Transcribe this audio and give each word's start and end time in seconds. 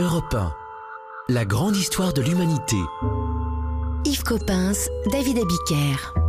Europe 0.00 0.34
1. 0.34 0.54
La 1.28 1.44
grande 1.44 1.76
histoire 1.76 2.14
de 2.14 2.22
l'humanité. 2.22 2.78
Yves 4.06 4.22
Coppens, 4.22 4.88
David 5.12 5.36
Abiker. 5.38 6.19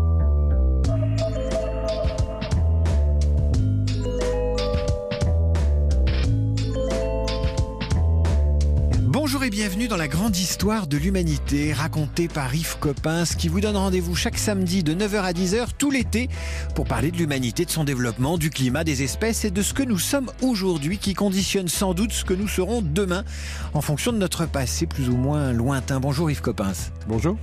Bienvenue 9.51 9.89
dans 9.89 9.97
la 9.97 10.07
grande 10.07 10.37
histoire 10.37 10.87
de 10.87 10.95
l'humanité 10.95 11.73
racontée 11.73 12.29
par 12.29 12.55
Yves 12.55 12.77
Coppens 12.79 13.35
qui 13.37 13.49
vous 13.49 13.59
donne 13.59 13.75
rendez-vous 13.75 14.15
chaque 14.15 14.37
samedi 14.37 14.81
de 14.81 14.93
9h 14.93 15.23
à 15.23 15.33
10h 15.33 15.71
tout 15.77 15.91
l'été 15.91 16.29
pour 16.73 16.85
parler 16.85 17.11
de 17.11 17.17
l'humanité, 17.17 17.65
de 17.65 17.69
son 17.69 17.83
développement, 17.83 18.37
du 18.37 18.49
climat, 18.49 18.85
des 18.85 19.03
espèces 19.03 19.43
et 19.43 19.51
de 19.51 19.61
ce 19.61 19.73
que 19.73 19.83
nous 19.83 19.99
sommes 19.99 20.31
aujourd'hui 20.41 20.99
qui 20.99 21.15
conditionne 21.15 21.67
sans 21.67 21.93
doute 21.93 22.13
ce 22.13 22.23
que 22.23 22.33
nous 22.33 22.47
serons 22.47 22.81
demain 22.81 23.25
en 23.73 23.81
fonction 23.81 24.13
de 24.13 24.17
notre 24.17 24.45
passé 24.45 24.85
plus 24.85 25.09
ou 25.09 25.17
moins 25.17 25.51
lointain. 25.51 25.99
Bonjour 25.99 26.31
Yves 26.31 26.39
Coppens. 26.39 26.91
Bonjour. 27.09 27.35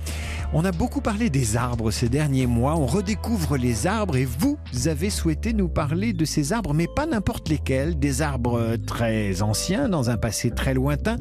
On 0.51 0.65
a 0.65 0.71
beaucoup 0.71 1.01
parlé 1.01 1.29
des 1.29 1.57
arbres 1.57 1.91
ces 1.91 2.09
derniers 2.09 2.47
mois, 2.47 2.75
on 2.75 2.87
redécouvre 2.87 3.55
les 3.55 3.85
arbres 3.85 4.17
et 4.17 4.25
vous 4.25 4.57
avez 4.87 5.11
souhaité 5.11 5.53
nous 5.53 5.69
parler 5.69 6.13
de 6.13 6.25
ces 6.25 6.53
arbres 6.53 6.73
mais 6.73 6.87
pas 6.87 7.05
n'importe 7.05 7.49
lesquels, 7.49 7.99
des 7.99 8.23
arbres 8.23 8.77
très 8.87 9.43
anciens 9.43 9.89
dans 9.89 10.09
un 10.09 10.17
passé 10.17 10.49
très 10.49 10.73
lointain 10.73 11.17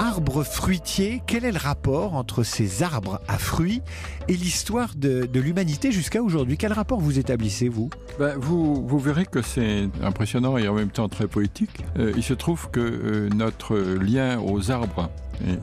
arbres 0.00 0.44
fruitiers, 0.44 1.22
quel 1.26 1.44
est 1.44 1.52
le 1.52 1.58
rapport 1.58 2.14
entre 2.14 2.42
ces 2.42 2.82
arbres 2.82 3.20
à 3.28 3.36
fruits 3.36 3.82
et 4.28 4.34
l'histoire 4.34 4.94
de, 4.96 5.28
l'humanité 5.34 5.92
jusqu'à 5.92 6.22
aujourd'hui? 6.22 6.56
Quel 6.56 6.72
rapport 6.72 6.98
vous 6.98 7.18
établissez, 7.18 7.68
vous? 7.68 7.90
Ben, 8.18 8.34
vous, 8.38 8.98
verrez 8.98 9.26
que 9.26 9.42
c'est 9.42 9.90
impressionnant 10.02 10.56
et 10.56 10.66
en 10.68 10.74
même 10.74 10.88
temps 10.88 11.10
très 11.10 11.26
poétique. 11.26 11.84
Euh, 11.98 12.14
il 12.16 12.22
se 12.22 12.32
trouve 12.32 12.70
que 12.70 12.80
euh, 12.80 13.28
notre 13.34 13.76
lien 13.76 14.40
aux 14.40 14.70
arbres 14.70 15.10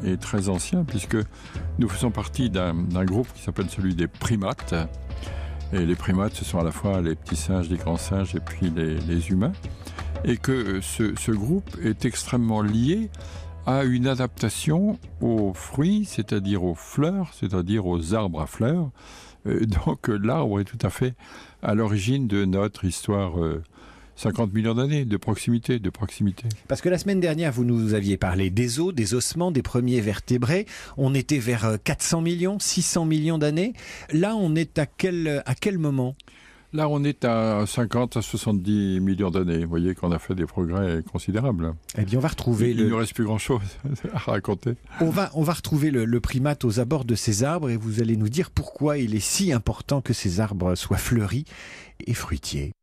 est, 0.06 0.22
très 0.22 0.50
ancien 0.50 0.84
puisque 0.84 1.18
nous 1.80 1.90
faisons 1.90 2.12
partie 2.12 2.52
d'un 2.52 3.06
groupe 3.06 3.28
qui 3.34 3.42
s'appelle 3.42 3.70
celui 3.70 3.96
des 3.96 4.08
primates. 4.08 4.76
Et 5.74 5.84
les 5.84 5.96
primates, 5.96 6.36
ce 6.36 6.46
sont 6.46 6.60
à 6.60 6.64
la 6.64 6.72
fois 6.72 7.02
les 7.02 7.16
petits 7.16 7.36
singes, 7.36 7.70
les 7.70 7.78
grands 7.78 7.98
singes 7.98 8.36
et 8.36 8.40
puis 8.40 8.72
les, 8.76 9.30
humains. 9.32 9.52
Et 10.26 10.38
que 10.38 10.80
ce, 10.82 11.14
ce 11.16 11.32
groupe 11.32 11.76
est 11.84 12.06
extrêmement 12.06 12.62
lié 12.62 13.10
a 13.68 13.84
une 13.84 14.08
adaptation 14.08 14.98
aux 15.22 15.54
fruits, 15.54 16.06
c'est-à-dire 16.06 16.64
aux 16.64 16.74
fleurs, 16.74 17.34
c'est-à-dire 17.34 17.86
aux 17.86 18.14
arbres 18.14 18.42
à 18.42 18.48
fleurs. 18.48 18.90
Euh, 19.46 19.66
donc 19.66 20.08
l'arbre 20.08 20.62
est 20.62 20.64
tout 20.64 20.80
à 20.82 20.90
fait 20.90 21.14
à 21.62 21.76
l'origine 21.76 22.28
de 22.28 22.46
notre 22.46 22.86
histoire. 22.86 23.40
Euh, 23.40 23.62
50 24.16 24.52
millions 24.52 24.74
d'années 24.74 25.06
de 25.06 25.16
proximité, 25.16 25.78
de 25.78 25.92
proximité. 25.92 26.46
Parce 26.68 26.82
que 26.82 26.90
la 26.90 26.98
semaine 26.98 27.20
dernière, 27.20 27.52
vous 27.52 27.64
nous 27.64 27.94
aviez 27.94 28.18
parlé 28.18 28.50
des 28.50 28.80
os, 28.80 28.92
des 28.92 29.14
ossements, 29.14 29.52
des 29.52 29.62
premiers 29.62 30.02
vertébrés. 30.02 30.66
On 30.98 31.14
était 31.14 31.38
vers 31.38 31.78
400 31.84 32.22
millions, 32.22 32.58
600 32.58 33.06
millions 33.06 33.38
d'années. 33.38 33.74
Là, 34.12 34.36
on 34.36 34.56
est 34.56 34.80
à 34.80 34.88
quel, 34.88 35.44
à 35.46 35.54
quel 35.54 35.78
moment? 35.78 36.16
Là, 36.78 36.88
on 36.90 37.04
est 37.04 37.26
à 37.26 37.66
50 37.66 38.18
à 38.18 38.22
70 38.22 39.00
millions 39.00 39.32
d'années. 39.32 39.64
Vous 39.64 39.70
voyez 39.70 39.96
qu'on 39.96 40.12
a 40.12 40.20
fait 40.20 40.36
des 40.36 40.46
progrès 40.46 41.02
considérables. 41.12 41.74
Eh 41.98 42.04
bien, 42.04 42.20
on 42.20 42.22
va 42.22 42.28
retrouver. 42.28 42.70
Il 42.70 42.78
le... 42.78 42.90
ne 42.90 42.94
reste 42.94 43.16
plus 43.16 43.24
grand-chose 43.24 43.64
à 44.14 44.20
raconter. 44.20 44.76
On 45.02 45.10
va, 45.10 45.32
on 45.34 45.42
va 45.42 45.54
retrouver 45.54 45.90
le, 45.90 46.06
le, 46.06 46.20
primate 46.20 46.66
aux 46.66 46.80
abords 46.80 47.04
de 47.04 47.16
ces 47.16 47.44
arbres 47.44 47.72
et 47.72 47.78
vous 47.78 48.00
allez 48.00 48.16
nous 48.16 48.30
dire 48.30 48.52
pourquoi 48.52 49.00
il 49.00 49.16
est 49.16 49.20
si 49.20 49.52
important 49.52 50.02
que 50.02 50.14
ces 50.14 50.40
arbres 50.40 50.76
soient 50.76 50.98
fleuris 50.98 51.46
et 52.06 52.14
fruitiers. 52.14 52.74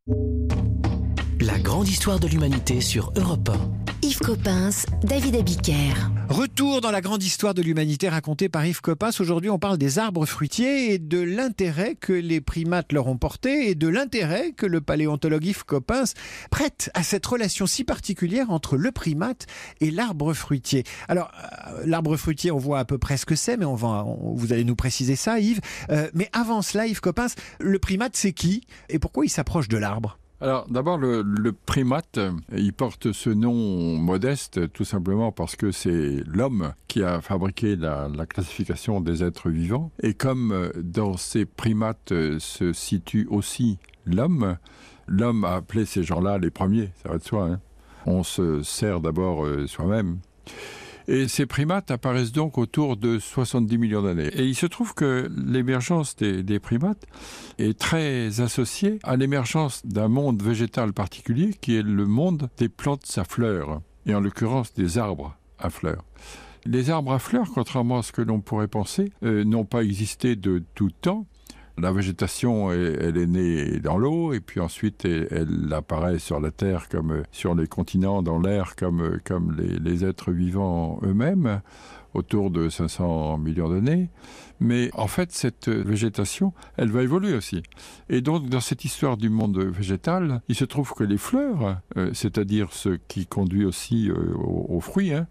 La 1.47 1.59
grande 1.59 1.89
histoire 1.89 2.19
de 2.19 2.27
l'humanité 2.27 2.81
sur 2.81 3.13
Europe 3.17 3.51
1. 3.51 4.07
Yves 4.07 4.21
Coppens, 4.21 4.87
David 5.03 5.37
Abiker. 5.37 5.93
Retour 6.31 6.81
dans 6.81 6.91
la 6.91 7.03
grande 7.03 7.23
histoire 7.23 7.53
de 7.53 7.61
l'humanité 7.61 8.09
racontée 8.09 8.49
par 8.49 8.65
Yves 8.65 8.81
Coppens. 8.81 9.21
Aujourd'hui, 9.21 9.51
on 9.51 9.59
parle 9.59 9.77
des 9.77 9.99
arbres 9.99 10.25
fruitiers 10.25 10.95
et 10.95 10.99
de 10.99 11.21
l'intérêt 11.21 11.97
que 11.97 12.15
les 12.15 12.41
primates 12.41 12.93
leur 12.95 13.09
ont 13.09 13.19
porté 13.19 13.69
et 13.69 13.75
de 13.75 13.89
l'intérêt 13.89 14.53
que 14.53 14.65
le 14.65 14.81
paléontologue 14.81 15.45
Yves 15.45 15.67
Coppens 15.67 16.15
prête 16.51 16.91
à 16.95 17.03
cette 17.03 17.27
relation 17.27 17.67
si 17.67 17.85
particulière 17.85 18.51
entre 18.51 18.79
le 18.79 18.91
primate 18.91 19.47
et 19.83 19.91
l'arbre 19.91 20.33
fruitier. 20.33 20.85
Alors, 21.09 21.31
euh, 21.69 21.83
l'arbre 21.85 22.17
fruitier, 22.17 22.53
on 22.53 22.59
voit 22.59 22.79
à 22.79 22.87
peu 22.87 22.97
près 22.97 23.19
ce 23.19 23.27
que 23.27 23.37
c'est, 23.37 23.59
mais 23.59 23.67
on 23.67 23.75
va, 23.75 24.07
on, 24.07 24.33
vous 24.35 24.55
allez 24.55 24.65
nous 24.65 24.77
préciser 24.77 25.15
ça, 25.15 25.41
Yves. 25.41 25.61
Euh, 25.91 26.09
mais 26.15 26.31
avant 26.33 26.63
cela, 26.63 26.87
Yves 26.87 27.03
Coppens, 27.03 27.35
le 27.61 27.79
primate, 27.79 28.17
c'est 28.17 28.33
qui 28.33 28.63
et 28.89 28.99
pourquoi 28.99 29.27
il 29.27 29.31
s'approche 29.31 29.69
de 29.69 29.77
l'arbre? 29.77 30.19
Alors 30.41 30.67
d'abord 30.69 30.99
le, 30.99 31.53
primate, 31.53 32.19
il 32.55 32.73
porte 32.73 33.13
ce 33.13 33.31
nom 33.31 33.97
modeste 33.97 34.73
tout 34.73 34.85
simplement 34.85 35.33
parce 35.33 35.57
que 35.57 35.71
c'est 35.71 36.23
l'homme 36.27 36.75
qui 36.89 37.03
a 37.03 37.21
fabriqué 37.21 37.77
la, 37.77 38.09
la, 38.15 38.27
classification 38.27 39.01
des 39.01 39.23
êtres 39.23 39.49
vivants 39.49 39.91
et 40.03 40.13
comme 40.13 40.71
dans 40.77 41.17
ces 41.17 41.47
primates 41.47 42.13
se 42.39 42.73
situe 42.73 43.27
aussi 43.31 43.79
l'homme, 44.07 44.57
l'homme 45.07 45.45
a 45.45 45.55
appelé 45.55 45.85
ces 45.85 46.03
gens-là 46.03 46.39
les 46.39 46.51
premiers, 46.51 46.91
ça 47.03 47.11
va 47.11 47.19
de 47.19 47.25
soi. 47.25 47.45
Hein 47.45 47.61
On 48.07 48.23
se 48.23 48.63
sert 48.63 49.01
d'abord 49.01 49.45
euh, 49.45 49.67
soi-même. 49.67 50.19
Et 51.07 51.29
ces 51.29 51.47
primates 51.47 51.91
apparaissent 51.91 52.33
donc 52.33 52.57
autour 52.57 52.97
de 52.97 53.19
70 53.19 53.79
millions 53.79 54.03
d'années. 54.03 54.31
Et 54.35 54.45
il 54.45 54.55
se 54.55 54.67
trouve 54.67 54.95
que 54.95 55.31
l'émergence 55.37 56.17
des, 56.17 56.59
primates 56.59 57.05
est 57.59 57.79
très 57.79 58.41
associée 58.41 58.99
à 59.03 59.17
l'émergence 59.17 59.85
d'un 59.85 60.09
monde 60.09 60.43
végétal 60.43 60.93
particulier 60.93 61.55
qui 61.61 61.77
est 61.77 61.83
le 61.83 62.07
monde 62.07 62.49
des 62.57 62.69
plantes 62.69 63.07
à 63.17 63.25
fleurs, 63.25 63.83
et 64.07 64.15
en 64.15 64.21
l'occurrence 64.21 64.73
des 64.73 64.99
arbres 64.99 65.37
à 65.59 65.71
fleurs. 65.71 66.05
Les 66.67 66.89
arbres 66.89 67.13
à 67.13 67.19
fleurs, 67.19 67.49
contrairement 67.53 67.99
à 67.99 68.03
ce 68.03 68.13
que 68.13 68.23
l'on 68.23 68.41
pourrait 68.41 68.69
penser, 68.69 69.13
euh, 69.23 69.45
n'ont 69.45 69.67
pas 69.67 69.85
existé 69.85 70.35
de 70.35 70.63
tout 70.75 70.91
temps. 70.91 71.27
La 71.77 71.91
végétation, 71.91 72.71
elle, 72.71 73.17
est 73.17 73.27
née 73.27 73.81
dans 73.81 73.99
l'eau 73.99 74.33
et 74.33 74.41
puis 74.41 74.61
ensuite 74.61 75.05
elle, 75.05 75.73
apparaît 75.73 76.21
sur 76.21 76.39
la 76.39 76.53
terre 76.53 76.89
comme 76.89 77.25
sur 77.33 77.55
les 77.55 77.67
continents, 77.67 78.23
dans 78.23 78.39
l'air 78.39 78.77
comme, 78.77 79.19
comme 79.25 79.57
les, 79.59 79.79
les 79.79 80.05
êtres 80.05 80.31
vivants 80.31 81.01
eux-mêmes 81.03 81.61
autour 82.15 82.51
de 82.51 82.69
500 82.69 83.39
millions 83.39 83.69
d'années. 83.69 84.09
Mais 84.61 84.91
en 84.95 85.09
fait, 85.09 85.33
cette 85.33 85.69
végétation, 85.69 86.53
elle 86.77 86.91
va 86.91 87.03
évoluer 87.03 87.35
aussi. 87.35 87.63
Et 88.09 88.21
donc, 88.21 88.49
dans 88.49 88.61
cette 88.61 88.85
histoire 88.85 89.17
du 89.17 89.29
monde 89.29 89.59
végétal, 89.59 90.41
il 90.49 90.55
se 90.55 90.65
trouve 90.65 90.95
que 90.95 91.05
les 91.05 91.19
fleurs, 91.19 91.81
euh, 91.97 92.11
c'est-à-dire 92.15 92.73
ce 92.73 92.91
qui 93.09 93.27
conduit 93.27 93.65
aussi 93.65 94.09
euh, 94.11 94.33
aux, 94.37 94.77
aux 94.77 94.81
fruits, 94.81 95.13
hein, 95.13 95.27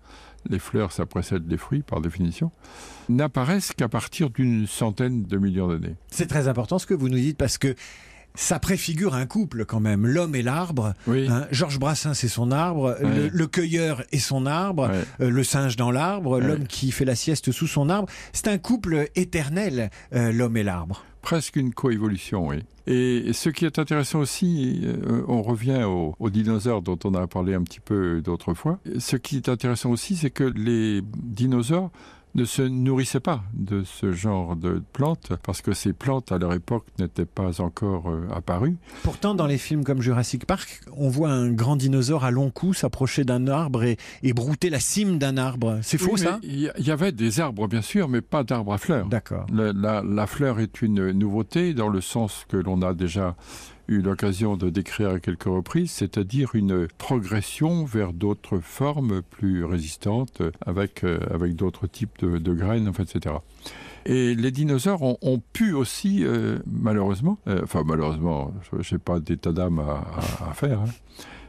les 0.49 0.59
fleurs, 0.59 0.91
ça 0.91 1.05
précède 1.05 1.43
les 1.49 1.57
fruits 1.57 1.81
par 1.83 2.01
définition, 2.01 2.51
n'apparaissent 3.09 3.73
qu'à 3.73 3.89
partir 3.89 4.29
d'une 4.29 4.67
centaine 4.67 5.23
de 5.23 5.37
millions 5.37 5.67
d'années. 5.67 5.95
C'est 6.11 6.27
très 6.27 6.47
important 6.47 6.79
ce 6.79 6.85
que 6.85 6.93
vous 6.93 7.09
nous 7.09 7.17
dites 7.17 7.37
parce 7.37 7.57
que 7.57 7.75
ça 8.35 8.57
préfigure 8.57 9.13
un 9.13 9.27
couple 9.27 9.63
quand 9.65 9.79
même, 9.79 10.07
l'homme 10.07 10.33
et 10.33 10.41
l'arbre. 10.41 10.93
Oui. 11.05 11.27
Hein, 11.29 11.45
Georges 11.51 11.77
Brassens 11.79 12.15
c'est 12.15 12.27
son 12.27 12.51
arbre, 12.51 12.97
Ouais. 12.99 13.29
le, 13.29 13.29
le, 13.31 13.47
cueilleur 13.47 14.03
et 14.11 14.17
son 14.19 14.47
arbre, 14.47 14.89
Ouais. 14.89 15.25
euh, 15.25 15.29
le 15.29 15.43
singe 15.43 15.75
dans 15.75 15.91
l'arbre, 15.91 16.39
Ouais. 16.39 16.43
l'homme 16.47 16.65
qui 16.65 16.91
fait 16.91 17.05
la 17.05 17.15
sieste 17.15 17.51
sous 17.51 17.67
son 17.67 17.89
arbre. 17.89 18.09
C'est 18.31 18.47
un 18.47 18.57
couple 18.57 19.07
éternel, 19.15 19.91
euh, 20.15 20.31
l'homme 20.31 20.57
et 20.57 20.63
l'arbre. 20.63 21.05
Presque 21.23 21.55
une 21.55 21.73
coévolution, 21.73 22.47
oui. 22.47 22.57
Et 22.85 23.31
ce 23.31 23.49
qui 23.49 23.65
est 23.65 23.79
intéressant 23.79 24.19
aussi, 24.19 24.81
euh, 24.83 25.23
on 25.29 25.41
revient 25.41 25.83
aux, 25.85 26.15
aux 26.19 26.29
dinosaures 26.29 26.81
dont 26.81 26.99
on 27.05 27.15
a 27.15 27.25
parlé 27.27 27.53
un 27.53 27.63
petit 27.63 27.79
peu 27.79 28.21
d'autres 28.21 28.53
fois. 28.53 28.77
Ce 28.99 29.15
qui 29.15 29.37
est 29.37 29.47
intéressant 29.47 29.89
aussi, 29.89 30.17
c'est 30.17 30.29
que 30.29 30.43
les 30.43 31.01
dinosaures 31.01 31.91
ne 32.35 32.45
se 32.45 32.61
nourrissaient 32.61 33.19
pas 33.19 33.43
de 33.53 33.83
ce 33.83 34.11
genre 34.11 34.55
de 34.55 34.81
plantes 34.93 35.33
parce 35.43 35.61
que 35.61 35.73
ces 35.73 35.93
plantes 35.93 36.31
à 36.31 36.37
leur 36.37 36.53
époque 36.53 36.85
n'étaient 36.99 37.25
pas 37.25 37.61
encore 37.61 38.09
euh, 38.09 38.27
apparues. 38.33 38.77
Pourtant, 39.03 39.35
dans 39.35 39.45
les 39.45 39.57
films 39.57 39.83
comme 39.83 40.01
Jurassic 40.01 40.45
Park, 40.45 40.81
on 40.97 41.09
voit 41.09 41.29
un 41.29 41.51
grand 41.51 41.75
dinosaure 41.75 42.23
à 42.23 42.31
long 42.31 42.49
cou 42.49 42.73
s'approcher 42.73 43.23
d'un 43.23 43.47
arbre 43.47 43.83
et, 43.83 43.97
et, 44.23 44.33
brouter 44.33 44.69
la 44.69 44.79
cime 44.79 45.17
d'un 45.17 45.37
arbre. 45.37 45.79
C'est 45.83 45.97
faux 45.97 46.13
oui, 46.13 46.19
ça? 46.19 46.39
Il 46.43 46.59
y, 46.59 46.71
y, 46.81 46.91
avait 46.91 47.11
des 47.11 47.39
arbres 47.39 47.67
bien 47.67 47.81
sûr, 47.81 48.09
mais 48.09 48.21
pas 48.21 48.43
d'arbres 48.43 48.73
à 48.73 48.77
fleurs. 48.77 49.07
D'accord. 49.07 49.45
La, 49.53 49.71
la, 49.73 50.03
la 50.03 50.27
fleur 50.27 50.59
est 50.59 50.81
une 50.81 51.11
nouveauté 51.11 51.73
dans 51.73 51.89
le 51.89 52.01
sens 52.01 52.45
que 52.47 52.57
l'on 52.57 52.81
a 52.81 52.93
déjà 52.93 53.35
eu 53.87 54.01
l'occasion 54.01 54.57
de 54.57 54.69
décrire 54.69 55.09
à 55.09 55.19
quelques 55.19 55.43
reprises, 55.43 55.91
c'est-à-dire 55.91 56.51
une 56.53 56.87
progression 56.97 57.85
vers 57.85 58.13
d'autres 58.13 58.59
formes 58.59 59.21
plus 59.21 59.65
résistantes 59.65 60.41
avec, 60.65 61.03
euh, 61.03 61.19
avec 61.31 61.55
d'autres 61.55 61.87
types 61.87 62.23
de, 62.23 62.53
graines, 62.53 62.91
etc. 62.99 63.35
Et 64.05 64.35
les 64.35 64.51
dinosaures 64.51 65.01
ont, 65.01 65.41
pu 65.53 65.73
aussi, 65.73 66.23
euh, 66.23 66.59
malheureusement, 66.65 67.37
euh, 67.47 67.61
enfin 67.63 67.83
malheureusement, 67.85 68.53
je 68.79 68.95
n'ai 68.95 68.99
pas 68.99 69.19
d'état 69.19 69.51
d'âme 69.51 69.79
à, 69.79 70.05
à, 70.41 70.49
à, 70.49 70.53
faire, 70.53 70.81
hein, 70.81 70.89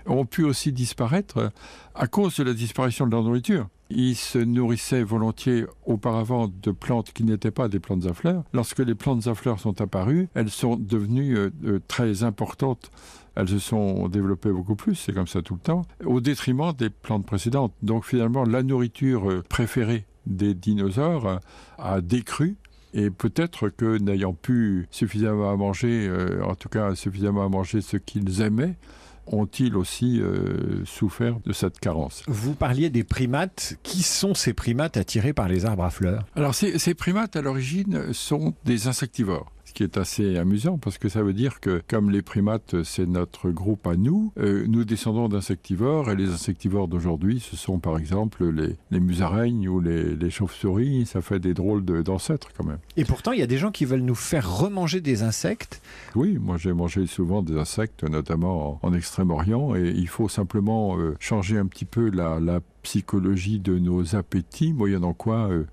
ont 0.07 0.27
pu 0.27 0.45
aussi 0.45 0.73
disparaître 0.73 1.51
à 1.95 2.07
cause 2.07 2.37
de 2.37 2.45
la 2.45 2.53
disparition 2.53 3.07
de 3.07 3.13
leur 3.13 3.23
nourriture. 3.23 3.69
Ils 3.91 4.17
se 4.17 4.39
nourrissaient 4.39 5.03
volontiers 5.03 5.67
auparavant 5.85 6.49
de 6.49 6.71
plantes 6.71 7.13
qui 7.13 7.23
n'étaient 7.23 7.51
pas 7.51 7.69
des 7.69 7.81
plantes 7.81 8.07
à 8.07 8.15
fleurs. 8.15 8.45
Lorsque 8.53 8.79
les 8.79 8.95
plantes 8.95 9.27
à 9.27 9.35
fleurs 9.35 9.61
sont 9.61 9.81
apparues, 9.81 10.29
elles 10.35 10.51
sont 10.51 10.77
devenues 10.77 11.37
euh, 11.37 11.81
très 11.87 12.25
importantes 12.25 12.91
elles 13.37 13.49
se 13.49 13.59
sont 13.59 14.09
développées 14.09 14.53
beaucoup 14.53 14.77
plus, 14.77 14.95
c'est 14.95 15.13
comme 15.13 15.27
ça 15.27 15.43
tout 15.43 15.55
le 15.55 15.61
temps, 15.61 15.83
au 16.05 16.21
détriment 16.21 16.73
des 16.73 16.89
plantes 16.89 17.27
précédentes. 17.27 17.73
Donc 17.83 18.05
finalement, 18.05 18.45
la 18.45 18.63
nourriture 18.63 19.43
préférée 19.49 20.07
des 20.27 20.55
dinosaures 20.55 21.41
a 21.79 22.01
décru 22.01 22.57
et 22.95 23.11
peut-être 23.11 23.69
que 23.69 23.99
n'ayant 23.99 24.35
pu 24.35 24.87
suffisamment 24.91 25.51
à 25.51 25.57
manger, 25.57 26.07
euh, 26.09 26.45
en 26.45 26.55
tout 26.55 26.69
cas 26.69 26.95
suffisamment 26.95 27.45
à 27.45 27.49
manger 27.49 27.81
ce 27.81 27.97
qu'ils 27.97 28.41
aimaient, 28.41 28.77
ont-ils 29.27 29.77
aussi 29.77 30.21
euh, 30.21 30.85
souffert 30.85 31.39
de 31.45 31.53
cette 31.53 31.81
carence? 31.81 32.23
Vous 32.27 32.55
parliez 32.55 32.91
des 32.91 33.05
primates. 33.05 33.77
Qui 33.83 34.03
sont 34.03 34.35
ces 34.35 34.53
primates 34.53 34.97
attirés 34.97 35.33
par 35.33 35.49
les 35.49 35.65
arbres 35.65 35.85
à 35.85 35.91
fleurs? 35.91 36.27
Alors 36.37 36.55
ces, 36.55 36.79
ces 36.79 36.95
primates 36.95 37.37
à 37.37 37.43
l'origine 37.43 38.13
sont 38.13 38.55
des 38.65 38.87
insectivores 38.87 39.54
qui 39.75 39.83
est 39.83 39.99
assez 39.99 40.39
amusant 40.39 40.79
parce 40.79 40.99
que 40.99 41.09
ça 41.09 41.23
veut 41.23 41.33
dire 41.33 41.61
que 41.61 41.83
comme 41.89 42.11
les 42.11 42.23
primates, 42.23 42.83
c'est 42.85 43.07
notre 43.07 43.51
groupe 43.51 43.87
à 43.87 43.97
nous, 43.97 44.33
euh, 44.39 44.65
nous 44.69 44.85
descendons 44.85 45.29
d'insectivores 45.29 46.11
et 46.11 46.17
les 46.17 46.31
insectivores 46.31 46.89
d'aujourd'hui, 46.89 47.41
ce 47.41 47.57
sont 47.57 47.79
par 47.79 47.99
exemple 47.99 48.49
les, 48.49 48.77
les 48.91 49.01
musaraignes 49.01 49.69
ou 49.69 49.81
les, 49.81 50.15
les 50.17 50.31
chauves-souris. 50.31 51.07
Ça 51.07 51.21
fait 51.21 51.41
des 51.41 51.55
drôles 51.55 51.85
d'ancêtres 51.85 52.49
quand 52.57 52.65
même. 52.65 52.79
Et 52.97 53.05
pourtant, 53.05 53.33
il 53.33 53.41
y 53.41 53.43
a 53.43 53.47
des 53.47 53.59
gens 53.59 53.73
qui 53.73 53.85
veulent 53.85 54.01
nous 54.01 54.15
faire 54.15 54.59
remanger 54.59 55.01
des 55.01 55.23
insectes. 55.23 55.83
Oui, 56.15 56.39
moi 56.41 56.57
j'ai 56.57 56.73
mangé 56.73 57.07
souvent 57.07 57.43
des 57.43 57.57
insectes, 57.57 58.05
notamment 58.05 58.81
en, 58.83 58.89
en 58.89 58.95
Extrême-Orient, 58.95 59.75
et 59.75 59.93
il 59.95 60.09
faut 60.09 60.29
simplement 60.29 60.97
euh, 60.97 61.17
changer 61.19 61.59
un 61.59 61.67
petit 61.67 61.85
peu 61.85 62.11
la, 62.11 62.39
la 62.39 62.61
psychologie 62.83 63.59
de 63.59 63.79
nos 63.79 64.15
appétits, 64.15 64.73
moyennant 64.73 65.15
quoi 65.15 65.49
euh, 65.51 65.65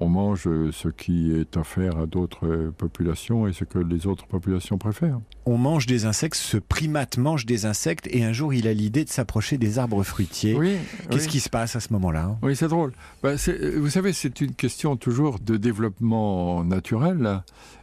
on 0.00 0.08
mange 0.08 0.44
ce 0.72 0.88
qui 0.88 1.32
est 1.32 1.56
offert 1.56 1.98
à 1.98 2.06
d'autres 2.06 2.72
populations 2.76 3.46
et 3.46 3.52
ce 3.52 3.64
que 3.64 3.78
les 3.78 4.06
autres 4.06 4.26
populations 4.26 4.78
préfèrent. 4.78 5.20
On 5.46 5.58
mange 5.58 5.86
des 5.86 6.06
insectes, 6.06 6.36
ce 6.36 6.56
primate 6.56 7.18
mange 7.18 7.46
des 7.46 7.66
insectes 7.66 8.08
et 8.10 8.24
un 8.24 8.32
jour 8.32 8.54
il 8.54 8.66
a 8.66 8.72
l'idée 8.72 9.04
de 9.04 9.10
s'approcher 9.10 9.58
des 9.58 9.78
arbres 9.78 10.02
fruitiers. 10.02 10.54
Oui, 10.54 10.76
Qu'est-ce 11.10 11.24
oui. 11.24 11.30
qui 11.30 11.40
se 11.40 11.50
passe 11.50 11.76
à 11.76 11.80
ce 11.80 11.92
moment-là? 11.92 12.38
Oui, 12.42 12.56
c'est 12.56 12.68
drôle. 12.68 12.92
Ben, 13.22 13.36
vous 13.76 13.90
savez, 13.90 14.12
c'est 14.12 14.40
une 14.40 14.54
question 14.54 14.96
toujours 14.96 15.38
de 15.38 15.56
développement 15.56 16.64
naturel. 16.64 17.42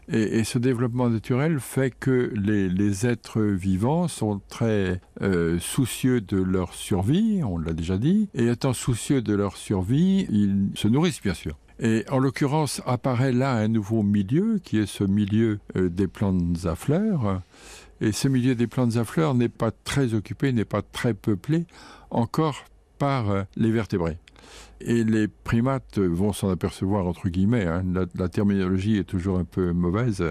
Et, 0.10 0.40
et, 0.40 0.44
ce 0.46 0.58
développement 0.58 1.10
naturel 1.10 1.60
fait 1.60 1.92
que 1.92 2.32
les, 2.34 2.70
les 2.70 3.06
êtres 3.06 3.42
vivants 3.42 4.08
sont 4.08 4.40
très 4.48 5.02
euh, 5.22 5.60
soucieux 5.60 6.22
de 6.22 6.38
leur 6.38 6.74
survie, 6.74 7.42
on 7.44 7.58
l'a 7.58 7.74
déjà 7.74 7.98
dit, 7.98 8.30
et 8.34 8.48
étant 8.48 8.72
soucieux 8.72 9.22
de 9.22 9.34
leur 9.34 9.58
survie, 9.58 10.26
ils 10.30 10.70
se 10.76 10.88
nourrissent 10.88 11.22
bien 11.22 11.34
sûr. 11.34 11.58
Et 11.80 12.06
en 12.10 12.18
l'occurrence, 12.18 12.82
apparaît 12.86 13.32
là 13.32 13.54
un 13.54 13.68
nouveau 13.68 14.02
milieu, 14.02 14.60
qui 14.64 14.80
est 14.80 14.88
ce 14.88 15.04
milieu 15.04 15.60
euh, 15.76 15.90
des 15.90 16.08
plantes 16.08 16.66
à 16.66 16.76
fleurs. 16.76 17.42
Et 18.02 18.12
ce 18.12 18.28
milieu 18.28 18.56
des 18.56 18.68
plantes 18.68 18.98
à 18.98 19.04
fleurs 19.04 19.36
n'est 19.36 19.50
pas 19.50 19.72
très 19.72 20.14
occupé, 20.14 20.52
n'est 20.52 20.66
pas 20.66 20.82
très 20.82 21.14
peuplé 21.14 21.66
encore 22.10 22.64
par 22.98 23.30
euh, 23.30 23.44
les 23.56 23.72
vertébrés. 23.72 24.18
Et 24.82 25.04
les 25.04 25.28
primates 25.28 26.00
vont 26.00 26.34
s'en 26.34 26.50
apercevoir, 26.50 27.06
entre 27.06 27.30
guillemets, 27.30 27.66
hein. 27.66 27.84
la, 27.94 28.06
la, 28.16 28.30
terminologie 28.30 28.98
est 28.98 29.04
toujours 29.04 29.38
un 29.40 29.44
peu 29.44 29.72
mauvaise, 29.72 30.24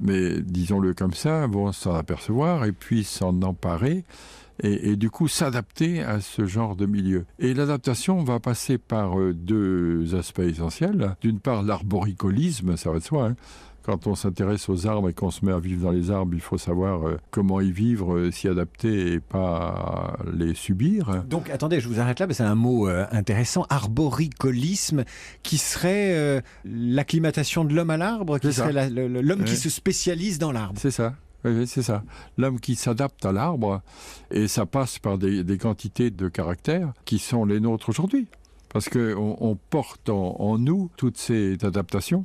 mais 0.00 0.40
disons-le 0.40 0.92
comme 0.92 1.14
ça, 1.14 1.46
vont 1.46 1.72
s'en 1.72 1.94
apercevoir 1.94 2.64
et 2.64 2.72
puis 2.72 3.04
s'en 3.04 3.40
emparer 3.42 4.04
et, 4.62 4.90
et, 4.90 4.96
du 4.96 5.10
coup 5.10 5.28
s'adapter 5.28 6.02
à 6.02 6.20
ce 6.20 6.46
genre 6.46 6.76
de 6.76 6.86
milieu. 6.86 7.26
Et 7.38 7.54
l'adaptation 7.54 8.22
va 8.22 8.40
passer 8.40 8.78
par 8.78 9.18
euh, 9.18 9.32
deux 9.34 10.14
aspects 10.14 10.40
essentiels. 10.40 11.16
D'une 11.20 11.40
part, 11.40 11.62
l'arboricolisme, 11.62 12.76
ça 12.76 12.90
va 12.90 12.98
de 12.98 13.04
soi. 13.04 13.26
Hein. 13.28 13.36
Quand 13.82 14.06
on 14.06 14.14
s'intéresse 14.14 14.68
aux 14.68 14.86
arbres 14.86 15.08
et 15.08 15.14
qu'on 15.14 15.30
se 15.30 15.42
met 15.44 15.52
à 15.52 15.58
vivre 15.58 15.84
dans 15.84 15.90
les 15.90 16.10
arbres, 16.10 16.34
il 16.34 16.40
faut 16.40 16.58
savoir 16.58 17.08
euh, 17.08 17.16
comment 17.30 17.62
y 17.62 17.72
vivre, 17.72 18.14
euh, 18.14 18.30
s'y 18.30 18.46
adapter 18.46 19.14
et 19.14 19.20
pas 19.20 20.18
les 20.32 20.54
subir. 20.54 21.24
Donc 21.28 21.48
attendez, 21.48 21.80
je 21.80 21.88
vous 21.88 21.98
arrête 21.98 22.20
là, 22.20 22.26
c'est 22.30 22.42
un 22.42 22.54
mot 22.54 22.88
intéressant, 22.88 23.64
arboricolisme, 23.70 25.04
qui 25.42 25.56
serait 25.56 26.42
l'acclimatation 26.64 27.64
de 27.64 27.74
l'homme 27.74 27.90
à 27.90 27.96
l'arbre, 27.96 28.38
qui 28.38 28.52
serait 28.52 28.90
l'homme 28.90 29.44
qui 29.44 29.56
se 29.56 29.70
spécialise 29.70 30.38
dans 30.38 30.52
l'arbre. 30.52 30.78
C'est 30.78 30.90
ça. 30.90 31.14
C'est 31.44 31.82
ça. 31.82 32.02
L'homme 32.36 32.60
qui 32.60 32.74
s'adapte 32.74 33.24
à 33.24 33.32
l'arbre, 33.32 33.80
et 34.30 34.48
ça 34.48 34.66
passe 34.66 34.98
par 34.98 35.18
des, 35.18 35.58
quantités 35.58 36.10
de 36.10 36.28
caractères 36.28 36.92
qui 37.04 37.18
sont 37.18 37.44
les 37.44 37.60
nôtres 37.60 37.88
aujourd'hui. 37.88 38.26
Parce 38.68 38.88
qu'on 38.88 39.36
on 39.40 39.56
porte 39.56 40.10
en, 40.10 40.58
nous 40.58 40.90
toutes 40.96 41.16
ces 41.16 41.56
adaptations. 41.64 42.24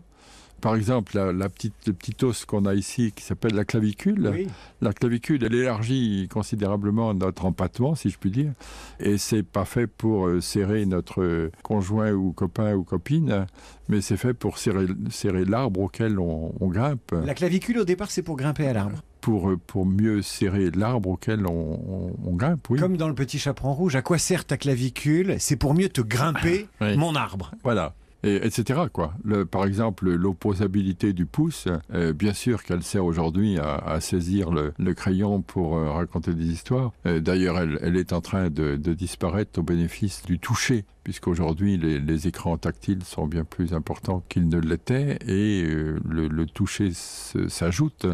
Par 0.61 0.75
exemple, 0.75 1.15
la, 1.15 1.31
la 1.31 1.49
petite, 1.49 1.73
le 1.85 1.93
petit 1.93 2.15
os 2.23 2.45
qu'on 2.45 2.65
a 2.65 2.73
ici 2.73 3.11
qui 3.15 3.23
s'appelle 3.23 3.53
la 3.53 3.65
clavicule. 3.65 4.31
Oui. 4.33 4.47
La 4.81 4.93
clavicule, 4.93 5.43
elle 5.43 5.53
élargit 5.53 6.27
considérablement 6.31 7.13
notre 7.13 7.45
empattement, 7.45 7.95
si 7.95 8.09
je 8.09 8.17
puis 8.17 8.31
dire. 8.31 8.53
Et 8.99 9.17
c'est 9.17 9.43
pas 9.43 9.65
fait 9.65 9.87
pour 9.87 10.27
euh, 10.27 10.41
serrer 10.41 10.85
notre 10.85 11.51
conjoint 11.63 12.11
ou 12.11 12.31
copain 12.31 12.73
ou 12.73 12.83
copine, 12.83 13.45
mais 13.89 14.01
c'est 14.01 14.17
fait 14.17 14.33
pour 14.33 14.57
serrer, 14.57 14.87
serrer 15.09 15.45
l'arbre 15.45 15.81
auquel 15.81 16.19
on, 16.19 16.53
on, 16.59 16.67
grimpe. 16.67 17.13
La 17.25 17.33
clavicule, 17.33 17.79
au 17.79 17.85
départ, 17.85 18.11
c'est 18.11 18.23
pour 18.23 18.35
grimper 18.35 18.67
à 18.67 18.73
l'arbre. 18.73 19.01
Pour, 19.21 19.53
pour 19.65 19.85
mieux 19.85 20.21
serrer 20.21 20.71
l'arbre 20.71 21.09
auquel 21.09 21.47
on, 21.47 21.51
on, 21.51 22.15
on, 22.29 22.35
grimpe, 22.35 22.69
oui. 22.69 22.79
Comme 22.79 22.97
dans 22.97 23.07
le 23.07 23.15
petit 23.15 23.39
chaperon 23.39 23.73
rouge, 23.73 23.95
à 23.95 24.01
quoi 24.01 24.17
sert 24.17 24.45
ta 24.45 24.57
clavicule? 24.57 25.35
C'est 25.39 25.55
pour 25.55 25.73
mieux 25.73 25.89
te 25.89 26.01
grimper 26.01 26.67
oui. 26.81 26.95
mon 26.97 27.15
arbre. 27.15 27.51
Voilà 27.63 27.93
et, 28.25 28.45
etc. 28.45 28.81
Quoi. 28.91 29.13
Par 29.51 29.65
exemple, 29.65 30.09
l'opposabilité 30.09 31.13
du 31.13 31.25
pouce, 31.25 31.67
euh, 31.93 32.13
bien 32.13 32.33
sûr 32.33 32.63
qu'elle 32.63 32.83
sert 32.83 33.05
aujourd'hui 33.05 33.57
à, 33.59 33.99
saisir 34.01 34.51
le, 34.51 34.93
crayon 34.93 35.41
pour 35.41 35.77
euh, 35.77 35.91
raconter 35.91 36.33
des 36.33 36.45
histoires. 36.45 36.91
Euh, 37.05 37.19
D'ailleurs, 37.19 37.59
elle, 37.59 37.79
elle, 37.81 37.97
est 37.97 38.13
en 38.13 38.21
train 38.21 38.49
de, 38.49 38.75
disparaître 38.75 39.59
au 39.59 39.63
bénéfice 39.63 40.23
du 40.23 40.39
toucher, 40.39 40.85
puisqu'aujourd'hui 41.05 41.77
les, 41.77 41.99
les, 41.99 42.27
écrans 42.27 42.57
tactiles 42.57 43.03
sont 43.03 43.27
bien 43.27 43.45
plus 43.45 43.73
importants 43.73 44.23
qu'ils 44.27 44.49
ne 44.49 44.59
l'étaient 44.59 45.19
et 45.27 45.63
euh, 45.63 45.99
le, 46.03 46.45
toucher 46.47 46.89
s'ajoute 46.93 48.07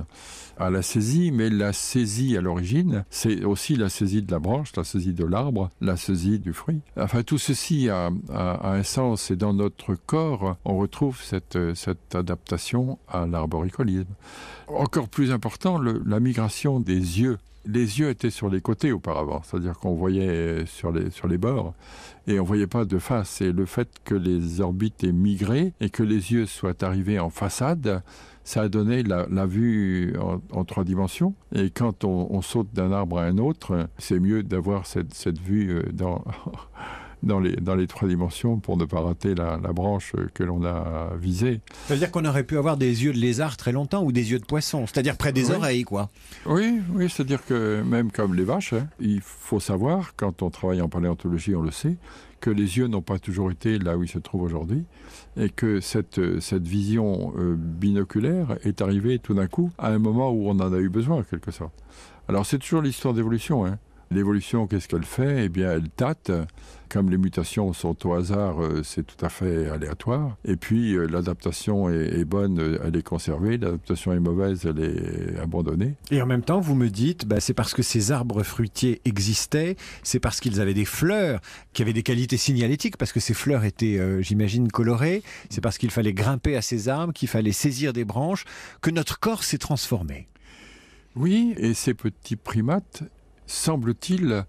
à 0.57 0.69
la 0.69 0.81
saisie, 0.81 1.31
mais 1.31 1.49
la 1.49 1.71
saisie 1.71 2.35
à 2.37 2.41
l'origine, 2.41 3.05
c'est 3.09 3.45
aussi 3.45 3.77
la 3.77 3.87
saisie 3.87 4.21
de 4.21 4.31
la 4.31 4.39
branche, 4.39 4.75
la 4.75 4.83
saisie 4.83 5.13
de 5.13 5.23
l'arbre, 5.23 5.69
la 5.79 5.95
saisie 5.95 6.37
du 6.37 6.51
fruit. 6.51 6.81
Enfin, 6.97 7.23
tout 7.23 7.37
ceci 7.37 7.89
a, 7.89 8.11
un 8.29 8.83
sens 8.83 9.31
et 9.31 9.37
dans 9.37 9.53
notre 9.53 9.95
corps, 9.95 10.57
on 10.65 10.77
retrouve 10.77 11.19
cette, 11.21 11.57
adaptation 12.13 12.99
à 13.07 13.25
l'arboricolisme. 13.25 14.13
Encore 14.67 15.07
plus 15.07 15.31
important, 15.31 15.79
la 15.79 16.19
migration 16.19 16.81
des 16.81 17.21
yeux 17.21 17.37
les 17.65 17.99
yeux 17.99 18.09
étaient 18.09 18.29
sur 18.29 18.49
les 18.49 18.61
côtés 18.61 18.91
auparavant, 18.91 19.41
c'est-à-dire 19.43 19.77
qu'on 19.77 19.93
voyait 19.93 20.65
sur 20.65 20.91
les, 20.91 21.09
sur 21.11 21.27
les 21.27 21.37
bords 21.37 21.73
et 22.27 22.39
on 22.39 22.43
voyait 22.43 22.67
pas 22.67 22.85
de 22.85 22.97
face. 22.97 23.41
Et 23.41 23.51
le 23.51 23.65
fait 23.65 23.89
que 24.03 24.15
les 24.15 24.61
orbites 24.61 25.03
aient 25.03 25.11
migré 25.11 25.73
et 25.79 25.89
que 25.89 26.03
les 26.03 26.31
yeux 26.33 26.45
soient 26.45 26.83
arrivés 26.83 27.19
en 27.19 27.29
façade, 27.29 28.03
ça 28.43 28.61
a 28.61 28.69
donné 28.69 29.03
la, 29.03 29.45
vue 29.45 30.15
en, 30.51 30.63
trois 30.65 30.83
dimensions. 30.83 31.35
Et 31.53 31.69
quand 31.69 32.03
on, 32.03 32.27
on 32.31 32.41
saute 32.41 32.73
d'un 32.73 32.91
arbre 32.91 33.19
à 33.19 33.23
un 33.25 33.37
autre, 33.37 33.87
c'est 33.97 34.19
mieux 34.19 34.43
d'avoir 34.43 34.85
cette, 34.85 35.13
cette 35.13 35.39
vue 35.39 35.81
dans 35.93 36.23
dans 37.23 37.39
les, 37.39 37.55
dans 37.55 37.75
les 37.75 37.87
trois 37.87 38.07
dimensions 38.07 38.59
pour 38.59 38.77
ne 38.77 38.85
pas 38.85 39.01
rater 39.01 39.35
la, 39.35 39.59
la 39.61 39.73
branche 39.73 40.13
que 40.33 40.43
l'on 40.43 40.63
a 40.63 41.11
visée. 41.19 41.61
Ça 41.87 41.93
veut 41.93 41.99
dire 41.99 42.11
qu'on 42.11 42.25
aurait 42.25 42.43
pu 42.43 42.57
avoir 42.57 42.77
des 42.77 43.03
yeux 43.03 43.13
de 43.13 43.17
lézard 43.17 43.57
très 43.57 43.71
longtemps 43.71 44.03
ou 44.03 44.11
des 44.11 44.31
yeux 44.31 44.39
de 44.39 44.45
poisson, 44.45 44.85
c'est-à-dire 44.87 45.17
près 45.17 45.31
des 45.31 45.49
oui. 45.49 45.55
oreilles, 45.55 45.83
quoi. 45.83 46.09
Oui, 46.45 46.79
oui, 46.93 47.09
c'est-à-dire 47.09 47.45
que 47.45 47.81
même 47.83 48.11
comme 48.11 48.35
les 48.35 48.43
vaches, 48.43 48.73
hein, 48.73 48.87
il 48.99 49.21
faut 49.21 49.59
savoir, 49.59 50.13
quand 50.15 50.41
on 50.41 50.49
travaille 50.49 50.81
en 50.81 50.89
paléontologie, 50.89 51.55
on 51.55 51.61
le 51.61 51.71
sait, 51.71 51.97
que 52.39 52.49
les 52.49 52.77
yeux 52.77 52.87
n'ont 52.87 53.03
pas 53.03 53.19
toujours 53.19 53.51
été 53.51 53.77
là 53.77 53.97
où 53.97 54.03
ils 54.03 54.09
se 54.09 54.17
trouvent 54.17 54.41
aujourd'hui 54.41 54.83
et 55.37 55.49
que 55.49 55.79
cette, 55.79 56.39
cette 56.39 56.67
vision 56.67 57.33
euh, 57.37 57.55
binoculaire 57.55 58.57
est 58.63 58.81
arrivée 58.81 59.19
tout 59.19 59.35
d'un 59.35 59.47
coup 59.47 59.71
à 59.77 59.89
un 59.89 59.99
moment 59.99 60.31
où 60.31 60.49
on 60.49 60.59
en 60.59 60.73
a 60.73 60.79
eu 60.79 60.89
besoin, 60.89 61.17
en 61.17 61.23
quelque 61.23 61.51
sorte. 61.51 61.73
Alors 62.27 62.45
c'est 62.45 62.57
toujours 62.57 62.81
l'histoire 62.81 63.13
d'évolution. 63.13 63.65
Hein. 63.65 63.77
L'évolution, 64.11 64.67
qu'est-ce 64.67 64.89
qu'elle 64.89 65.05
fait? 65.05 65.45
Eh 65.45 65.49
bien, 65.49 65.71
elle 65.71 65.89
tâte. 65.89 66.31
Comme 66.89 67.09
les 67.09 67.17
mutations 67.17 67.71
sont 67.71 68.05
au 68.05 68.13
hasard, 68.13 68.61
euh, 68.61 68.83
c'est 68.83 69.07
tout 69.07 69.25
à 69.25 69.29
fait 69.29 69.69
aléatoire. 69.69 70.35
Et 70.43 70.57
puis, 70.57 70.93
euh, 70.93 71.05
l'adaptation 71.05 71.89
est, 71.89 72.19
est, 72.19 72.25
bonne, 72.25 72.77
elle 72.83 72.97
est 72.97 73.03
conservée. 73.03 73.57
L'adaptation 73.57 74.11
est 74.11 74.19
mauvaise, 74.19 74.65
elle 74.65 74.83
est 74.83 75.39
abandonnée. 75.39 75.95
Et 76.11 76.21
en 76.21 76.25
même 76.25 76.41
temps, 76.41 76.59
vous 76.59 76.75
me 76.75 76.89
dites, 76.89 77.25
bah, 77.25 77.39
c'est 77.39 77.53
parce 77.53 77.73
que 77.73 77.81
ces 77.81 78.11
arbres 78.11 78.43
fruitiers 78.43 78.99
existaient, 79.05 79.77
c'est 80.03 80.19
parce 80.19 80.41
qu'ils 80.41 80.59
avaient 80.59 80.73
des 80.73 80.83
fleurs 80.83 81.39
qui 81.71 81.81
avaient 81.81 81.93
des 81.93 82.03
qualités 82.03 82.35
signalétiques, 82.35 82.97
parce 82.97 83.13
que 83.13 83.21
ces 83.21 83.33
fleurs 83.33 83.63
étaient, 83.63 83.97
euh, 83.97 84.21
j'imagine, 84.21 84.69
colorées. 84.69 85.23
C'est 85.49 85.61
parce 85.61 85.77
qu'il 85.77 85.91
fallait 85.91 86.13
grimper 86.13 86.57
à 86.57 86.61
ces 86.61 86.89
arbres, 86.89 87.13
qu'il 87.13 87.29
fallait 87.29 87.53
saisir 87.53 87.93
des 87.93 88.03
branches, 88.03 88.43
que 88.81 88.91
notre 88.91 89.17
corps 89.17 89.45
s'est 89.45 89.57
transformé. 89.57 90.27
Oui, 91.15 91.53
et 91.55 91.73
ces 91.73 91.93
petits 91.93 92.35
primates 92.35 93.03
semble-t-il, 93.51 94.45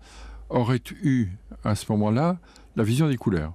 aurait 0.49 0.83
eu 1.03 1.29
à 1.65 1.75
ce 1.75 1.91
moment-là 1.93 2.39
la 2.77 2.85
vision 2.85 3.09
des 3.09 3.17
couleurs. 3.17 3.55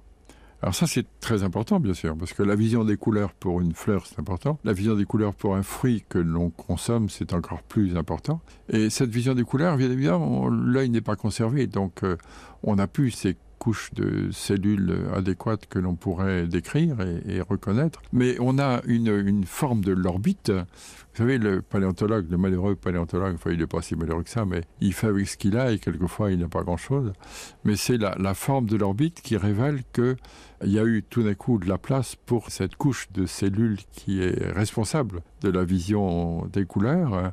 Alors 0.60 0.74
ça, 0.74 0.88
c'est 0.88 1.06
très 1.20 1.44
important, 1.44 1.78
bien 1.78 1.94
sûr, 1.94 2.16
parce 2.16 2.32
que 2.32 2.42
la 2.42 2.56
vision 2.56 2.84
des 2.84 2.96
couleurs 2.96 3.32
pour 3.32 3.60
une 3.60 3.74
fleur, 3.74 4.06
c'est 4.06 4.18
important. 4.18 4.58
La 4.64 4.72
vision 4.72 4.96
des 4.96 5.04
couleurs 5.04 5.32
pour 5.32 5.54
un 5.54 5.62
fruit 5.62 6.04
que 6.08 6.18
l'on 6.18 6.50
consomme, 6.50 7.08
c'est 7.08 7.32
encore 7.32 7.62
plus 7.62 7.96
important. 7.96 8.40
Et 8.68 8.90
cette 8.90 9.10
vision 9.10 9.34
des 9.34 9.44
couleurs, 9.44 9.76
bien 9.76 9.90
évidemment, 9.90 10.48
l'œil 10.48 10.90
n'est 10.90 11.00
pas 11.00 11.14
conservé, 11.14 11.68
donc 11.68 12.02
euh, 12.02 12.16
on 12.64 12.74
n'a 12.74 12.88
plus 12.88 13.12
ces 13.12 13.36
couches 13.58 13.92
de 13.94 14.30
cellules 14.30 15.08
adéquates 15.14 15.66
que 15.66 15.78
l'on 15.78 15.94
pourrait 15.94 16.46
décrire 16.46 16.96
et, 17.00 17.40
reconnaître. 17.40 18.00
Mais 18.12 18.36
on 18.40 18.58
a 18.58 18.80
une, 18.86 19.44
forme 19.44 19.82
de 19.82 19.92
l'orbite. 19.92 20.50
Vous 20.50 21.24
savez, 21.24 21.38
le 21.38 21.62
paléontologue, 21.62 22.30
le 22.30 22.38
malheureux 22.38 22.76
paléontologue, 22.76 23.34
enfin 23.34 23.50
il 23.50 23.58
n'est 23.58 23.66
pas 23.66 23.82
si 23.82 23.96
malheureux 23.96 24.22
que 24.22 24.30
ça, 24.30 24.44
mais 24.44 24.62
il 24.80 24.92
fait 24.92 25.08
avec 25.08 25.28
ce 25.28 25.36
qu'il 25.36 25.56
a 25.56 25.72
et 25.72 25.78
quelquefois 25.78 26.30
il 26.30 26.38
n'a 26.38 26.48
pas 26.48 26.62
grand-chose. 26.62 27.12
Mais 27.64 27.76
c'est 27.76 27.98
la, 27.98 28.14
la, 28.18 28.34
forme 28.34 28.66
de 28.66 28.76
l'orbite 28.76 29.20
qui 29.20 29.36
révèle 29.36 29.82
qu'il 29.92 30.16
y 30.64 30.78
a 30.78 30.84
eu 30.84 31.02
tout 31.02 31.22
d'un 31.22 31.34
coup 31.34 31.58
de 31.58 31.68
la 31.68 31.78
place 31.78 32.14
pour 32.14 32.50
cette 32.50 32.76
couche 32.76 33.08
de 33.12 33.26
cellules 33.26 33.78
qui 33.92 34.22
est 34.22 34.52
responsable 34.52 35.22
de 35.40 35.50
la 35.50 35.64
vision 35.64 36.46
des 36.52 36.64
couleurs. 36.64 37.32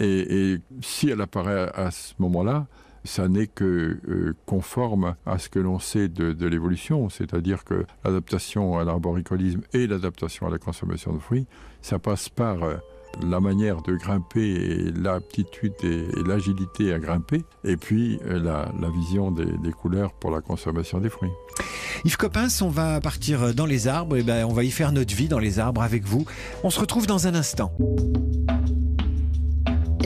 Et 0.00 0.58
si 0.80 1.10
elle 1.10 1.20
apparaît 1.20 1.70
à 1.74 1.90
ce 1.90 2.14
moment-là, 2.18 2.66
ça 3.06 3.28
n'est 3.28 3.46
que 3.46 3.98
euh, 4.08 4.34
conforme 4.46 5.14
à 5.24 5.38
ce 5.38 5.48
que 5.48 5.58
l'on 5.58 5.78
sait 5.78 6.08
de, 6.08 6.46
l'évolution, 6.46 7.08
c'est-à-dire 7.08 7.64
que 7.64 7.86
l'adaptation 8.04 8.78
à 8.78 8.84
l'arboricolisme 8.84 9.62
et 9.72 9.86
l'adaptation 9.86 10.46
à 10.46 10.50
la 10.50 10.58
consommation 10.58 11.12
de 11.12 11.18
fruits, 11.18 11.46
ça 11.82 11.98
passe 11.98 12.28
par 12.28 12.62
euh, 12.62 12.76
la 13.22 13.40
manière 13.40 13.82
de 13.82 13.94
grimper 13.94 14.40
et 14.40 14.92
l'aptitude 14.92 15.72
et, 15.82 16.06
l'agilité 16.26 16.92
à 16.92 16.98
grimper, 16.98 17.44
et 17.64 17.76
puis 17.76 18.18
euh, 18.26 18.38
la, 18.38 18.90
vision 18.90 19.30
des, 19.30 19.72
couleurs 19.72 20.12
pour 20.12 20.30
la 20.30 20.40
consommation 20.40 21.00
des 21.00 21.08
fruits. 21.08 21.30
Yves 22.04 22.16
Coppens, 22.16 22.62
on 22.62 22.68
va 22.68 23.00
partir 23.00 23.54
dans 23.54 23.66
les 23.66 23.88
arbres, 23.88 24.16
et 24.16 24.22
ben 24.22 24.44
on 24.44 24.52
va 24.52 24.64
y 24.64 24.70
faire 24.70 24.92
notre 24.92 25.14
vie 25.14 25.28
dans 25.28 25.38
les 25.38 25.58
arbres 25.58 25.82
avec 25.82 26.04
vous. 26.04 26.26
On 26.62 26.70
se 26.70 26.80
retrouve 26.80 27.06
dans 27.06 27.26
un 27.26 27.34
instant. 27.34 27.72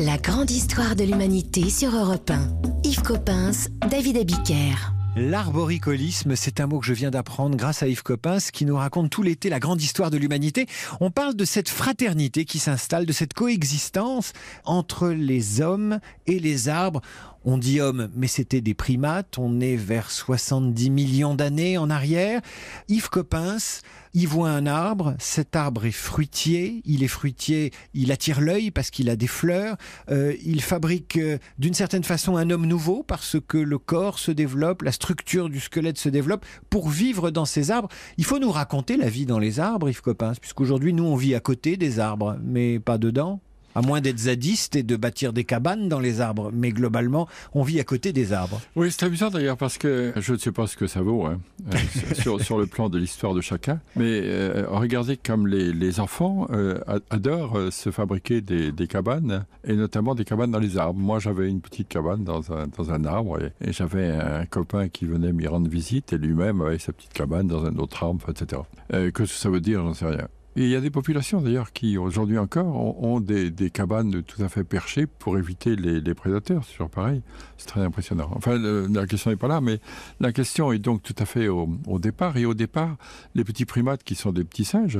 La 0.03 0.17
grande 0.17 0.51
histoire 0.51 0.97
de 0.97 1.05
l'humanité 1.05 1.69
sur 1.69 1.95
Europe 1.95 2.31
1. 2.31 2.89
Yves 2.89 3.03
Coppens, 3.03 3.69
David 3.91 4.17
Abiker. 4.17 4.95
L'arboricolisme, 5.15 6.37
c'est 6.37 6.61
un 6.61 6.67
mot 6.67 6.79
que 6.79 6.87
je 6.87 6.95
viens 6.95 7.11
d'apprendre 7.11 7.55
grâce 7.55 7.83
à 7.83 7.87
Yves 7.87 8.03
Coppens 8.03 8.51
qui 8.51 8.65
nous 8.65 8.77
raconte 8.77 9.11
tout 9.11 9.23
l'été 9.23 9.51
la 9.51 9.59
grande 9.59 9.83
histoire 9.83 10.11
de 10.11 10.17
l'humanité. 10.17 10.65
On 11.03 11.11
parle 11.11 11.37
de 11.37 11.45
cette 11.45 11.69
fraternité 11.69 12.47
qui 12.47 12.59
s'installe, 12.59 13.05
de 13.05 13.13
cette 13.13 13.35
coexistence 13.35 14.33
entre 14.65 15.11
les 15.11 15.61
hommes 15.61 16.01
et 16.27 16.39
les 16.39 16.71
arbres. 16.71 17.03
On 17.43 17.57
dit 17.57 17.81
homme, 17.81 18.11
mais 18.15 18.27
c'était 18.27 18.61
des 18.61 18.75
primates. 18.75 19.39
On 19.39 19.61
est 19.61 19.77
vers 19.77 20.11
70 20.11 20.91
millions 20.91 21.35
d'années 21.35 21.79
en 21.79 21.89
arrière. 21.89 22.43
Yves 22.89 23.09
Coppens, 23.09 23.81
il 24.13 24.29
voit 24.29 24.51
un 24.51 24.67
arbre. 24.67 25.15
Cet 25.19 25.57
arbre 25.57 25.87
est 25.87 25.91
fruitier. 25.91 26.83
Il 26.85 27.03
est 27.03 27.09
fruitier. 27.09 27.73
Il 27.95 28.13
attire 28.13 28.43
l'œil 28.43 28.71
parce 28.71 28.91
qu'il 28.91 29.09
a 29.09 29.17
des 29.17 29.27
fleurs. 29.27 29.79
Euh, 30.11 30.35
il 30.45 30.61
fabrique 30.61 31.17
euh, 31.17 31.39
d'une 31.59 31.73
certaine 31.73 32.05
façon 32.05 32.37
un 32.37 32.51
homme 32.51 32.67
nouveau 32.67 33.03
parce 33.03 33.39
que 33.49 33.57
le 33.57 33.79
corps 33.79 34.19
se 34.19 34.33
développe, 34.33 34.83
la 34.83 34.93
structure 34.93 35.49
du 35.49 35.61
squelette 35.61 35.97
se 35.97 36.11
développe. 36.11 36.45
Pour 36.69 36.91
vivre 36.91 37.31
dans 37.31 37.47
ces 37.47 37.71
arbres, 37.71 37.89
il 38.19 38.25
faut 38.27 38.39
nous 38.39 38.51
raconter 38.51 38.99
la 38.99 39.09
vie 39.09 39.25
dans 39.25 39.39
les 39.39 39.61
arbres, 39.61 39.89
Yves 39.89 40.03
Coppens, 40.03 40.35
puisqu'aujourd'hui 40.39 40.93
nous 40.93 41.05
on 41.05 41.17
vit 41.17 41.35
à 41.35 41.41
côté 41.41 41.79
des 41.79 42.01
arbres, 42.01 42.37
mais 42.43 42.79
pas 42.81 42.99
dedans. 42.99 43.41
À 43.75 43.83
moins 43.83 44.01
d'être 44.01 44.19
zadiste 44.19 44.77
et 44.77 44.83
de 44.83 44.97
bâtir 44.97 45.33
des 45.33 45.45
cabanes 45.45 45.89
dans 45.89 46.01
les 46.01 46.21
arbres. 46.21 46.51
Mais 46.53 46.71
globalement, 46.71 47.29
on 47.55 47.63
vit 47.63 47.81
à 47.81 47.85
côté 47.85 48.13
des 48.13 48.33
arbres. 48.33 48.61
Oui, 48.77 48.91
c'est 48.91 49.05
amusant 49.05 49.31
d'ailleurs 49.31 49.57
parce 49.57 49.79
que 49.79 50.13
je 50.17 50.33
ne 50.33 50.39
sais 50.39 50.53
pas 50.53 50.67
ce 50.67 50.77
que 50.77 50.87
ça 50.87 51.03
vaut 51.03 51.27
hein, 51.27 51.39
sur, 52.15 52.41
sur, 52.41 52.59
le 52.59 52.67
plan 52.67 52.89
de 52.89 52.99
l'histoire 52.99 53.35
de 53.35 53.41
chacun. 53.41 53.81
Mais 53.97 54.21
euh, 54.25 54.65
regardez 54.69 55.17
comme 55.17 55.47
les, 55.47 55.73
les 55.73 56.01
enfants 56.01 56.47
euh, 56.51 56.81
adorent 57.11 57.59
euh, 57.59 57.71
se 57.71 57.91
fabriquer 57.91 58.41
des, 58.41 58.73
des, 58.73 58.87
cabanes 58.87 59.45
et 59.65 59.75
notamment 59.75 60.15
des 60.15 60.25
cabanes 60.25 60.51
dans 60.51 60.59
les 60.59 60.77
arbres. 60.77 60.99
Moi, 60.99 61.19
j'avais 61.19 61.49
une 61.49 61.61
petite 61.61 61.89
cabane 61.89 62.25
dans 62.25 62.53
un, 62.53 62.67
dans 62.67 62.91
un 62.91 63.05
arbre 63.05 63.39
et, 63.41 63.53
et 63.69 63.73
j'avais 63.73 64.09
un 64.11 64.47
copain 64.47 64.89
qui 64.89 65.05
venait 65.05 65.33
m'y 65.33 65.47
rendre 65.47 65.69
visite 65.69 66.13
et 66.13 66.19
lui-même 66.19 66.61
avait 66.61 66.79
sa 66.79 66.93
petite 66.93 67.13
cabane 67.13 67.47
dans 67.47 67.65
un 67.65 67.77
autre 67.77 68.03
arbre, 68.03 68.27
etc. 68.29 68.63
Euh, 68.93 69.11
que 69.11 69.27
ça 69.27 69.49
veut 69.49 69.61
dire, 69.61 69.83
j'en 69.83 69.95
sais 69.95 70.07
rien. 70.07 70.29
Et 70.61 70.65
il 70.65 70.69
y 70.69 70.77
a 70.77 70.83
des 70.83 70.91
populations 70.91 71.41
d'ailleurs 71.41 71.73
qui, 71.73 71.97
aujourd'hui 71.97 72.37
encore, 72.37 73.03
ont, 73.03 73.19
des, 73.19 73.71
cabanes 73.73 74.23
tout 74.23 74.43
à 74.43 74.51
fait 74.51 74.63
perchées 74.63 75.07
pour 75.07 75.39
éviter 75.39 75.75
les, 75.75 76.15
prédateurs. 76.15 76.65
C'est 76.67 76.73
toujours 76.73 76.91
pareil. 76.91 77.23
C'est 77.57 77.67
très 77.67 77.81
impressionnant. 77.81 78.31
Enfin, 78.35 78.59
la 78.59 79.07
question 79.07 79.31
n'est 79.31 79.39
pas 79.39 79.49
là, 79.49 79.63
mais 79.63 79.81
la 80.21 80.33
question 80.33 80.71
est 80.71 80.79
donc 80.79 81.03
tout 81.03 81.15
à 81.19 81.25
fait 81.25 81.49
au, 81.49 81.67
départ. 81.99 82.37
Et 82.37 82.45
au 82.45 82.53
départ, 82.53 82.97
les 83.35 83.43
petits 83.43 83.65
primates 83.65 84.05
qui 84.05 84.15
sont 84.15 84.33
des 84.33 84.45
petits 84.45 84.67
singes 84.67 84.99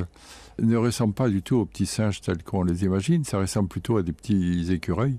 ne 0.61 0.77
ressemblent 0.77 1.13
pas 1.13 1.29
du 1.29 1.41
tout 1.41 1.57
aux 1.57 1.65
petits 1.65 1.85
singes 1.85 2.21
tels 2.21 2.43
qu'on 2.43 2.63
les 2.63 2.83
imagine. 2.83 3.23
Ça 3.23 3.37
ressemble 3.39 3.67
plutôt 3.69 3.97
à 3.97 4.03
des 4.03 4.13
petits 4.13 4.71
écureuils. 4.71 5.17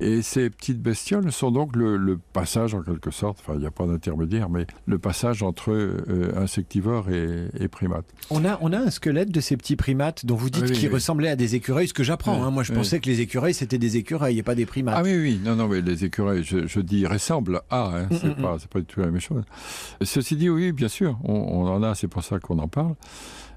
Et 0.00 0.20
ces 0.22 0.50
petites 0.50 0.82
bestioles 0.82 1.30
sont 1.30 1.52
donc 1.52 1.76
le, 1.76 1.96
le 1.96 2.18
passage, 2.32 2.74
en 2.74 2.82
quelque 2.82 3.12
sorte, 3.12 3.38
enfin, 3.40 3.54
il 3.54 3.60
n'y 3.60 3.66
a 3.66 3.70
pas 3.70 3.86
d'intermédiaire, 3.86 4.48
mais 4.48 4.66
le 4.86 4.98
passage 4.98 5.44
entre 5.44 5.70
euh, 5.70 6.32
insectivores 6.36 7.08
et, 7.08 7.48
et 7.60 7.68
primates. 7.68 8.06
On 8.30 8.44
a, 8.44 8.58
on 8.62 8.72
a 8.72 8.78
un 8.78 8.90
squelette 8.90 9.30
de 9.30 9.40
ces 9.40 9.56
petits 9.56 9.76
primates 9.76 10.26
dont 10.26 10.34
vous 10.34 10.50
dites 10.50 10.64
oui, 10.64 10.72
qu'ils 10.72 10.88
oui. 10.88 10.94
ressemblaient 10.94 11.30
à 11.30 11.36
des 11.36 11.54
écureuils, 11.54 11.86
ce 11.86 11.94
que 11.94 12.02
j'apprends. 12.02 12.38
Oui, 12.40 12.46
hein. 12.46 12.50
Moi, 12.50 12.64
je 12.64 12.72
pensais 12.72 12.98
que 12.98 13.08
les 13.08 13.20
écureuils, 13.20 13.54
c'était 13.54 13.78
des 13.78 13.96
écureuils 13.96 14.38
et 14.38 14.42
pas 14.42 14.56
des 14.56 14.66
primates. 14.66 14.96
Ah 14.98 15.02
oui, 15.04 15.16
oui, 15.16 15.40
non, 15.44 15.54
non, 15.54 15.68
mais 15.68 15.80
les 15.82 16.04
écureuils, 16.04 16.42
je, 16.42 16.66
je 16.66 16.80
dis 16.80 17.06
ressemblent 17.06 17.60
à, 17.70 17.96
hein. 17.96 18.08
c'est 18.10 18.26
mm 18.26 18.40
-mm. 18.40 18.42
pas, 18.42 18.56
pas 18.70 18.80
du 18.80 18.86
tout 18.86 19.00
la 19.00 19.06
même 19.06 19.20
chose. 19.20 19.44
Ceci 20.02 20.34
dit, 20.34 20.50
oui, 20.50 20.72
bien 20.72 20.88
sûr, 20.88 21.16
on, 21.22 21.34
on 21.34 21.68
en 21.68 21.80
a, 21.84 21.94
c'est 21.94 22.08
pour 22.08 22.24
ça 22.24 22.40
qu'on 22.40 22.58
en 22.58 22.68
parle. 22.68 22.96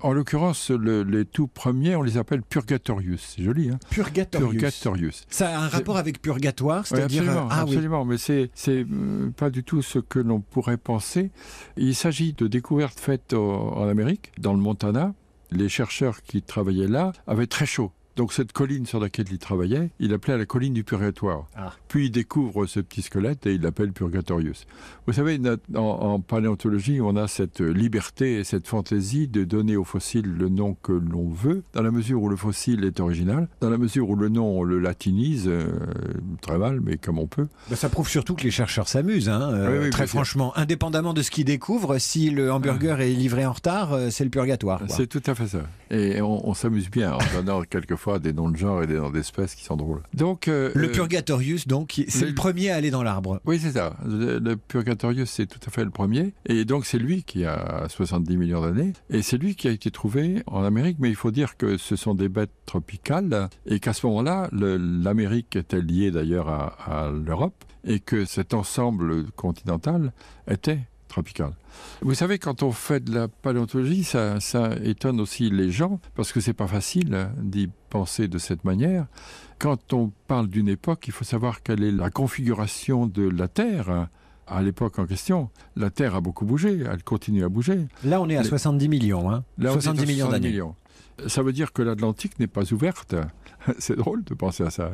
En 0.06 0.14
l'occurrence, 0.14 0.70
le, 0.70 1.02
les 1.02 1.26
tout 1.26 1.48
premiers, 1.48 1.96
on 1.96 2.04
les 2.04 2.20
appelle 2.20 2.44
Purgatorius. 2.44 3.34
C'est 3.36 3.42
joli, 3.42 3.72
hein 3.72 3.80
Purgatorius. 3.90 4.52
Purgatorius. 4.52 5.26
Ça 5.32 5.50
a 5.50 5.64
un 5.64 5.68
rapport 5.68 5.98
avec 5.98 6.22
purgatoire, 6.22 6.86
c'est-à-dire 6.86 7.24
oui, 7.24 7.28
absolument, 7.30 7.48
ah, 7.50 7.62
absolument, 7.62 8.02
oui. 8.04 8.10
mais 8.10 8.18
c'est 8.20 8.52
c'est 8.54 8.86
euh, 8.88 9.32
pas 9.36 9.50
du 9.50 9.64
tout 9.64 9.82
ce 9.82 9.98
que 9.98 10.20
l'on 10.20 10.42
pourrait 10.42 10.78
penser. 10.78 11.32
Il 11.76 11.96
s'agit 11.96 12.34
de 12.34 12.46
découvertes 12.46 13.00
faites 13.00 13.34
en 13.34 13.88
Amérique, 13.88 14.32
dans 14.38 14.54
le 14.54 14.60
Montana. 14.60 15.16
Les 15.50 15.70
chercheurs 15.70 16.22
qui 16.22 16.44
travaillaient 16.44 16.88
là 16.88 17.12
avaient 17.26 17.48
très 17.48 17.66
chaud. 17.66 17.92
Donc 18.15 18.31
cette 18.31 18.53
colline 18.53 18.86
sur 18.86 19.00
laquelle 19.00 19.25
il 19.29 19.39
travaillait, 19.39 19.89
il 20.00 20.13
appelait 20.13 20.38
la 20.38 20.45
colline 20.45 20.74
du 20.74 20.84
purgatoire. 20.84 21.48
Ah. 21.55 21.74
Puis 21.89 22.05
il 22.05 22.12
découvre 22.12 22.65
ce 22.65 22.79
petit 22.79 23.01
squelette 23.01 23.45
et 23.45 23.53
il 23.53 23.62
l'appelle 23.62 23.91
Purgatorius. 23.91 24.65
Vous 25.05 25.13
savez, 25.13 25.39
en, 25.75 25.79
en, 25.79 26.19
paléontologie, 26.22 27.01
on 27.01 27.17
a 27.17 27.27
cette 27.27 27.60
liberté 27.60 28.39
et 28.39 28.43
cette 28.43 28.67
fantaisie 28.67 29.27
de 29.27 29.43
donner 29.43 29.75
au 29.75 29.84
fossile 29.84 30.25
le 30.25 30.48
nom 30.48 30.75
que 30.81 30.93
l'on 30.93 31.29
veut, 31.29 31.63
dans 31.74 31.81
la 31.81 31.91
mesure 31.91 32.22
où 32.22 32.29
le 32.29 32.38
fossile 32.38 32.86
est 32.86 33.00
original, 33.00 33.50
dans 33.60 33.69
la 33.69 33.77
mesure 33.77 34.10
où 34.10 34.15
le 34.15 34.29
nom 34.29 34.60
on 34.60 34.63
le 34.63 34.79
latinise, 34.79 35.48
euh, 35.48 35.67
très 36.41 36.57
mal, 36.57 36.79
mais 36.81 36.98
comme 36.98 37.19
on 37.19 37.27
peut. 37.27 37.48
Ben, 37.69 37.75
ça 37.75 37.89
prouve 37.89 38.07
surtout 38.07 38.36
que 38.36 38.43
les 38.43 38.51
chercheurs 38.51 38.88
s'amusent, 38.88 39.29
hein, 39.29 39.51
euh, 39.53 39.72
oui, 39.72 39.86
oui, 39.86 39.89
très 39.89 40.07
franchement. 40.07 40.53
Sûr. 40.53 40.62
Indépendamment 40.62 41.13
de 41.13 41.22
ce 41.22 41.31
qu'ils 41.31 41.45
découvrent, 41.45 41.98
si 41.98 42.29
le 42.29 42.51
hamburger 42.51 42.98
ah. 43.00 43.05
est 43.05 43.13
livré 43.13 43.45
en 43.45 43.53
retard, 43.53 43.93
euh, 43.93 44.10
c'est 44.10 44.24
le 44.24 44.29
purgatoire. 44.29 44.81
C'est 44.88 45.07
tout 45.07 45.24
à 45.25 45.36
fait 45.36 45.48
ça. 45.48 45.60
Et 45.91 46.22
on, 46.22 46.50
on 46.50 46.53
s'amuse 46.53 46.89
bien 46.89 47.13
en 47.13 47.19
donnant 47.36 47.62
quelquefois 47.69 48.05
des 48.20 48.34
noms 48.34 48.50
de 48.50 48.58
genre 48.58 48.84
et 48.84 48.88
des 48.88 48.96
noms 48.96 49.10
d'espèces 49.10 49.56
qui 49.56 49.64
sont 49.64 49.76
drôles. 49.76 50.02
Donc 50.14 50.48
euh, 50.48 50.72
le 50.76 50.92
Purgatorius, 50.92 51.68
donc 51.68 52.02
c'est 52.08 52.22
le... 52.22 52.28
le... 52.30 52.36
premier 52.36 52.70
à 52.70 52.76
aller 52.76 52.92
dans 52.92 53.04
l'arbre. 53.04 53.42
Oui, 53.46 53.60
c'est 53.60 53.72
ça. 53.72 53.98
Le, 54.06 54.40
le 54.40 54.56
Purgatorius, 54.56 55.30
c'est 55.30 55.46
tout 55.46 55.60
à 55.66 55.72
fait 55.72 55.84
le 55.84 55.90
premier. 55.92 56.34
Et 56.46 56.66
donc 56.66 56.86
c'est 56.86 57.00
lui 57.00 57.24
qui 57.24 57.46
a 57.46 57.88
70 57.90 58.38
millions 58.38 58.62
d'années. 58.62 58.94
Et 59.10 59.22
c'est 59.22 59.38
lui 59.38 59.56
qui 59.56 59.68
a 59.68 59.72
été 59.72 59.92
trouvé 59.92 60.44
en 60.48 60.64
Amérique. 60.64 60.98
Mais 61.00 61.10
il 61.10 61.16
faut 61.16 61.32
dire 61.32 61.58
que 61.58 61.78
ce 61.78 61.96
sont 61.96 62.14
des 62.16 62.30
bêtes 62.30 62.52
tropicales 62.66 63.50
et 63.66 63.80
qu'à 63.80 63.94
ce 63.94 64.06
moment-là, 64.08 64.50
l'Amérique 64.52 65.56
était 65.56 65.82
liée 65.82 66.12
d'ailleurs 66.12 66.50
à, 66.50 67.06
à 67.06 67.12
l'Europe 67.12 67.64
et 67.86 68.00
que 68.00 68.26
cet 68.26 68.54
ensemble 68.54 69.26
continental 69.36 70.12
était 70.50 70.80
Vous 72.01 72.13
savez, 72.13 72.39
quand 72.39 72.63
on 72.63 72.72
fait 72.72 73.03
de 73.03 73.13
la 73.13 73.27
paléontologie, 73.27 74.03
ça, 74.03 74.39
ça 74.39 74.72
étonne 74.84 75.19
aussi 75.19 75.50
les 75.50 75.72
gens, 75.72 76.00
parce 76.15 76.31
que 76.31 76.39
c'est 76.39 76.53
pas 76.53 76.67
facile 76.67 77.29
d'y 77.38 77.69
penser 77.89 78.27
de 78.27 78.38
cette 78.38 78.63
manière. 78.63 79.07
Quand 79.60 79.93
on 79.93 80.12
parle 80.27 80.48
d'une 80.48 80.67
époque, 80.67 81.07
il 81.07 81.13
faut 81.13 81.24
savoir 81.24 81.63
quelle 81.63 81.84
est 81.84 81.91
la 81.91 82.10
configuration 82.10 83.07
de 83.07 83.27
la 83.27 83.48
Terre 83.48 84.07
à 84.48 84.62
l'époque 84.62 85.00
en 85.00 85.05
question, 85.05 85.50
la 85.75 85.89
Terre 85.89 86.15
a 86.15 86.22
beaucoup 86.22 86.45
bougé, 86.45 86.84
elle 86.91 87.03
continue 87.03 87.43
à 87.43 87.50
bouger. 87.50 87.88
Là, 88.03 88.22
on 88.22 88.29
est 88.29 88.38
à 88.38 88.43
Les... 88.43 88.50
70 88.50 88.89
millions, 88.89 89.31
hein 89.31 89.43
Là, 89.57 89.72
70 89.72 90.05
millions 90.05 90.29
d'années. 90.29 90.62
Ça 91.27 91.41
veut 91.41 91.53
dire 91.53 91.72
que 91.72 91.81
l'Atlantique 91.81 92.39
n'est 92.39 92.48
pas 92.48 92.74
ouverte. 92.74 93.15
C'est 93.79 93.95
drôle 93.95 94.24
de 94.24 94.34
penser 94.34 94.63
à 94.63 94.69
ça. 94.69 94.91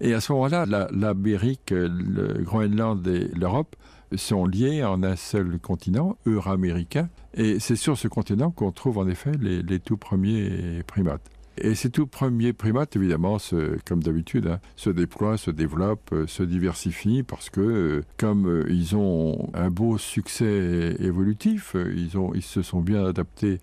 Et 0.00 0.12
à 0.12 0.20
ce 0.20 0.32
moment-là, 0.32 0.66
l'Amérique, 0.90 1.70
le 1.70 2.42
Groenland 2.42 3.06
et 3.06 3.30
l'Europe 3.34 3.76
sont 4.16 4.46
liés 4.46 4.84
en 4.84 5.02
un 5.02 5.16
seul 5.16 5.58
continent, 5.58 6.16
euro-américain, 6.26 7.08
et 7.34 7.58
c'est 7.58 7.76
sur 7.76 7.98
ce 7.98 8.08
continent 8.08 8.50
qu'on 8.50 8.72
trouve 8.72 8.98
en 8.98 9.08
effet 9.08 9.32
les, 9.40 9.78
tout 9.80 9.96
premiers 9.96 10.82
primates. 10.86 11.30
Et 11.56 11.76
ces 11.76 11.88
tout 11.88 12.08
premiers 12.08 12.52
primates, 12.52 12.96
évidemment, 12.96 13.38
comme 13.84 14.02
d'habitude, 14.02 14.48
hein, 14.48 14.60
se 14.74 14.90
déploient, 14.90 15.36
se 15.36 15.52
développent, 15.52 16.12
euh, 16.12 16.26
se 16.26 16.42
diversifient 16.42 17.22
parce 17.22 17.48
que, 17.48 17.60
euh, 17.60 18.02
comme 18.16 18.48
euh, 18.48 18.66
ils 18.68 18.96
ont 18.96 19.50
un 19.54 19.70
beau 19.70 19.96
succès 19.96 20.96
évolutif, 20.98 21.76
ils 21.94 22.42
se 22.42 22.62
sont 22.62 22.80
bien 22.80 23.06
adaptés 23.06 23.60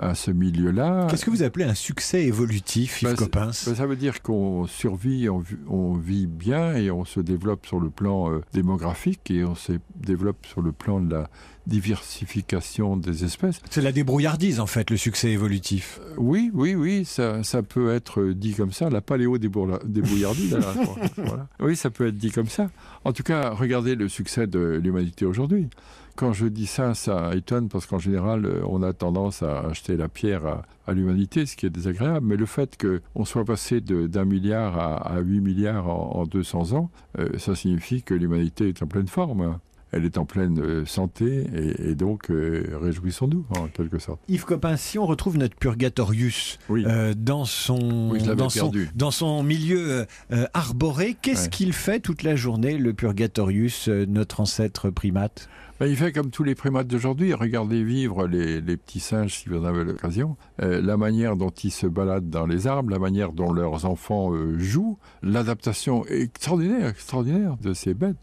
à 0.00 0.14
ce 0.14 0.30
milieu-là. 0.30 1.06
Qu'est-ce 1.10 1.24
que 1.24 1.30
vous 1.30 1.42
appelez 1.42 1.64
un 1.66 1.74
succès 1.74 2.24
évolutif, 2.24 3.02
Yves 3.02 3.14
Coppens 3.14 3.50
Ben, 3.66 3.74
ça 3.74 3.86
veut 3.86 3.96
dire 3.96 4.22
qu'on 4.22 4.66
survit, 4.66 5.28
on, 5.28 5.38
vit- 5.38 5.56
on 5.68 5.94
vit 5.94 6.26
bien 6.26 6.74
et 6.74 6.90
on 6.90 7.04
se 7.04 7.20
développe 7.20 7.66
sur 7.66 7.78
le 7.80 7.90
plan 7.90 8.32
euh, 8.32 8.40
démographique 8.52 9.30
et 9.30 9.44
on 9.44 9.54
se 9.54 9.72
développe 9.96 10.46
sur 10.46 10.62
le 10.62 10.72
plan 10.72 11.00
de 11.00 11.12
la 11.14 11.30
diversification 11.66 12.96
des 12.96 13.24
espèces. 13.24 13.60
C'est 13.70 13.82
la 13.82 13.92
débrouillardise, 13.92 14.60
en 14.60 14.66
fait, 14.66 14.90
le 14.90 14.96
succès 14.96 15.30
évolutif. 15.30 16.00
Euh, 16.02 16.14
Oui, 16.16 16.50
oui, 16.54 16.74
oui, 16.74 17.04
ça, 17.04 17.42
ça 17.42 17.62
peut 17.62 17.92
être 17.92 18.24
dit 18.32 18.54
comme 18.54 18.72
ça, 18.72 18.88
la 18.90 19.00
paléo 19.00 19.38
débourla- 19.38 19.84
débrouillardise. 19.84 20.52
là, 20.52 20.60
je 20.74 20.82
crois. 20.82 20.96
Voilà. 21.18 21.48
Oui, 21.60 21.76
ça 21.76 21.90
peut 21.90 22.06
être 22.06 22.16
dit 22.16 22.30
comme 22.30 22.48
ça. 22.48 22.70
En 23.04 23.12
tout 23.12 23.22
cas, 23.22 23.50
regardez 23.50 23.94
le 23.94 24.08
succès 24.08 24.46
de 24.46 24.80
l'humanité 24.82 25.24
aujourd'hui. 25.26 25.68
Quand 26.16 26.32
je 26.32 26.46
dis 26.46 26.66
ça, 26.66 26.94
ça 26.94 27.30
étonne 27.34 27.68
parce 27.68 27.86
qu'en 27.86 27.98
général, 27.98 28.44
euh, 28.44 28.60
on 28.68 28.82
a 28.82 28.92
tendance 28.92 29.42
à 29.42 29.60
acheter 29.60 29.96
la 29.96 30.08
pierre 30.08 30.44
à, 30.46 30.62
à 30.86 30.92
l'humanité, 30.92 31.46
ce 31.46 31.56
qui 31.56 31.66
est 31.66 31.70
désagréable. 31.70 32.26
Mais 32.26 32.36
le 32.36 32.46
fait 32.46 32.76
qu'on 32.78 33.24
soit 33.24 33.44
passé 33.44 33.80
d'un 33.80 34.24
milliard 34.24 34.78
à, 34.78 34.96
à 35.16 35.20
8 35.20 35.40
milliards 35.40 35.88
en, 35.88 36.20
en 36.20 36.26
200 36.26 36.72
ans, 36.72 36.90
euh, 37.18 37.28
ça 37.38 37.54
signifie 37.54 38.02
que 38.02 38.14
l'humanité 38.14 38.68
est 38.68 38.82
en 38.82 38.86
pleine 38.86 39.08
forme. 39.08 39.58
Elle 39.92 40.04
est 40.04 40.18
en 40.18 40.24
pleine 40.24 40.60
euh, 40.60 40.86
santé 40.86 41.46
et, 41.52 41.90
et 41.90 41.94
donc 41.96 42.30
euh, 42.30 42.64
réjouissons-nous 42.80 43.44
en 43.58 43.66
quelque 43.66 43.98
sorte. 43.98 44.20
Yves 44.28 44.44
Coppens, 44.44 44.76
si 44.76 45.00
on 45.00 45.06
retrouve 45.06 45.36
notre 45.36 45.56
Purgatorius 45.56 46.58
Oui. 46.68 46.84
euh, 46.86 47.12
dans, 47.16 47.44
son, 47.44 48.10
Oui, 48.12 48.22
dans, 48.22 48.48
son, 48.50 48.70
perdu. 48.70 48.88
dans 48.94 49.10
son 49.10 49.42
milieu 49.42 50.06
euh, 50.32 50.46
arboré, 50.54 51.16
qu'est-ce 51.20 51.44
Ouais. 51.44 51.48
qu'il 51.50 51.72
fait 51.72 51.98
toute 51.98 52.22
la 52.22 52.36
journée, 52.36 52.78
le 52.78 52.92
Purgatorius, 52.92 53.88
notre 53.88 54.38
ancêtre 54.40 54.90
primate? 54.90 55.48
Ben, 55.80 55.86
il 55.86 55.96
fait 55.96 56.12
comme 56.12 56.30
tous 56.30 56.44
les 56.44 56.54
primates 56.54 56.88
d'aujourd'hui. 56.88 57.32
Regardez 57.32 57.82
vivre 57.82 58.26
les, 58.26 58.60
petits 58.76 59.00
singes 59.00 59.38
si 59.38 59.48
vous 59.48 59.56
en 59.60 59.64
avez 59.64 59.82
l'occasion. 59.82 60.36
Euh, 60.60 60.82
la 60.82 60.98
manière 60.98 61.36
dont 61.36 61.48
ils 61.48 61.70
se 61.70 61.86
baladent 61.86 62.28
dans 62.28 62.44
les 62.44 62.66
arbres, 62.66 62.90
la 62.90 62.98
manière 62.98 63.32
dont 63.32 63.50
leurs 63.50 63.86
enfants 63.86 64.30
euh, 64.30 64.58
jouent, 64.58 64.98
l'adaptation 65.22 66.04
extraordinaire, 66.04 66.88
extraordinaire 66.90 67.56
de 67.62 67.72
ces 67.72 67.94
bêtes. 67.94 68.18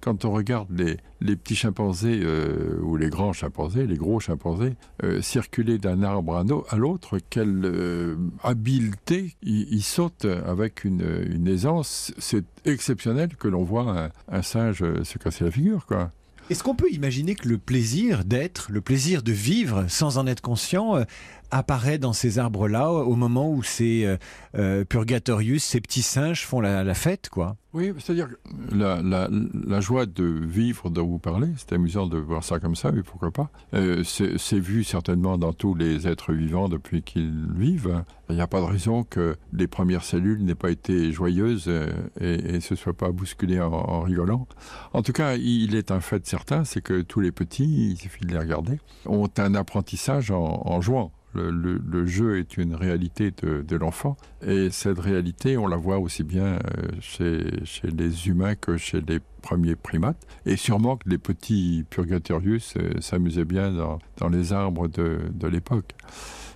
Quand 0.00 0.24
on 0.24 0.32
regarde 0.32 0.70
les, 0.70 1.36
petits 1.36 1.54
chimpanzés 1.54 2.18
euh, 2.24 2.80
ou 2.80 2.96
les 2.96 3.10
grands 3.10 3.34
chimpanzés, 3.34 3.86
les 3.86 3.98
gros 3.98 4.18
chimpanzés, 4.18 4.72
circuler 5.20 5.76
d'un 5.76 6.02
arbre 6.02 6.42
à 6.70 6.76
l'autre, 6.76 7.18
quelle 7.28 8.16
habileté 8.42 9.36
ils, 9.42 9.82
sautent 9.82 10.24
avec 10.24 10.84
une, 10.84 11.46
aisance. 11.46 12.14
C'est 12.16 12.46
exceptionnel 12.64 13.36
que 13.36 13.48
l'on 13.48 13.64
voit 13.64 14.04
un, 14.04 14.10
un 14.34 14.40
singe 14.40 14.82
se 15.02 15.18
casser 15.18 15.44
la 15.44 15.50
figure, 15.50 15.84
quoi. 15.84 16.10
Est-ce 16.52 16.62
qu'on 16.62 16.74
peut 16.74 16.90
imaginer 16.92 17.34
que 17.34 17.48
le 17.48 17.56
plaisir 17.56 18.26
d'être, 18.26 18.70
le 18.70 18.82
plaisir 18.82 19.22
de 19.22 19.32
vivre 19.32 19.86
sans 19.88 20.18
en 20.18 20.26
être 20.26 20.42
conscient, 20.42 20.96
euh, 20.96 21.04
apparaît 21.52 21.98
dans 21.98 22.12
ces 22.14 22.38
arbres-là 22.38 22.90
au 22.90 23.14
moment 23.14 23.50
où 23.50 23.62
ces 23.62 24.04
euh, 24.04 24.16
euh, 24.56 24.84
Purgatorius, 24.84 25.62
ces 25.62 25.80
petits 25.80 26.02
singes 26.02 26.44
font 26.44 26.60
la, 26.60 26.82
la 26.82 26.94
fête, 26.94 27.28
quoi 27.28 27.56
Oui, 27.74 27.92
c'est-à-dire 27.98 28.28
que 28.28 28.74
la, 28.74 29.02
la, 29.02 29.28
la 29.30 29.80
joie 29.80 30.06
de 30.06 30.24
vivre 30.24 30.88
dont 30.90 31.06
vous 31.06 31.18
parlez, 31.18 31.48
c'est 31.56 31.72
amusant 31.74 32.06
de 32.06 32.16
voir 32.16 32.42
ça 32.42 32.58
comme 32.58 32.74
ça, 32.74 32.90
mais 32.90 33.02
pourquoi 33.02 33.30
pas. 33.30 33.50
Euh, 33.74 34.02
c'est 34.02 34.58
vu 34.58 34.82
certainement 34.82 35.36
dans 35.38 35.52
tous 35.52 35.74
les 35.74 36.08
êtres 36.08 36.32
vivants 36.32 36.68
depuis 36.68 37.02
qu'ils 37.02 37.46
vivent. 37.54 38.02
Il 38.30 38.36
n'y 38.36 38.40
a 38.40 38.46
pas 38.46 38.60
de 38.60 38.66
raison 38.66 39.04
que 39.04 39.36
les 39.52 39.66
premières 39.66 40.04
cellules 40.04 40.42
n'aient 40.42 40.54
pas 40.54 40.70
été 40.70 41.12
joyeuses 41.12 41.70
et 42.18 42.52
ne 42.52 42.60
se 42.60 42.74
soient 42.74 42.94
pas 42.94 43.10
bousculées 43.10 43.60
en, 43.60 43.70
en 43.72 44.00
rigolant. 44.00 44.46
En 44.94 45.02
tout 45.02 45.12
cas, 45.12 45.34
il 45.36 45.74
est 45.74 45.90
un 45.90 46.00
fait 46.00 46.26
certain, 46.26 46.64
c'est 46.64 46.80
que 46.80 47.02
tous 47.02 47.20
les 47.20 47.30
petits, 47.32 47.90
il 47.90 47.98
suffit 47.98 48.24
de 48.24 48.32
les 48.32 48.38
regarder, 48.38 48.80
ont 49.04 49.28
un 49.36 49.54
apprentissage 49.54 50.30
en, 50.30 50.62
en 50.64 50.80
jouant. 50.80 51.12
Le, 51.34 52.06
jeu 52.06 52.38
est 52.38 52.56
une 52.56 52.74
réalité 52.74 53.30
de, 53.30 53.76
l'enfant 53.76 54.16
et 54.46 54.70
cette 54.70 54.98
réalité, 54.98 55.56
on 55.56 55.66
la 55.66 55.76
voit 55.76 55.98
aussi 55.98 56.24
bien 56.24 56.44
euh, 56.44 56.58
chez, 57.00 57.44
les 57.84 58.28
humains 58.28 58.54
que 58.54 58.76
chez 58.76 59.00
les 59.00 59.20
premiers 59.40 59.76
primates. 59.76 60.26
Et 60.46 60.56
sûrement 60.56 60.96
que 60.96 61.08
les 61.08 61.18
petits 61.18 61.84
Purgatorius 61.88 62.74
euh, 62.76 63.00
s'amusaient 63.00 63.44
bien 63.44 63.72
dans, 63.72 64.28
les 64.28 64.52
arbres 64.52 64.88
de 64.88 65.46
l'époque. 65.48 65.94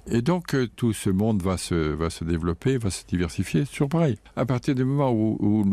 Et 0.09 0.23
donc 0.23 0.55
euh, 0.55 0.69
tout 0.77 0.93
ce 0.93 1.11
monde 1.11 1.43
va 1.43 1.57
se, 1.57 1.75
va 1.75 2.11
se 2.11 2.25
développer, 2.25 2.79
va 2.79 2.91
se 2.91 3.05
diversifier, 3.07 3.67
toujours 3.67 3.89
pareil. 3.89 4.19
À 4.37 4.47
partir 4.47 4.75
du 4.75 4.85
moment 4.85 5.13
où, 5.13 5.65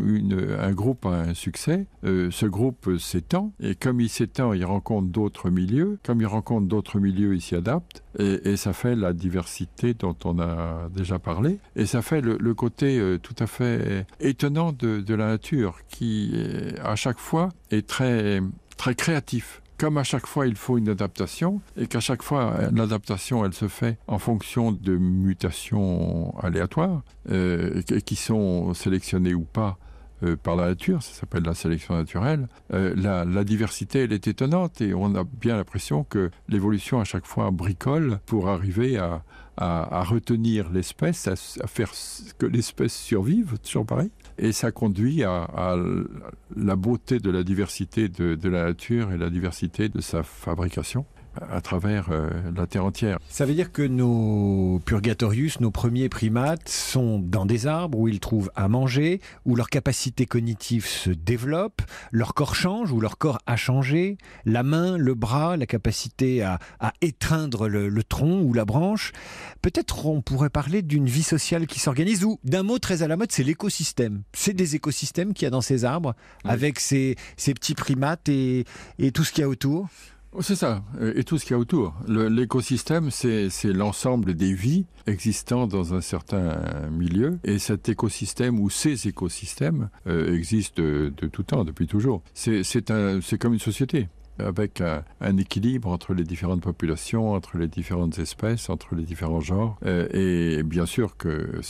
un 0.58 0.72
groupe 0.72 1.06
a 1.06 1.20
un 1.20 1.34
succès, 1.34 1.86
euh, 2.04 2.30
ce 2.30 2.46
groupe 2.46 2.98
s'étend, 2.98 3.52
et 3.60 3.74
comme 3.74 4.00
il 4.00 4.08
s'étend, 4.08 4.52
il 4.52 4.64
rencontre 4.64 5.08
d'autres 5.08 5.50
milieux, 5.50 5.98
comme 6.04 6.20
il 6.20 6.26
rencontre 6.26 6.66
d'autres 6.66 6.98
milieux, 6.98 7.34
il 7.34 7.40
s'y 7.40 7.54
adapte, 7.54 8.02
et, 8.18 8.56
ça 8.56 8.72
fait 8.72 8.94
la 8.96 9.12
diversité 9.12 9.94
dont 9.94 10.16
on 10.24 10.38
a 10.38 10.88
déjà 10.94 11.18
parlé, 11.18 11.58
et 11.76 11.86
ça 11.86 12.02
fait 12.02 12.20
le, 12.20 12.54
côté 12.54 12.98
euh, 12.98 13.18
tout 13.18 13.34
à 13.38 13.46
fait 13.46 14.06
étonnant 14.20 14.72
de, 14.72 15.00
de 15.00 15.14
la 15.14 15.26
nature, 15.26 15.80
qui 15.88 16.34
à 16.82 16.96
chaque 16.96 17.18
fois 17.18 17.50
est 17.70 17.86
très, 17.86 18.40
très 18.76 18.94
créatif 18.94 19.60
comme 19.78 19.98
à 19.98 20.04
chaque 20.04 20.26
fois 20.26 20.46
il 20.46 20.56
faut 20.56 20.78
une 20.78 20.88
adaptation 20.88 21.60
et 21.76 21.86
qu'à 21.86 22.00
chaque 22.00 22.22
fois 22.22 22.54
l'adaptation 22.72 23.44
elle 23.44 23.54
se 23.54 23.68
fait 23.68 23.98
en 24.06 24.18
fonction 24.18 24.72
de 24.72 24.96
mutations 24.96 26.36
aléatoires 26.38 27.02
euh, 27.30 27.82
qui 27.82 28.16
sont 28.16 28.74
sélectionnées 28.74 29.34
ou 29.34 29.44
pas 29.44 29.78
euh, 30.22 30.36
par 30.36 30.54
la 30.54 30.68
nature, 30.68 31.02
ça 31.02 31.12
s'appelle 31.12 31.42
la 31.42 31.54
sélection 31.54 31.94
naturelle, 31.94 32.46
euh, 32.72 32.94
la, 32.96 33.44
diversité 33.44 34.04
elle 34.04 34.12
est 34.12 34.28
étonnante 34.28 34.80
et 34.80 34.94
on 34.94 35.14
a 35.16 35.24
bien 35.24 35.56
l'impression 35.56 36.04
que 36.04 36.30
l'évolution 36.48 37.00
à 37.00 37.04
chaque 37.04 37.26
fois 37.26 37.50
bricole 37.50 38.20
pour 38.24 38.48
arriver 38.48 38.96
à, 38.96 39.24
à, 39.56 39.98
à 39.98 40.04
retenir 40.04 40.70
l'espèce, 40.70 41.26
à, 41.26 41.32
à 41.32 41.66
faire 41.66 41.90
que 42.38 42.46
l'espèce 42.46 42.94
survive, 42.94 43.58
toujours 43.58 43.86
pareil. 43.86 44.10
Et 44.38 44.52
ça 44.52 44.72
conduit 44.72 45.22
à, 45.22 45.76
la 46.56 46.76
beauté 46.76 47.18
de 47.20 47.30
la 47.30 47.44
diversité 47.44 48.08
de, 48.08 48.48
la 48.48 48.64
nature 48.64 49.12
et 49.12 49.18
la 49.18 49.30
diversité 49.30 49.88
de 49.88 50.00
sa 50.00 50.22
fabrication 50.22 51.06
à 51.50 51.60
travers 51.60 52.08
euh, 52.10 52.28
la 52.54 52.66
Terre 52.66 52.84
entière. 52.84 53.18
Ça 53.28 53.44
veut 53.44 53.54
dire 53.54 53.72
que 53.72 53.82
nos 53.82 54.80
Purgatorius, 54.84 55.60
nos 55.60 55.70
premiers 55.70 56.08
primates, 56.08 56.68
sont 56.68 57.18
dans 57.18 57.46
des 57.46 57.66
arbres 57.66 57.98
où 57.98 58.08
ils 58.08 58.20
trouvent 58.20 58.50
à 58.54 58.68
manger, 58.68 59.20
où 59.44 59.56
leur 59.56 59.68
capacité 59.68 60.26
cognitive 60.26 60.86
se 60.86 61.10
développe, 61.10 61.82
leur 62.12 62.34
corps 62.34 62.54
change, 62.54 62.92
où 62.92 63.00
leur 63.00 63.18
corps 63.18 63.38
a 63.46 63.56
changé, 63.56 64.18
la 64.44 64.62
main, 64.62 64.96
le 64.96 65.14
bras, 65.14 65.56
la 65.56 65.66
capacité 65.66 66.42
à, 66.42 66.58
à 66.80 66.92
étreindre 67.00 67.68
le, 67.68 67.88
le, 67.88 68.04
tronc 68.04 68.42
ou 68.42 68.52
la 68.52 68.64
branche. 68.64 69.12
Peut-être 69.62 70.06
on 70.06 70.22
pourrait 70.22 70.50
parler 70.50 70.82
d'une 70.82 71.06
vie 71.06 71.22
sociale 71.22 71.66
qui 71.66 71.80
s'organise, 71.80 72.24
ou 72.24 72.38
d'un 72.44 72.62
mot 72.62 72.78
très 72.78 73.02
à 73.02 73.08
la 73.08 73.16
mode, 73.16 73.32
c'est 73.32 73.44
l'écosystème. 73.44 74.22
C'est 74.32 74.54
des 74.54 74.76
écosystèmes 74.76 75.34
qu'il 75.34 75.46
y 75.46 75.48
a 75.48 75.50
dans 75.50 75.60
ces 75.60 75.84
arbres, 75.84 76.14
oui. 76.44 76.50
avec 76.50 76.80
ces, 76.80 77.16
ces, 77.36 77.54
petits 77.54 77.74
primates 77.74 78.28
et, 78.28 78.64
et 78.98 79.12
tout 79.12 79.24
ce 79.24 79.32
qu'il 79.32 79.42
y 79.42 79.44
a 79.44 79.48
autour. 79.48 79.88
C'est 80.40 80.56
ça, 80.56 80.82
et 81.14 81.22
tout 81.24 81.38
ce 81.38 81.44
qu'il 81.44 81.52
y 81.52 81.54
a 81.54 81.58
autour. 81.58 81.94
L'écosystème, 82.08 83.10
c'est 83.10 83.50
l'ensemble 83.64 84.34
des 84.34 84.52
vies 84.52 84.86
existant 85.06 85.66
dans 85.66 85.94
un 85.94 86.00
certain 86.00 86.88
milieu, 86.90 87.38
et 87.44 87.58
cet 87.58 87.88
écosystème 87.88 88.58
ou 88.58 88.70
ces 88.70 89.06
écosystèmes 89.06 89.90
euh, 90.06 90.34
existent 90.34 90.82
de, 90.82 91.12
tout 91.30 91.42
temps, 91.42 91.64
depuis 91.64 91.86
toujours. 91.86 92.22
C'est 92.34 93.38
comme 93.38 93.54
une 93.54 93.60
société 93.60 94.08
avec 94.38 94.80
un, 94.80 95.36
équilibre 95.36 95.88
entre 95.88 96.14
les 96.14 96.24
différentes 96.24 96.62
populations, 96.62 97.32
entre 97.32 97.56
les 97.56 97.68
différentes 97.68 98.18
espèces, 98.18 98.68
entre 98.68 98.94
les 98.94 99.04
différents 99.04 99.40
genres. 99.40 99.78
Euh, 99.86 100.08
et 100.12 100.62
bien 100.62 100.86
sûr 100.86 101.16
que 101.16 101.60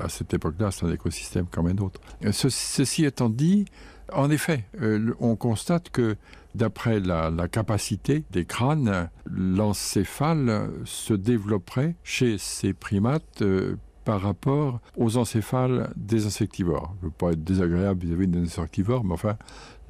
à 0.00 0.08
cette 0.08 0.32
époque-là, 0.32 0.70
c'est 0.70 0.86
un 0.86 0.92
écosystème 0.92 1.46
comme 1.46 1.66
un 1.66 1.76
autre. 1.78 2.00
Ce, 2.30 2.48
ceci 2.48 3.04
étant 3.04 3.28
dit, 3.28 3.66
en 4.14 4.30
effet, 4.30 4.64
euh, 4.80 5.14
on 5.20 5.36
constate 5.36 5.90
que 5.90 6.16
d'après 6.54 7.00
la, 7.00 7.30
capacité 7.50 8.24
des 8.30 8.44
crânes, 8.44 9.08
l'encéphale 9.26 10.70
se 10.84 11.14
développerait 11.14 11.96
chez 12.04 12.38
ces 12.38 12.72
primates 12.72 13.42
euh, 13.42 13.76
par 14.04 14.20
rapport 14.20 14.80
aux 14.96 15.16
encéphales 15.16 15.92
des 15.96 16.26
insectivores. 16.26 16.94
Je 17.00 17.06
ne 17.06 17.10
veux 17.10 17.16
pas 17.16 17.32
être 17.32 17.44
désagréable 17.44 18.04
vis-à-vis 18.04 18.26
-vis 18.26 18.30
des 18.30 18.40
insectivores, 18.40 19.04
mais 19.04 19.14
enfin, 19.14 19.36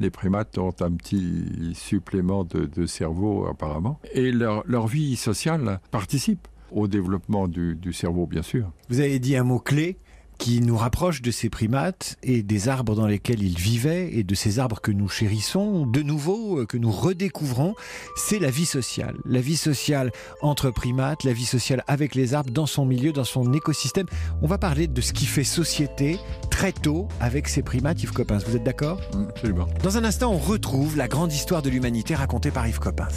les 0.00 0.10
primates 0.10 0.58
ont 0.58 0.74
un 0.80 0.90
petit 0.92 1.72
supplément 1.74 2.44
de, 2.44 2.86
cerveau 2.86 3.46
apparemment. 3.46 3.98
Et 4.12 4.32
leur, 4.32 4.86
vie 4.86 5.16
sociale 5.16 5.80
participe 5.90 6.46
au 6.70 6.88
développement 6.88 7.48
du 7.48 7.92
cerveau, 7.92 8.26
bien 8.26 8.42
sûr. 8.42 8.70
Vous 8.88 9.00
avez 9.00 9.18
dit 9.18 9.36
un 9.36 9.44
mot 9.44 9.58
clé, 9.58 9.98
qui 10.42 10.60
nous 10.60 10.76
rapproche 10.76 11.22
de 11.22 11.30
ces 11.30 11.48
primates 11.48 12.16
et 12.24 12.42
des 12.42 12.68
arbres 12.68 12.96
dans 12.96 13.06
lesquels 13.06 13.44
ils 13.44 13.56
vivaient 13.56 14.12
et 14.12 14.24
de 14.24 14.34
ces 14.34 14.58
arbres 14.58 14.80
que 14.80 14.90
nous 14.90 15.08
chérissons, 15.08 15.86
de 15.86 16.02
nouveau, 16.02 16.58
euh, 16.58 16.66
que 16.66 16.76
nous 16.76 16.90
redécouvrons, 16.90 17.76
c'est 18.16 18.40
la 18.40 18.50
vie 18.50 18.66
sociale. 18.66 19.14
La 19.24 19.40
vie 19.40 19.56
sociale 19.56 20.10
entre 20.40 20.72
primates, 20.72 21.22
la 21.22 21.32
vie 21.32 21.44
sociale 21.44 21.84
avec 21.86 22.16
les 22.16 22.34
arbres, 22.34 22.50
dans 22.50 22.66
son 22.66 22.84
milieu, 22.84 23.12
dans 23.12 23.22
son 23.22 23.52
écosystème. 23.52 24.06
On 24.42 24.48
va 24.48 24.58
parler 24.58 24.88
de 24.88 25.00
ce 25.00 25.12
qui 25.12 25.26
fait 25.26 25.44
société 25.44 26.18
très 26.50 26.72
tôt 26.72 27.06
avec 27.20 27.46
ces 27.46 27.62
primates, 27.62 28.02
Yves 28.02 28.12
Coppens. 28.12 28.38
Vous 28.44 28.56
êtes 28.56 28.64
d'accord? 28.64 29.00
Absolument. 29.28 29.68
Dans 29.84 29.96
un 29.96 30.02
instant, 30.02 30.32
on 30.32 30.38
retrouve 30.38 30.96
la 30.96 31.06
grande 31.06 31.32
histoire 31.32 31.62
de 31.62 31.70
l'humanité 31.70 32.16
racontée 32.16 32.50
par 32.50 32.66
Yves 32.66 32.80
Coppens. 32.80 33.14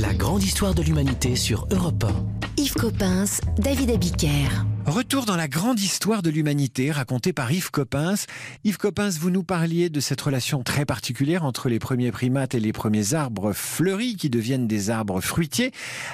La 0.00 0.14
grande 0.14 0.44
histoire 0.44 0.74
de 0.74 0.82
l'humanité 0.82 1.34
sur 1.34 1.66
Europe 1.72 2.04
1. 2.04 2.62
Yves 2.62 2.74
Coppens, 2.74 3.40
David 3.58 3.90
Abiker. 3.90 4.48
Retour 4.86 5.24
dans 5.24 5.34
la 5.34 5.48
grande 5.48 5.80
histoire 5.80 6.22
de 6.22 6.30
l'humanité 6.30 6.92
racontée 6.92 7.32
par 7.32 7.50
Yves 7.50 7.72
Coppens. 7.72 8.26
Yves 8.62 8.78
Coppens, 8.78 9.18
vous 9.18 9.30
nous 9.30 9.42
parliez 9.42 9.90
de 9.90 9.98
cette 9.98 10.20
relation 10.20 10.62
très 10.62 10.84
particulière 10.84 11.44
entre 11.44 11.68
les 11.68 11.80
premiers 11.80 12.12
primates 12.12 12.54
et 12.54 12.60
les 12.60 12.72
premiers 12.72 13.14
arbres 13.14 13.52
fleuris 13.52 14.14
qui 14.14 14.30
deviennent 14.30 14.68
des 14.68 14.90
arbres 14.90 15.20
fruitiers. 15.20 15.72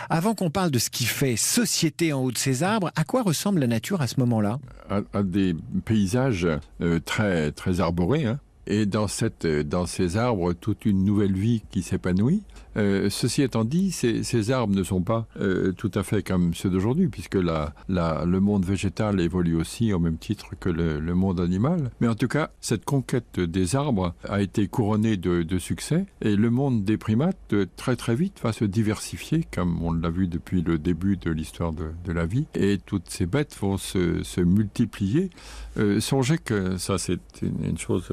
Avant 0.08 0.34
qu'on 0.34 0.50
parle 0.50 0.70
de 0.70 0.78
ce 0.78 0.88
qui 0.88 1.04
fait 1.04 1.36
société 1.36 2.14
en 2.14 2.22
haut 2.22 2.32
de 2.32 2.38
ces 2.38 2.62
arbres, 2.62 2.90
à 2.96 3.04
quoi 3.04 3.22
ressemble 3.22 3.60
la 3.60 3.66
nature 3.66 4.00
à 4.00 4.06
ce 4.06 4.18
moment-là? 4.20 4.60
À, 4.88 5.02
à 5.12 5.22
des 5.22 5.54
paysages 5.84 6.48
euh, 6.80 7.00
très, 7.04 7.52
très 7.52 7.80
arborés. 7.80 8.24
Hein. 8.24 8.40
Et 8.66 8.86
dans, 8.86 9.08
cette, 9.08 9.46
dans 9.46 9.84
ces 9.84 10.16
arbres, 10.16 10.54
toute 10.54 10.86
une 10.86 11.04
nouvelle 11.04 11.34
vie 11.34 11.62
qui 11.70 11.82
s'épanouit. 11.82 12.42
Euh, 12.76 13.08
ceci 13.10 13.42
étant 13.42 13.64
dit, 13.64 13.92
ces, 13.92 14.50
arbres 14.50 14.74
ne 14.74 14.82
sont 14.82 15.02
pas 15.02 15.26
euh, 15.40 15.72
tout 15.72 15.90
à 15.94 16.02
fait 16.02 16.22
comme 16.22 16.54
ceux 16.54 16.70
d'aujourd'hui, 16.70 17.08
puisque 17.08 17.36
le 17.36 18.38
monde 18.40 18.64
végétal 18.64 19.20
évolue 19.20 19.56
aussi 19.56 19.92
au 19.92 19.98
même 19.98 20.18
titre 20.18 20.50
que 20.58 20.68
le, 20.68 21.14
monde 21.14 21.40
animal. 21.40 21.90
Mais 22.00 22.08
en 22.08 22.14
tout 22.14 22.28
cas, 22.28 22.50
cette 22.60 22.84
conquête 22.84 23.38
des 23.38 23.76
arbres 23.76 24.14
a 24.28 24.40
été 24.40 24.66
couronnée 24.66 25.16
de, 25.16 25.58
succès, 25.58 26.06
et 26.20 26.34
le 26.34 26.50
monde 26.50 26.84
des 26.84 26.96
primates, 26.96 27.54
très 27.76 27.96
très 27.96 28.16
vite, 28.16 28.40
va 28.42 28.52
se 28.52 28.64
diversifier, 28.64 29.46
comme 29.54 29.80
on 29.82 29.92
l'a 29.92 30.10
vu 30.10 30.26
depuis 30.26 30.62
le 30.62 30.78
début 30.78 31.16
de 31.16 31.30
l'histoire 31.30 31.72
de, 31.72 32.12
la 32.12 32.26
vie, 32.26 32.46
et 32.54 32.78
toutes 32.84 33.08
ces 33.08 33.26
bêtes 33.26 33.56
vont 33.60 33.78
se 33.78 34.40
multiplier. 34.40 35.30
Euh, 35.76 36.00
songez 36.00 36.38
que, 36.38 36.76
ça 36.76 36.98
c'est 36.98 37.20
une, 37.42 37.64
une 37.64 37.78
chose 37.78 38.12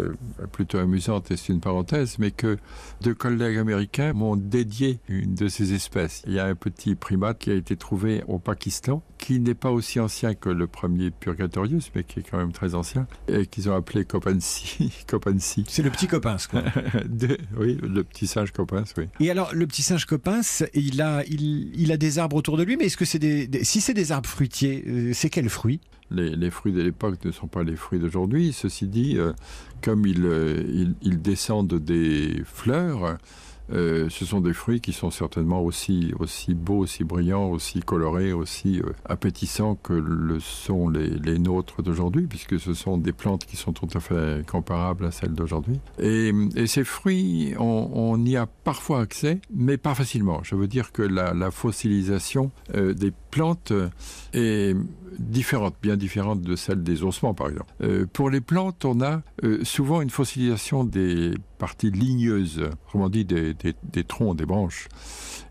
plutôt 0.52 0.78
amusante, 0.80 1.32
et 1.32 1.38
c'est 1.38 1.54
une 1.54 1.60
parenthèse, 1.60 2.18
mais 2.20 2.32
que 2.32 2.58
deux 3.02 3.14
collègues 3.14 3.58
américains 3.58 4.14
m'ont 4.14 4.36
dédié 4.36 5.00
une 5.08 5.36
de 5.36 5.48
ces 5.48 5.74
espèces. 5.74 6.24
Il 6.28 6.34
y 6.34 6.40
a 6.40 6.46
un 6.46 6.56
petit 6.56 6.96
primate 6.96 7.40
qui 7.40 7.52
a 7.52 7.56
été 7.56 7.76
trouvé 7.76 8.24
au 8.28 8.40
Pakistan, 8.40 9.04
qui 9.18 9.40
n'est 9.40 9.54
pas 9.54 9.72
aussi 9.72 10.00
ancien 10.00 10.34
que 10.34 10.50
le 10.50 10.68
premier 10.68 11.12
Purgatorius, 11.12 11.92
mais 11.96 12.04
qui 12.04 12.20
est 12.20 12.24
quand 12.30 12.38
même 12.38 12.52
très 12.52 12.76
ancien, 12.76 13.08
et 13.28 13.46
qu'ils 13.46 13.70
ont 13.70 13.76
appelé 13.76 14.06
Copansi. 14.06 14.92
Copansi. 15.08 15.64
C'est 15.68 15.84
le 15.84 15.92
petit 15.92 16.08
copain, 16.08 16.38
quoi. 16.50 16.64
de, 17.06 17.38
oui, 17.58 17.78
le 17.82 18.04
petit 18.04 18.28
singe 18.28 18.52
copain, 18.52 18.84
oui. 18.98 19.08
Et 19.20 19.30
alors, 19.30 19.54
le 19.54 19.68
petit 19.68 19.84
singe 19.84 20.06
copain, 20.06 20.42
il 20.74 21.02
a, 21.02 21.24
il, 21.28 21.72
il 21.80 21.92
a 21.92 21.98
des 21.98 22.20
arbres 22.20 22.36
autour 22.36 22.58
de 22.58 22.64
lui, 22.64 22.78
mais 22.78 22.86
est-ce 22.86 22.98
que 22.98 23.06
c'est 23.06 23.20
des, 23.20 23.48
des, 23.48 23.64
si 23.64 23.82
c'est 23.82 23.94
des 23.94 24.12
arbres 24.12 24.30
fruitiers, 24.30 24.84
euh, 24.88 25.12
c'est 25.14 25.30
quels 25.30 25.50
fruits 25.50 25.80
les, 26.12 26.50
fruits 26.50 26.74
de 26.74 26.82
l'époque 26.82 27.24
ne 27.26 27.32
sont 27.32 27.48
pas 27.48 27.64
les 27.64 27.76
fruits 27.76 28.00
d'aujourd'hui. 28.00 28.54
Ceci 28.54 28.88
dit, 28.88 29.18
euh, 29.18 29.34
comme 29.82 30.06
ils, 30.06 30.26
euh, 30.26 30.94
descendent 31.04 31.76
des 31.80 32.44
fleurs, 32.46 33.18
euh, 33.74 34.10
ce 34.10 34.26
sont 34.26 34.42
des 34.42 34.54
fruits 34.54 34.82
qui 34.82 34.94
sont 34.94 35.12
certainement 35.12 35.62
aussi, 35.62 36.14
aussi 36.20 36.54
beaux, 36.54 36.80
aussi 36.80 37.04
brillants, 37.04 37.50
aussi 37.50 37.80
colorés, 37.82 38.34
aussi 38.34 38.80
euh, 38.80 38.92
appétissants 39.06 39.76
que 39.76 39.94
le 39.94 40.40
sont 40.40 40.90
les, 40.90 41.40
nôtres 41.40 41.82
d'aujourd'hui, 41.82 42.28
puisque 42.28 42.60
ce 42.60 42.74
sont 42.74 42.98
des 42.98 43.14
plantes 43.14 43.46
qui 43.46 43.56
sont 43.56 43.74
tout 43.74 43.88
à 43.94 44.00
fait 44.00 44.46
comparables 44.46 45.06
à 45.06 45.12
celles 45.12 45.34
d'aujourd'hui. 45.34 45.80
Et, 46.00 46.32
ces 46.68 46.84
fruits, 46.84 47.54
on, 47.58 48.24
y 48.26 48.36
a 48.36 48.46
parfois 48.46 49.02
accès, 49.02 49.40
mais 49.54 49.78
pas 49.78 49.96
facilement. 49.96 50.42
Je 50.44 50.56
veux 50.56 50.68
dire 50.68 50.92
que 50.92 51.02
la, 51.02 51.52
fossilisation 51.52 52.52
euh, 52.76 52.94
des 52.94 53.12
plantes 53.32 53.74
est 54.34 54.76
différente, 55.20 55.76
bien 55.82 55.98
différente 55.98 56.42
de 56.42 56.56
celle 56.56 56.84
des 56.84 57.04
ossements, 57.04 57.34
par 57.34 57.50
exemple. 57.50 58.08
Pour 58.14 58.30
les 58.30 58.42
plantes, 58.42 58.86
on 58.86 59.02
a 59.02 59.22
souvent 59.64 60.02
une 60.02 60.10
fossilisation 60.10 60.84
des 60.84 61.34
parties 61.62 61.92
ligneuses, 61.92 62.60
autrement 62.86 63.08
dit 63.08 63.24
des, 63.24 63.54
des, 63.54 63.76
des 63.84 64.04
troncs, 64.04 64.36
des 64.36 64.48
branches. 64.48 64.88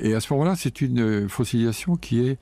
Et 0.01 0.13
à 0.15 0.21
ce 0.21 0.33
moment-là, 0.33 0.57
c'est 0.57 0.81
une 0.81 1.29
fossilisation 1.29 1.95
qui 1.95 2.27
est 2.27 2.39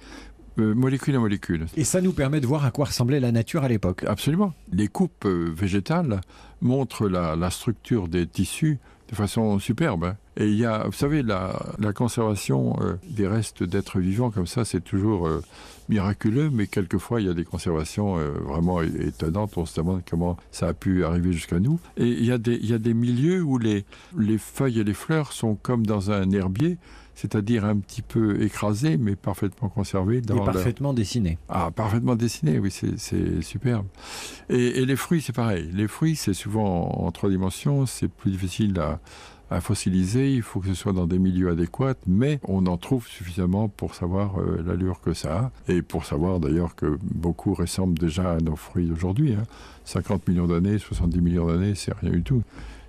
euh, 0.58 0.74
molécule 0.74 1.14
à 1.14 1.18
molécule. 1.18 1.66
Et 1.76 1.84
ça 1.84 2.00
nous 2.00 2.14
permet 2.14 2.40
de 2.40 2.46
voir 2.46 2.64
à 2.64 2.70
quoi 2.70 2.86
ressemblait 2.86 3.20
la 3.20 3.30
nature 3.30 3.64
à 3.64 3.68
l'époque. 3.68 4.04
Absolument. 4.08 4.54
Les 4.72 4.88
coupes 4.88 5.26
euh, 5.26 5.52
végétales 5.54 6.22
montrent 6.62 7.10
la, 7.10 7.36
la, 7.36 7.50
structure 7.50 8.08
des 8.08 8.26
tissus 8.26 8.78
de 9.08 9.14
façon 9.14 9.58
superbe. 9.58 10.14
Et 10.36 10.46
il 10.46 10.56
y 10.56 10.64
a, 10.64 10.84
vous 10.86 10.92
savez, 10.92 11.22
la, 11.22 11.58
la 11.78 11.92
conservation 11.92 12.76
euh, 12.80 12.94
des 13.10 13.26
restes 13.26 13.62
d'êtres 13.62 13.98
vivants 13.98 14.30
comme 14.30 14.46
ça, 14.46 14.64
c'est 14.64 14.82
toujours 14.82 15.26
euh, 15.26 15.42
miraculeux, 15.88 16.50
mais 16.50 16.66
quelquefois 16.66 17.20
il 17.20 17.26
y 17.26 17.30
a 17.30 17.34
des 17.34 17.44
conservations 17.44 18.18
euh, 18.18 18.30
vraiment 18.44 18.82
étonnantes. 18.82 19.56
On 19.56 19.66
se 19.66 19.80
demande 19.80 20.02
comment 20.08 20.36
ça 20.52 20.68
a 20.68 20.74
pu 20.74 21.04
arriver 21.04 21.32
jusqu'à 21.32 21.58
nous. 21.58 21.80
Et 21.96 22.06
il 22.06 22.24
y, 22.24 22.32
a 22.32 22.38
des, 22.38 22.54
il 22.54 22.70
y 22.70 22.74
a 22.74 22.78
des 22.78 22.94
milieux 22.94 23.42
où 23.42 23.58
les, 23.58 23.84
les 24.16 24.38
feuilles 24.38 24.80
et 24.80 24.84
les 24.84 24.94
fleurs 24.94 25.32
sont 25.32 25.56
comme 25.56 25.86
dans 25.86 26.10
un 26.10 26.30
herbier 26.30 26.76
c'est-à-dire 27.18 27.64
un 27.64 27.76
petit 27.78 28.02
peu 28.02 28.40
écrasé, 28.42 28.96
mais 28.96 29.16
parfaitement 29.16 29.68
conservé. 29.68 30.20
Dans 30.20 30.40
et 30.40 30.44
parfaitement 30.44 30.90
leur... 30.90 30.94
dessiné. 30.94 31.36
Ah, 31.48 31.72
parfaitement 31.74 32.14
dessiné, 32.14 32.60
oui, 32.60 32.70
c'est 32.70 33.42
superbe. 33.42 33.86
Et, 34.48 34.80
et 34.80 34.86
les 34.86 34.94
fruits, 34.94 35.20
c'est 35.20 35.34
pareil. 35.34 35.68
Les 35.74 35.88
fruits, 35.88 36.14
c'est 36.14 36.32
souvent 36.32 36.88
en, 36.88 37.06
en 37.06 37.10
trois 37.10 37.28
dimensions, 37.28 37.86
c'est 37.86 38.06
plus 38.06 38.30
difficile 38.30 38.78
à, 38.78 39.00
à 39.50 39.60
fossiliser, 39.60 40.32
il 40.32 40.42
faut 40.42 40.60
que 40.60 40.68
ce 40.68 40.74
soit 40.74 40.92
dans 40.92 41.08
des 41.08 41.18
milieux 41.18 41.50
adéquats, 41.50 41.94
mais 42.06 42.38
on 42.44 42.66
en 42.66 42.76
trouve 42.76 43.08
suffisamment 43.08 43.68
pour 43.68 43.96
savoir 43.96 44.38
euh, 44.40 44.62
l'allure 44.64 45.00
que 45.00 45.12
ça 45.12 45.38
a, 45.66 45.72
et 45.72 45.82
pour 45.82 46.04
savoir 46.04 46.38
d'ailleurs 46.38 46.76
que 46.76 46.98
beaucoup 47.02 47.52
ressemblent 47.54 47.98
déjà 47.98 48.34
à 48.34 48.38
nos 48.38 48.54
fruits 48.54 48.86
d'aujourd'hui. 48.86 49.34
Hein. 49.34 49.42
50 49.86 50.28
millions 50.28 50.46
d'années, 50.46 50.78
70 50.78 51.20
millions 51.20 51.46
d'années, 51.46 51.74
c'est 51.74 51.94
rien 51.94 52.10
du 52.10 52.22
tout. 52.22 52.42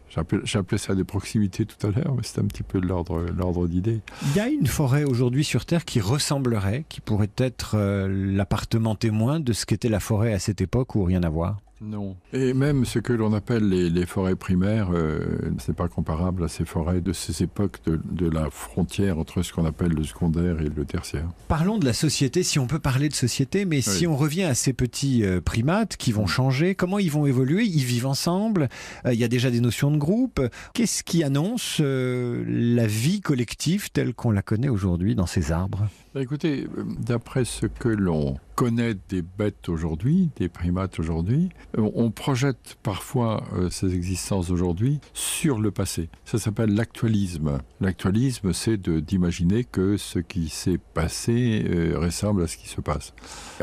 J'appelais 0.10 0.78
ça 0.78 0.96
des 0.96 1.04
proximités 1.04 1.66
tout 1.66 1.88
à 1.88 1.92
l'heure, 1.92 2.16
mais 2.16 2.24
c'est 2.24 2.40
un 2.40 2.46
petit 2.46 2.64
peu 2.64 2.80
l'ordre 2.80 3.68
d'idée. 3.68 4.02
Il 4.28 4.36
y 4.36 4.40
a 4.40 4.48
une 4.48 4.68
forêt 4.68 5.04
aujourd'hui 5.04 5.44
sur 5.44 5.66
Terre 5.66 5.86
qui 5.86 6.00
ressemblerait, 6.00 6.86
qui 6.90 7.02
pourrait 7.02 7.30
être 7.38 7.76
euh, 7.76 8.08
l'appartement 8.10 8.96
témoin 8.96 9.40
de 9.40 9.54
ce 9.54 9.66
qu'était 9.66 9.90
la 9.90 10.00
forêt 10.00 10.34
à 10.34 10.40
cette 10.40 10.62
époque 10.62 10.96
ou 10.96 11.04
rien 11.04 11.24
à 11.24 11.30
voir? 11.30 11.58
Non. 11.82 12.18
Et 12.34 12.54
même 12.54 12.84
ce 12.86 13.00
que 13.00 13.14
l'on 13.14 13.34
appelle 13.34 13.68
les, 13.70 13.90
les, 13.90 14.06
forêts 14.06 14.36
primaires, 14.36 14.90
euh, 14.94 15.20
c'est 15.60 15.76
pas 15.76 15.88
comparable 15.88 16.44
à 16.44 16.48
ces 16.48 16.66
forêts 16.66 17.00
de 17.00 17.14
ces 17.14 17.44
époques 17.44 17.78
de, 17.86 18.00
de 18.12 18.30
la 18.30 18.50
frontière 18.50 19.18
entre 19.18 19.42
ce 19.44 19.54
qu'on 19.54 19.66
appelle 19.66 19.94
le 19.94 20.04
secondaire 20.04 20.60
et 20.60 20.68
le 20.68 20.86
tertiaire. 20.86 21.28
Parlons 21.48 21.78
de 21.78 21.86
la 21.86 21.94
société, 21.94 22.44
si 22.44 22.60
on 22.60 22.68
peut 22.68 22.80
parler 22.80 23.08
de 23.08 23.16
société, 23.16 23.64
mais 23.64 23.78
oui. 23.78 23.82
si 23.82 24.08
on 24.08 24.18
revient 24.18 24.44
à 24.44 24.56
ces 24.56 24.74
petits 24.74 25.24
euh, 25.24 25.40
primates 25.40 25.96
qui 25.96 26.12
vont 26.12 26.28
changer, 26.28 26.76
comment 26.76 27.00
ils 27.00 27.12
vont 27.12 27.26
évoluer? 27.26 27.64
Ils 27.64 27.86
vivent 27.86 28.08
ensemble, 28.08 28.68
euh, 29.06 29.14
il 29.14 29.20
y 29.20 29.24
a 29.24 29.30
déjà 29.30 29.50
des 29.50 29.62
notions 29.62 29.92
de 29.92 29.98
groupe. 29.98 30.42
Qu'est-ce 30.74 31.04
qui 31.04 31.24
annonce 31.24 31.78
euh, 31.80 32.44
la 32.48 32.88
vie 32.88 33.22
collective 33.22 33.90
telle 33.92 34.14
qu'on 34.14 34.32
la 34.32 34.42
connaît 34.42 34.70
aujourd'hui 34.70 35.16
dans 35.16 35.28
ces 35.28 35.52
arbres? 35.54 35.88
Écoutez, 36.16 36.66
euh, 36.76 36.84
d'après 36.98 37.46
ce 37.46 37.68
que 37.68 37.88
l'on 37.88 38.40
connaît 38.56 38.96
des 39.10 39.22
bêtes 39.22 39.70
aujourd'hui, 39.70 40.32
des 40.38 40.50
primates 40.50 40.98
aujourd'hui, 41.00 41.50
euh, 41.78 41.88
on 41.94 42.10
projette 42.10 42.78
parfois 42.82 43.44
euh, 43.54 43.70
ces 43.70 43.94
existences 43.94 44.50
aujourd'hui 44.50 45.00
sur 45.14 45.60
le 45.60 45.70
passé. 45.70 46.10
Ça 46.26 46.40
s'appelle 46.40 46.74
l'actualisme. 46.74 47.60
L'actualisme, 47.80 48.54
c'est 48.54 48.90
d'imaginer 48.90 49.64
que 49.64 49.98
ce 49.98 50.18
qui 50.18 50.50
s'est 50.50 50.80
passé 50.96 51.64
ressemble 51.96 52.44
à 52.44 52.48
ce 52.48 52.58
qui 52.58 52.68
se 52.68 52.82
passe. 52.82 53.14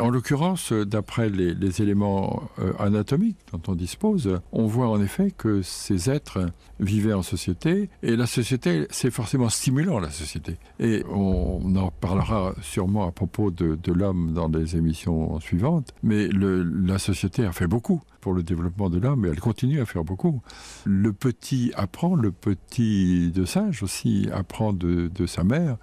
En 0.00 0.08
l'occurrence, 0.08 0.72
d'après 0.72 1.28
les, 1.28 1.82
éléments 1.82 2.48
anatomiques 2.78 3.36
dont 3.52 3.60
on 3.68 3.74
dispose, 3.74 4.40
on 4.52 4.66
voit 4.66 4.88
en 4.88 5.02
effet 5.02 5.30
que 5.30 5.60
ces 5.62 6.08
êtres 6.08 6.48
vivaient 6.80 7.12
en 7.12 7.22
société 7.22 7.90
et 8.02 8.16
la 8.16 8.26
société, 8.26 8.86
c'est 8.90 9.10
forcément 9.10 9.50
stimulant 9.50 9.98
la 9.98 10.10
société. 10.10 10.56
Et 10.80 11.04
on 11.10 11.76
en 11.76 11.90
parlera 11.90 12.45
sûrement 12.60 13.06
à 13.06 13.12
propos 13.12 13.50
de, 13.50 13.92
l'homme 13.92 14.32
dans 14.32 14.48
les 14.48 14.76
émissions 14.76 15.38
suivantes, 15.40 15.92
mais 16.02 16.28
la 16.28 16.98
société 16.98 17.44
a 17.44 17.52
fait 17.52 17.66
beaucoup 17.66 18.02
pour 18.20 18.34
le 18.34 18.42
développement 18.42 18.90
de 18.90 18.98
l'homme 18.98 19.24
et 19.24 19.28
elle 19.28 19.38
continue 19.38 19.80
à 19.80 19.86
faire 19.86 20.02
beaucoup. 20.02 20.42
Le 20.84 21.12
petit 21.12 21.72
apprend, 21.76 22.16
le 22.16 22.32
petit 22.32 23.30
de 23.30 23.44
singe 23.44 23.84
aussi 23.84 24.28
apprend 24.32 24.72
de, 24.72 25.10
sa 25.26 25.44
mère. 25.44 25.76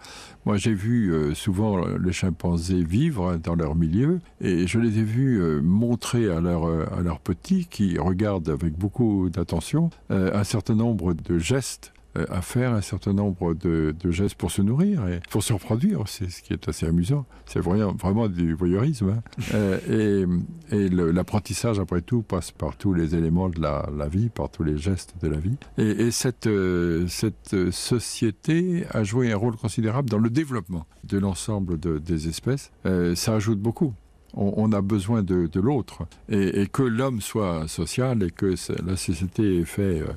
Moi 0.46 0.58
j'ai 0.58 0.74
vu 0.74 1.14
euh, 1.14 1.34
souvent 1.34 1.86
les 1.86 2.12
chimpanzés 2.12 2.84
vivre 2.84 3.38
dans 3.38 3.56
leur 3.56 3.76
milieu 3.76 4.20
et 4.42 4.68
je 4.68 4.80
les 4.80 5.00
ai 5.00 5.04
vus 5.04 5.42
euh, 5.42 5.62
montrer 5.62 6.30
à 6.30 6.42
leur 6.42 7.20
petits 7.20 7.66
qui 7.66 7.98
regardent 7.98 8.50
avec 8.50 8.78
beaucoup 8.78 9.30
d'attention 9.30 9.90
euh, 10.12 10.32
un 10.34 10.44
certain 10.44 10.76
nombre 10.76 11.14
de 11.14 11.40
gestes 11.40 11.93
euh, 11.93 11.93
à 12.30 12.42
faire 12.42 12.74
un 12.74 12.82
certain 12.82 13.14
nombre 13.14 13.54
de, 13.54 13.96
de, 14.00 14.12
gestes 14.12 14.36
pour 14.36 14.52
se 14.52 14.62
nourrir 14.62 15.08
et 15.08 15.20
pour 15.30 15.44
se 15.44 15.54
reproduire. 15.54 16.04
C'est 16.08 16.30
ce 16.30 16.42
qui 16.42 16.54
est 16.54 16.68
assez 16.68 16.86
amusant. 16.86 17.26
C'est 17.46 17.60
vraiment, 17.60 17.94
vraiment 17.94 18.28
du 18.28 18.54
voyeurisme. 18.54 19.10
Hein. 19.10 19.24
euh, 19.54 20.26
et, 20.72 20.76
et 20.76 20.90
l'apprentissage, 20.90 21.80
après 21.80 22.02
tout, 22.02 22.22
passe 22.22 22.52
par 22.52 22.78
tous 22.78 22.94
les 22.94 23.16
éléments 23.16 23.50
de 23.50 23.62
la, 23.62 23.90
la 23.96 24.08
vie, 24.08 24.30
par 24.30 24.50
tous 24.50 24.64
les 24.64 24.78
gestes 24.78 25.16
de 25.22 25.28
la 25.28 25.38
vie. 25.38 25.58
Et, 25.78 25.90
et 25.90 26.12
cette, 26.12 26.48
euh, 26.48 27.08
cette 27.08 27.72
société 27.72 28.86
a 28.92 29.04
joué 29.04 29.32
un 29.32 29.38
rôle 29.38 29.56
considérable 29.56 30.10
dans 30.10 30.20
le 30.20 30.30
développement 30.30 30.86
de 31.04 31.18
l'ensemble 31.18 31.80
de, 31.80 31.98
des 31.98 32.28
espèces. 32.28 32.72
Euh, 32.86 33.16
ça 33.16 33.36
ajoute 33.36 33.60
beaucoup 33.60 33.94
on, 34.36 34.72
a 34.72 34.82
besoin 34.82 35.22
de, 35.22 35.48
de 35.48 35.60
l'autre 35.60 36.04
et, 36.30 36.62
et 36.62 36.68
que 36.68 36.84
l'homme 36.84 37.22
soit 37.22 37.68
social 37.68 38.24
et 38.24 38.32
que 38.32 38.56
la 38.86 38.96
société 38.96 39.60
ait 39.60 39.66
fait 39.66 40.02
euh, 40.02 40.08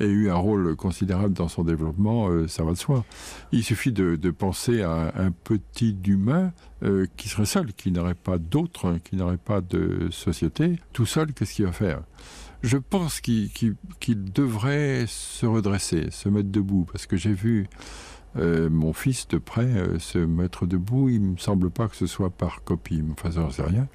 ait 0.00 0.08
eu 0.08 0.30
un 0.30 0.36
rôle 0.36 0.76
considérable 0.76 1.34
dans 1.34 1.48
son 1.48 1.62
développement, 1.62 2.28
euh, 2.28 2.48
ça 2.48 2.64
va 2.64 2.72
de 2.72 2.76
soi. 2.76 3.04
Il 3.52 3.62
suffit 3.62 3.92
de, 3.92 4.30
penser 4.30 4.82
à 4.82 5.12
un 5.16 5.30
petit 5.30 5.96
humain 6.06 6.52
euh, 6.82 7.06
qui 7.16 7.28
serait 7.28 7.46
seul, 7.46 7.72
qui 7.72 7.92
n'aurait 7.92 8.14
pas 8.14 8.38
d'autre, 8.38 8.98
qui 9.04 9.16
n'aurait 9.16 9.36
pas 9.36 9.60
de 9.60 10.08
société, 10.10 10.78
tout 10.92 11.06
seul, 11.06 11.32
qu'est-ce 11.32 11.54
qu'il 11.54 11.66
va 11.66 11.72
faire? 11.72 12.02
Je 12.62 12.76
pense 12.76 13.20
qu'il 13.20 13.50
qu 13.50 13.76
qu 14.00 14.14
devrait 14.14 15.06
se 15.06 15.46
redresser, 15.46 16.10
se 16.10 16.28
mettre 16.28 16.50
debout, 16.50 16.86
parce 16.90 17.06
que 17.06 17.16
j'ai 17.16 17.32
vu 17.32 17.68
euh, 18.36 18.70
mon 18.70 18.92
fils 18.92 19.26
de 19.28 19.38
près 19.38 19.64
euh, 19.64 19.98
se 19.98 20.18
mettre 20.18 20.66
debout, 20.66 21.08
il 21.08 21.20
me 21.20 21.36
semble 21.36 21.70
pas 21.70 21.88
que 21.88 21.96
ce 21.96 22.06
soit 22.06 22.30
par 22.30 22.62
copie, 22.64 23.02
enfin 23.12 23.30
j'en 23.34 23.50
sais 23.50 23.62
rien. 23.62 23.88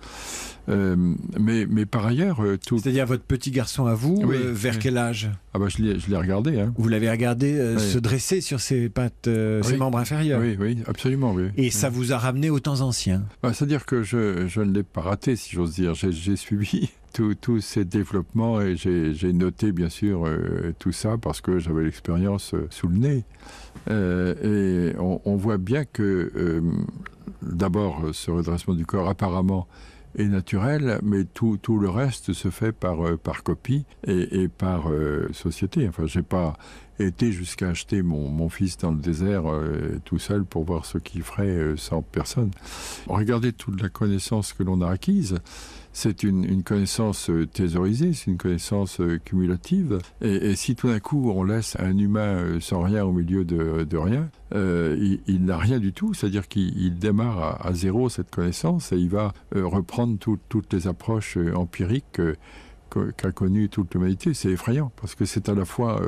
Euh, 0.67 0.95
mais, 1.39 1.65
mais 1.69 1.85
par 1.85 2.05
ailleurs, 2.05 2.41
tout. 2.65 2.79
C'est-à-dire 2.79 3.05
votre 3.05 3.23
petit 3.23 3.51
garçon 3.51 3.85
à 3.85 3.93
vous, 3.93 4.19
Oui, 4.25 4.37
vers 4.43 4.73
oui. 4.73 4.79
quel 4.81 4.97
âge? 4.97 5.29
Ah 5.53 5.59
bah 5.59 5.67
je 5.69 5.81
l'ai 5.81 6.17
regardé. 6.17 6.59
Hein. 6.59 6.73
Vous 6.77 6.89
l'avez 6.89 7.09
regardé 7.09 7.75
Oui. 7.77 7.79
se 7.81 7.97
dresser 7.99 8.41
sur 8.41 8.59
ses 8.59 8.89
pattes, 8.89 9.29
ses 9.61 9.77
membres 9.77 9.99
inférieurs. 9.99 10.41
Oui, 10.41 10.57
oui, 10.59 10.79
absolument, 10.87 11.33
oui. 11.33 11.49
Et 11.55 11.69
ça 11.69 11.89
vous 11.89 12.11
a 12.13 12.17
ramené 12.17 12.49
aux 12.49 12.59
temps 12.59 12.81
anciens? 12.81 13.23
Bah, 13.43 13.53
C'est-à-dire 13.53 13.85
que 13.85 14.01
je, 14.03 14.47
je 14.47 14.61
ne 14.61 14.73
l'ai 14.73 14.83
pas 14.83 15.01
raté, 15.01 15.35
si 15.35 15.53
j'ose 15.55 15.75
dire. 15.75 15.93
J'ai 15.93 16.11
j'ai 16.11 16.35
suivi 16.35 16.89
tous 17.15 17.34
tous 17.34 17.62
ces 17.62 17.86
développements 17.86 18.60
et 18.60 18.75
j'ai 18.75 19.32
noté, 19.32 19.71
bien 19.71 19.88
sûr, 19.88 20.25
euh, 20.25 20.73
tout 20.78 20.91
ça 20.91 21.17
parce 21.17 21.39
que 21.39 21.60
j'avais 21.60 21.86
l'expérience 21.86 22.54
euh, 22.54 22.67
sous 22.69 22.89
le 22.89 22.97
nez. 22.97 23.23
Euh, 23.89 24.91
et 24.91 24.99
on, 24.99 25.38
voit 25.38 25.58
bien 25.58 25.86
que, 25.86 26.62
d'abord, 27.41 28.10
ce 28.12 28.32
redressement 28.32 28.73
du 28.73 28.86
corps, 28.86 29.08
apparemment, 29.08 29.65
est 30.17 30.28
naturel, 30.28 30.99
mais 31.04 31.23
tout, 31.23 31.58
tout 31.62 31.80
le 31.80 31.89
reste 31.89 32.34
se 32.34 32.49
fait 32.49 32.73
par, 32.73 33.17
par 33.17 33.43
copie 33.43 33.86
et, 34.08 34.47
par 34.47 34.89
société. 35.32 35.88
Enfin, 35.88 36.06
j'ai 36.08 36.23
pas 36.23 36.58
été 36.99 37.32
jusqu'à 37.32 37.69
acheter 37.69 38.01
mon, 38.01 38.49
fils 38.49 38.78
dans 38.78 38.91
le 38.91 38.99
désert 38.99 39.43
tout 40.06 40.19
seul 40.19 40.45
pour 40.45 40.63
voir 40.63 40.86
ce 40.86 40.97
qu'il 40.97 41.21
ferait 41.21 41.75
sans 41.75 42.01
personne. 42.01 42.51
Regardez 43.08 43.54
toute 43.54 43.82
la 43.82 43.89
connaissance 43.89 44.54
que 44.54 44.63
l'on 44.63 44.82
a 44.82 44.89
acquise. 44.89 45.38
C'est 45.97 46.23
une, 46.23 46.62
connaissance 46.63 47.29
euh, 47.29 47.47
thésaurisée, 47.47 48.12
c'est 48.12 48.29
une 48.29 48.38
connaissance 48.38 48.99
euh, 48.99 49.17
cumulative. 49.17 49.99
Et, 50.19 50.53
si 50.58 50.75
tout 50.75 50.89
d'un 50.89 50.99
coup 50.99 51.31
on 51.31 51.45
laisse 51.45 51.77
un 51.79 51.97
humain 51.97 52.36
euh, 52.36 52.60
sans 52.60 52.81
rien 52.81 53.05
au 53.05 53.13
milieu 53.13 53.45
de, 53.45 53.97
rien, 53.97 54.29
il, 54.51 55.45
n'a 55.45 55.58
rien 55.58 55.79
du 55.79 55.93
tout. 55.93 56.13
C'est-à-dire 56.13 56.49
qu'il 56.49 56.77
il 56.77 56.99
démarre 56.99 57.65
à, 57.65 57.73
zéro 57.73 58.10
cette 58.10 58.29
connaissance 58.29 58.91
et 58.91 58.97
il 58.97 59.10
va 59.10 59.34
reprendre 59.53 60.19
tout, 60.19 60.38
toutes 60.49 60.73
les 60.73 60.89
approches 60.89 61.38
empiriques 61.55 62.12
que- 62.12 62.36
qu'a 63.15 63.31
connues 63.31 63.69
toute 63.69 63.93
l'humanité. 63.93 64.34
C'est 64.34 64.49
effrayant 64.49 64.91
parce 64.99 65.15
que 65.15 65.23
c'est 65.23 65.47
à 65.47 65.53
la 65.53 65.63
fois 65.63 66.01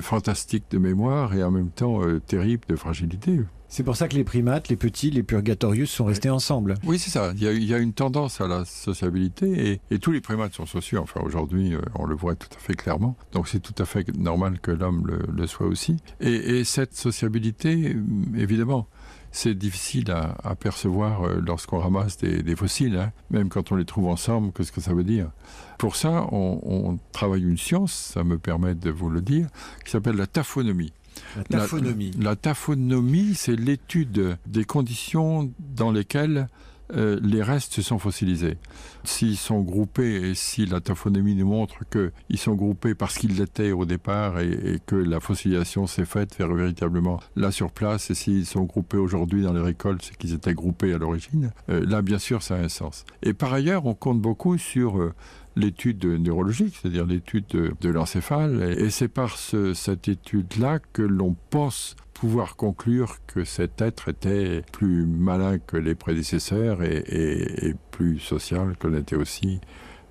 fantastique 0.00 0.64
de 0.70 0.78
mémoire 0.78 1.34
et 1.34 1.44
en 1.44 1.50
même 1.50 1.70
temps 1.70 2.00
terrible 2.26 2.64
de 2.66 2.76
fragilité. 2.76 3.40
C'est 3.68 3.82
pour 3.82 3.96
ça 3.96 4.06
que 4.08 4.14
les 4.14 4.24
primates, 4.24 4.68
les 4.68 4.76
petits, 4.76 5.10
les 5.10 5.22
purgatorius 5.22 5.90
sont 5.90 6.04
restés 6.04 6.30
ensemble. 6.30 6.74
Oui, 6.84 6.98
c'est 6.98 7.10
ça. 7.10 7.32
Il 7.34 7.42
y, 7.42 7.48
a, 7.48 7.52
il 7.52 7.64
y 7.64 7.74
a 7.74 7.78
une 7.78 7.92
tendance 7.92 8.40
à 8.40 8.46
la 8.46 8.64
sociabilité 8.64 9.72
et, 9.72 9.80
et 9.90 9.98
tous 9.98 10.12
les 10.12 10.20
primates 10.20 10.54
sont 10.54 10.66
sociaux. 10.66 11.00
Enfin, 11.02 11.20
aujourd'hui, 11.24 11.74
euh, 11.74 11.80
on 11.96 12.06
le 12.06 12.14
voit 12.14 12.36
tout 12.36 12.48
à 12.56 12.58
fait 12.60 12.74
clairement. 12.74 13.16
Donc, 13.32 13.48
c'est 13.48 13.60
tout 13.60 13.74
à 13.82 13.84
fait 13.84 14.16
normal 14.16 14.60
que 14.60 14.70
l'homme 14.70 15.06
le, 15.06 15.18
le 15.32 15.46
soit 15.46 15.66
aussi. 15.66 15.96
Et, 16.20 16.58
et 16.58 16.64
cette 16.64 16.94
sociabilité, 16.94 17.94
euh, 17.94 18.02
évidemment, 18.36 18.86
c'est 19.32 19.54
difficile 19.54 20.10
à, 20.12 20.36
à 20.44 20.54
percevoir 20.54 21.24
euh, 21.24 21.42
lorsqu'on 21.44 21.80
ramasse 21.80 22.16
des, 22.18 22.42
des 22.42 22.56
fossiles, 22.56 22.96
hein. 22.96 23.12
même 23.30 23.48
quand 23.48 23.72
on 23.72 23.76
les 23.76 23.84
trouve 23.84 24.06
ensemble, 24.06 24.52
qu'est-ce 24.52 24.72
que 24.72 24.80
ça 24.80 24.94
veut 24.94 25.04
dire? 25.04 25.30
Pour 25.76 25.96
ça, 25.96 26.26
on, 26.32 26.60
on 26.62 26.98
travaille 27.12 27.42
une 27.42 27.58
science, 27.58 27.92
ça 27.92 28.24
me 28.24 28.38
permet 28.38 28.74
de 28.74 28.90
vous 28.90 29.10
le 29.10 29.20
dire, 29.20 29.48
qui 29.84 29.90
s'appelle 29.90 30.16
la 30.16 30.26
taphonomie. 30.26 30.92
La 31.36 31.60
taphonomie. 31.60 32.10
La, 32.18 32.30
la 32.30 32.36
taphonomie, 32.36 33.34
c'est 33.34 33.56
l'étude 33.56 34.38
des 34.46 34.64
conditions 34.64 35.50
dans 35.76 35.90
lesquelles 35.90 36.48
euh, 36.94 37.18
les 37.22 37.42
restes 37.42 37.80
sont 37.80 37.98
fossilisés. 37.98 38.58
S'ils 39.02 39.36
sont 39.36 39.60
groupés 39.60 40.30
et 40.30 40.34
si 40.34 40.66
la 40.66 40.80
taphonomie 40.80 41.34
nous 41.34 41.46
montre 41.46 41.80
qu'ils 41.90 42.38
sont 42.38 42.54
groupés 42.54 42.94
parce 42.94 43.18
qu'ils 43.18 43.36
l'étaient 43.36 43.72
au 43.72 43.84
départ 43.84 44.38
et, 44.38 44.52
et 44.52 44.78
que 44.84 44.94
la 44.94 45.18
fossilisation 45.18 45.86
s'est 45.88 46.04
faite 46.04 46.36
vers 46.38 46.52
véritablement 46.54 47.18
là 47.34 47.50
sur 47.50 47.72
place 47.72 48.10
et 48.10 48.14
s'ils 48.14 48.46
sont 48.46 48.64
groupés 48.64 48.98
aujourd'hui 48.98 49.42
dans 49.42 49.52
les 49.52 49.60
récoltes, 49.60 50.02
c'est 50.02 50.16
qu'ils 50.16 50.34
étaient 50.34 50.54
groupés 50.54 50.92
à 50.92 50.98
l'origine, 50.98 51.50
euh, 51.70 51.84
là 51.84 52.02
bien 52.02 52.18
sûr 52.18 52.42
ça 52.42 52.54
a 52.54 52.58
un 52.58 52.68
sens. 52.68 53.04
Et 53.22 53.32
par 53.32 53.52
ailleurs, 53.52 53.86
on 53.86 53.94
compte 53.94 54.20
beaucoup 54.20 54.56
sur 54.56 54.98
euh, 54.98 55.12
l'étude 55.56 56.04
neurologique, 56.04 56.78
c'est-à-dire 56.80 57.06
l'étude 57.06 57.46
de, 57.46 57.88
l'encéphale. 57.88 58.76
Et, 58.78 58.90
c'est 58.90 59.08
par 59.08 59.36
ce, 59.36 59.74
cette 59.74 60.08
étude-là 60.08 60.78
que 60.92 61.02
l'on 61.02 61.34
pense 61.50 61.96
pouvoir 62.14 62.56
conclure 62.56 63.16
que 63.26 63.44
cet 63.44 63.80
être 63.80 64.08
était 64.08 64.62
plus 64.72 65.06
malin 65.06 65.58
que 65.58 65.76
les 65.76 65.94
prédécesseurs 65.94 66.82
et 66.82 67.74
plus 67.90 68.18
social 68.18 68.76
que 68.78 68.88
l'était 68.88 69.16
aussi 69.16 69.60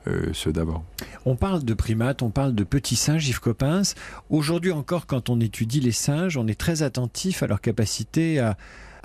euh, 0.08 0.30
ceux 0.34 0.54
d'avant. 0.54 0.86
On 1.26 1.36
parle 1.36 1.64
de 1.64 1.74
primates, 1.74 2.22
on 2.22 2.30
parle 2.30 2.54
de 2.54 2.64
petits 2.64 2.96
singes, 2.96 3.28
Yves 3.28 3.40
Coppens. 3.40 3.96
Aujourd'hui 4.30 4.72
encore, 4.72 5.08
quand 5.08 5.32
on 5.32 5.40
étudie 5.40 5.80
les 5.80 5.92
singes, 5.92 6.38
on 6.38 6.46
est 6.46 6.60
très 6.60 6.84
attentif 6.84 7.42
à 7.42 7.48
leur 7.48 7.60
capacité 7.60 8.38
à, 8.38 8.56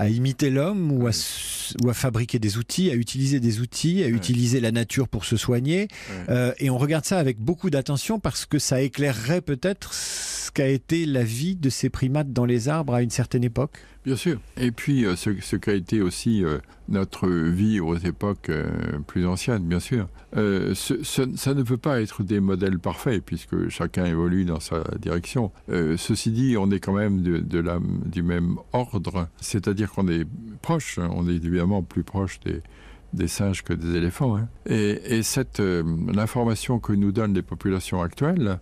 à 0.01 0.09
imiter 0.09 0.49
l'homme 0.49 0.91
ou, 0.93 1.07
à 1.07 1.11
s- 1.11 1.75
ou 1.85 1.91
à 1.91 1.95
fabriquer 1.95 2.39
des 2.39 2.57
outils, 2.57 2.91
à 2.91 2.95
utiliser 2.95 3.39
des 3.39 3.61
outils, 3.61 4.03
à 4.03 4.09
utiliser 4.09 4.59
la 4.61 4.73
nature 4.73 5.09
pour 5.09 5.25
se 5.27 5.37
soigner. 5.37 5.89
Euh, 6.31 6.53
et 6.59 6.71
on 6.71 6.79
regarde 6.79 7.05
ça 7.05 7.19
avec 7.19 7.39
beaucoup 7.39 7.69
d'attention 7.69 8.19
parce 8.19 8.47
que 8.47 8.59
ça 8.59 8.81
éclairerait 8.81 9.43
peut-être 9.43 9.93
ce 9.93 10.51
qu'a 10.51 10.69
été 10.69 11.05
la 11.05 11.23
vie 11.23 11.55
de 11.55 11.69
ces 11.69 11.91
primates 11.91 12.33
dans 12.33 12.47
les 12.47 12.69
arbres 12.69 12.95
à 12.95 13.03
une 13.03 13.11
certaine 13.11 13.45
époque. 13.45 13.77
Bien 14.05 14.17
sûr. 14.17 14.41
Et 14.57 14.71
puis, 14.71 15.05
euh, 15.05 15.15
ce, 15.15 15.31
ce 15.41 15.57
qu'a 15.57 15.75
été 15.75 16.01
aussi 16.01 16.43
euh, 16.43 16.59
notre 16.89 17.29
vie 17.29 17.81
aux 17.81 17.97
époques 17.97 18.49
euh, 18.49 18.71
plus 19.07 19.27
anciennes, 19.27 19.65
bien 19.65 19.81
sûr. 19.81 20.09
Ça 20.33 21.55
ne 21.55 21.63
peut 21.63 21.77
pas 21.77 22.01
être 22.01 22.23
des 22.23 22.41
modèles 22.41 22.79
parfaits, 22.79 23.23
puisque 23.23 23.69
chacun 23.69 24.07
évolue 24.07 24.45
dans 24.45 24.61
sa 24.61 24.85
direction. 24.99 25.51
Ceci 25.69 26.31
dit, 26.31 26.57
on 26.57 26.71
est 26.71 26.79
quand 26.79 26.93
même 26.93 27.21
de 27.23 27.59
la, 27.59 27.81
du 28.07 28.23
même 28.23 28.57
ordre, 28.73 29.27
c'est-à-dire 29.41 29.91
qu'on 29.91 30.07
est 30.07 30.25
proche, 30.63 30.99
hein, 30.99 31.11
on 31.13 31.29
est 31.29 31.35
évidemment 31.35 31.83
plus 31.83 32.05
proche 32.05 32.39
des, 32.41 32.63
des 33.13 33.29
singes 33.29 33.63
que 33.63 33.73
des 33.73 33.97
éléphants. 33.97 34.37
Hein. 34.37 34.49
Et, 34.67 35.17
et 35.17 35.23
cette 35.23 35.61
euh, 35.61 35.83
l'information 36.13 36.79
que 36.79 36.93
nous 36.93 37.13
donnent 37.13 37.35
les 37.35 37.43
populations 37.43 38.03
actuelles 38.03 38.59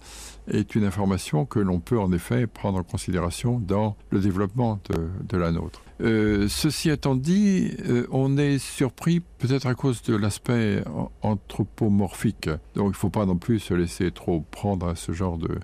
est 0.50 0.74
une 0.74 0.84
information 0.84 1.44
que 1.44 1.58
l'on 1.58 1.80
peut 1.80 1.98
en 1.98 2.12
effet 2.12 2.46
prendre 2.46 2.78
en 2.78 2.82
considération 2.82 3.58
dans 3.58 3.96
le 4.10 4.20
développement 4.20 4.80
de, 5.28 5.36
la 5.36 5.52
nôtre. 5.52 5.82
Euh, 6.00 6.46
ceci 6.48 6.90
étant 6.90 7.14
dit, 7.14 7.72
euh, 7.86 8.06
on 8.10 8.38
est 8.38 8.58
surpris 8.58 9.20
peut-être 9.38 9.66
à 9.66 9.74
cause 9.74 10.02
de 10.02 10.16
l'aspect 10.16 10.82
an- 10.86 11.10
anthropomorphique. 11.22 12.48
Donc 12.74 12.86
il 12.86 12.88
ne 12.88 12.92
faut 12.92 13.10
pas 13.10 13.26
non 13.26 13.36
plus 13.36 13.58
se 13.58 13.74
laisser 13.74 14.10
trop 14.10 14.44
prendre 14.50 14.88
à 14.88 14.96
ce 14.96 15.12
genre 15.12 15.38
de, 15.38 15.58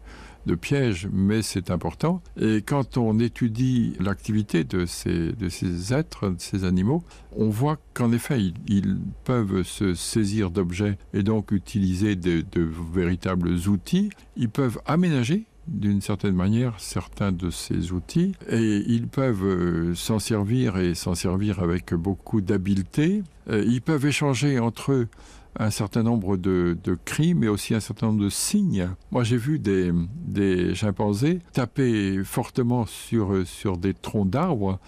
de 0.46 0.54
piège, 0.54 1.08
mais 1.12 1.42
c'est 1.42 1.70
important. 1.70 2.22
Et 2.40 2.62
quand 2.62 2.96
on 2.96 3.18
étudie 3.18 3.94
l'activité 4.00 4.64
de 4.64 4.86
ces, 4.86 5.32
de 5.32 5.48
ces 5.48 5.92
êtres, 5.92 6.30
de 6.30 6.40
ces 6.40 6.64
animaux, 6.64 7.02
on 7.36 7.48
voit 7.48 7.78
qu'en 7.94 8.12
effet, 8.12 8.40
ils, 8.68 8.98
peuvent 9.24 9.62
se 9.62 9.94
saisir 9.94 10.50
d'objets 10.50 10.98
et 11.14 11.22
donc 11.22 11.50
utiliser 11.50 12.16
de, 12.16 12.44
de 12.52 12.68
véritables 12.92 13.50
outils. 13.68 14.10
Ils 14.36 14.50
peuvent 14.50 14.80
aménager 14.86 15.46
d'une 15.66 16.00
certaine 16.00 16.34
manière 16.34 16.74
certains 16.78 17.32
de 17.32 17.50
ces 17.50 17.92
outils 17.92 18.34
et 18.48 18.82
ils 18.86 19.08
peuvent 19.08 19.44
euh, 19.44 19.94
s'en 19.94 20.18
servir 20.18 20.76
et 20.76 20.94
s'en 20.94 21.14
servir 21.14 21.60
avec 21.60 21.94
beaucoup 21.94 22.40
d'habileté. 22.40 23.22
Euh, 23.48 23.64
ils 23.66 23.82
peuvent 23.82 24.04
échanger 24.04 24.58
entre 24.58 24.92
eux 24.92 25.08
un 25.56 25.70
certain 25.70 26.02
nombre 26.02 26.36
de, 26.36 26.76
de 26.82 26.98
cris, 27.04 27.34
mais 27.34 27.48
aussi 27.48 27.74
un 27.74 27.80
certain 27.80 28.08
nombre 28.08 28.24
de 28.24 28.28
signes. 28.28 28.88
Moi, 29.10 29.24
j'ai 29.24 29.36
vu 29.36 29.58
des, 29.58 29.92
des 30.26 30.74
chimpanzés 30.74 31.40
taper 31.52 32.22
fortement 32.24 32.86
sur, 32.86 33.46
sur 33.46 33.76
des 33.76 33.94
troncs 33.94 34.28
d'arbres 34.28 34.78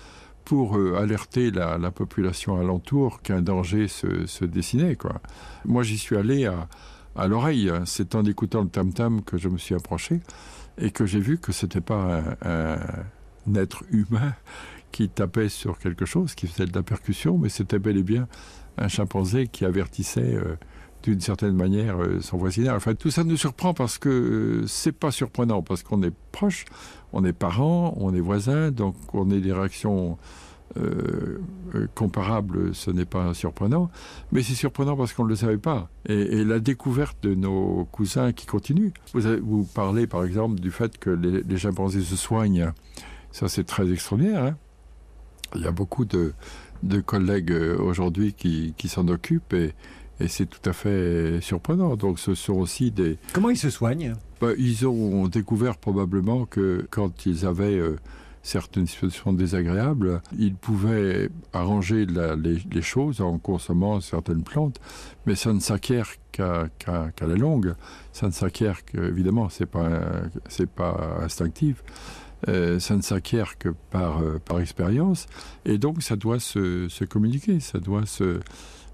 pour 0.44 0.76
euh, 0.76 0.96
alerter 0.96 1.50
la, 1.50 1.78
la 1.78 1.90
population 1.90 2.58
alentour 2.58 3.20
qu'un 3.22 3.42
danger 3.42 3.88
se, 3.88 4.44
dessinait. 4.44 4.96
Quoi. 4.96 5.20
Moi, 5.64 5.82
j'y 5.82 5.98
suis 5.98 6.16
allé 6.16 6.46
à, 6.46 6.68
à 7.16 7.26
l'oreille. 7.26 7.70
C'est 7.84 8.14
en 8.14 8.24
écoutant 8.24 8.62
le 8.62 8.68
tam-tam 8.68 9.22
que 9.22 9.38
je 9.38 9.48
me 9.48 9.58
suis 9.58 9.74
approché. 9.74 10.20
et 10.78 10.90
que 10.90 11.06
j'ai 11.06 11.20
vu 11.20 11.38
que 11.38 11.52
c'était 11.52 11.80
pas 11.80 12.22
un, 12.42 13.54
être 13.54 13.84
humain 13.90 14.34
qui 14.92 15.08
tapait 15.08 15.48
sur 15.48 15.78
quelque 15.78 16.04
chose, 16.04 16.34
qui 16.34 16.46
faisait 16.46 16.66
de 16.66 16.74
la 16.74 16.82
percussion, 16.82 17.38
mais 17.38 17.48
c'était 17.48 17.78
bel 17.78 17.96
et 17.96 18.02
bien 18.02 18.28
un 18.78 18.88
chimpanzé 18.88 19.46
qui 19.46 19.64
avertissait 19.64 20.34
euh, 20.34 20.56
d'une 21.02 21.20
certaine 21.20 21.54
manière 21.54 22.02
euh, 22.02 22.20
son 22.20 22.36
voisinage. 22.36 22.76
Enfin, 22.76 22.94
tout 22.94 23.10
ça 23.10 23.24
nous 23.24 23.36
surprend 23.36 23.74
parce 23.74 23.98
que 23.98 24.08
euh, 24.08 24.66
c'est 24.66 24.92
pas 24.92 25.10
surprenant, 25.10 25.62
parce 25.62 25.82
qu'on 25.82 26.02
est 26.02 26.14
proche, 26.32 26.64
on 27.12 27.24
est 27.24 27.32
parents, 27.32 27.94
on 27.98 28.14
est 28.14 28.20
voisins, 28.20 28.70
donc 28.70 28.96
on 29.14 29.30
a 29.30 29.36
des 29.38 29.52
réactions 29.52 30.18
comparables, 31.94 32.74
ce 32.74 32.90
n'est 32.90 33.06
pas 33.06 33.32
surprenant, 33.32 33.88
mais 34.30 34.42
c'est 34.42 34.52
surprenant 34.52 34.94
parce 34.94 35.14
qu'on 35.14 35.24
ne 35.24 35.30
le 35.30 35.36
savait 35.36 35.56
pas. 35.56 35.88
Et, 36.06 36.44
la 36.44 36.58
découverte 36.58 37.16
de 37.22 37.34
nos 37.34 37.88
cousins 37.92 38.32
qui 38.32 38.44
continue. 38.44 38.92
Vous, 39.14 39.64
parlez 39.64 40.06
par 40.06 40.22
exemple 40.22 40.60
du 40.60 40.70
fait 40.70 40.98
que 40.98 41.08
les, 41.08 41.42
les 41.42 41.56
chimpanzés 41.56 42.02
se 42.02 42.16
soignent. 42.16 42.72
Ça, 43.32 43.48
c'est 43.48 43.64
très 43.64 43.90
extraordinaire. 43.90 44.44
Hein 44.44 44.56
Il 45.54 45.62
y 45.62 45.66
a 45.66 45.70
beaucoup 45.72 46.04
de, 46.04 46.32
de 46.82 47.00
collègues 47.00 47.52
aujourd'hui 47.78 48.32
qui, 48.32 48.74
qui 48.76 48.88
s'en 48.88 49.08
occupent 49.08 49.52
et, 49.54 49.72
et 50.20 50.28
c'est 50.28 50.46
tout 50.46 50.68
à 50.68 50.72
fait 50.72 51.40
surprenant. 51.40 51.96
Donc 51.96 52.18
ce 52.18 52.34
sont 52.34 52.54
aussi 52.54 52.90
des... 52.90 53.18
Comment 53.32 53.50
ils 53.50 53.58
se 53.58 53.70
soignent? 53.70 54.14
Bah, 54.40 54.48
Ils 54.58 54.86
ont 54.86 55.28
découvert 55.28 55.76
probablement 55.76 56.46
que 56.46 56.86
quand 56.90 57.26
ils 57.26 57.46
avaient 57.46 57.78
euh, 57.78 57.96
certaines 58.42 58.86
situations 58.86 59.32
désagréables, 59.32 60.22
ils 60.38 60.54
pouvaient 60.54 61.28
arranger 61.52 62.06
la, 62.06 62.36
les, 62.36 62.58
les, 62.70 62.82
choses 62.82 63.20
en 63.20 63.38
consommant 63.38 64.00
certaines 64.00 64.42
plantes, 64.42 64.80
mais 65.26 65.34
ça 65.34 65.52
ne 65.52 65.58
s'acquiert 65.60 66.08
qu'à 66.32 66.68
qu 66.78 66.90
qu 67.16 67.26
la 67.26 67.34
longue. 67.34 67.74
Ça 68.12 68.26
ne 68.26 68.32
s'acquiert 68.32 68.84
qu'évidemment, 68.84 69.48
ce 69.48 69.64
n'est 69.64 69.66
pas, 69.66 70.00
pas 70.76 71.18
instinctif. 71.22 71.82
Euh, 72.48 72.78
ça 72.78 72.96
ne 72.96 73.02
s'acquiert 73.02 73.58
que 73.58 73.70
par, 73.90 74.22
euh, 74.22 74.38
par 74.44 74.60
expérience, 74.60 75.26
et 75.64 75.78
donc 75.78 76.02
ça 76.02 76.16
doit 76.16 76.38
se, 76.38 76.88
se 76.88 77.04
communiquer, 77.04 77.60
ça 77.60 77.78
doit 77.78 78.04
se, 78.04 78.40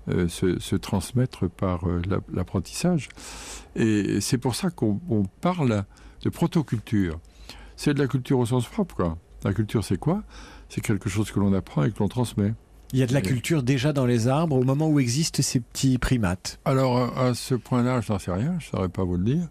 euh, 0.08 0.28
se, 0.28 0.60
se, 0.60 0.76
transmettre 0.76 1.50
par 1.50 1.84
l'apprentissage. 2.32 3.08
Et 3.74 4.20
c'est 4.20 4.38
pour 4.38 4.54
ça 4.54 4.70
qu'on 4.70 5.00
parle 5.40 5.84
de 6.22 6.30
protoculture. 6.30 7.18
C'est 7.76 7.94
de 7.94 7.98
la 7.98 8.06
culture 8.06 8.38
au 8.38 8.46
sens 8.46 8.66
propre. 8.68 8.94
Quoi. 8.94 9.18
La 9.44 9.52
culture, 9.52 9.82
c'est 9.82 9.98
quoi? 9.98 10.22
C'est 10.68 10.80
quelque 10.80 11.08
chose 11.08 11.30
que 11.32 11.40
l'on 11.40 11.52
apprend 11.52 11.82
et 11.84 11.90
que 11.90 11.98
l'on 11.98 12.08
transmet. 12.08 12.54
Il 12.92 12.98
y 12.98 13.02
a 13.02 13.06
de 13.06 13.14
la 13.14 13.22
culture 13.22 13.62
déjà 13.62 13.92
dans 13.92 14.04
les 14.04 14.28
arbres 14.28 14.54
au 14.56 14.64
moment 14.64 14.86
où 14.86 15.00
existent 15.00 15.42
ces 15.42 15.60
petits 15.60 15.98
primates. 15.98 16.60
Alors, 16.64 17.18
à 17.18 17.34
ce 17.34 17.54
point-là, 17.54 18.02
je 18.02 18.12
n'en 18.12 18.18
sais 18.18 18.30
rien, 18.30 18.56
je 18.60 18.66
ne 18.66 18.70
saurais 18.70 18.88
pas 18.90 19.02
vous 19.02 19.16
le 19.16 19.24
dire. 19.24 19.48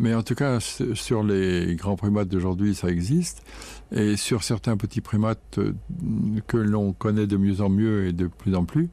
Mais 0.00 0.14
en 0.14 0.22
tout 0.22 0.34
cas, 0.34 0.60
sur 0.60 1.22
les 1.22 1.76
grands 1.76 1.94
primates 1.94 2.28
d'aujourd'hui, 2.28 2.74
ça 2.74 2.88
existe. 2.88 3.42
Et 3.92 4.16
sur 4.16 4.42
certains 4.42 4.78
petits 4.78 5.02
primates 5.02 5.58
euh, 5.58 5.74
que 6.46 6.56
l'on 6.56 6.94
connaît 6.94 7.26
de 7.26 7.36
mieux 7.36 7.60
en 7.60 7.68
mieux 7.68 8.06
et 8.06 8.14
de 8.14 8.26
plus 8.26 8.54
en 8.54 8.64
plus, 8.64 8.88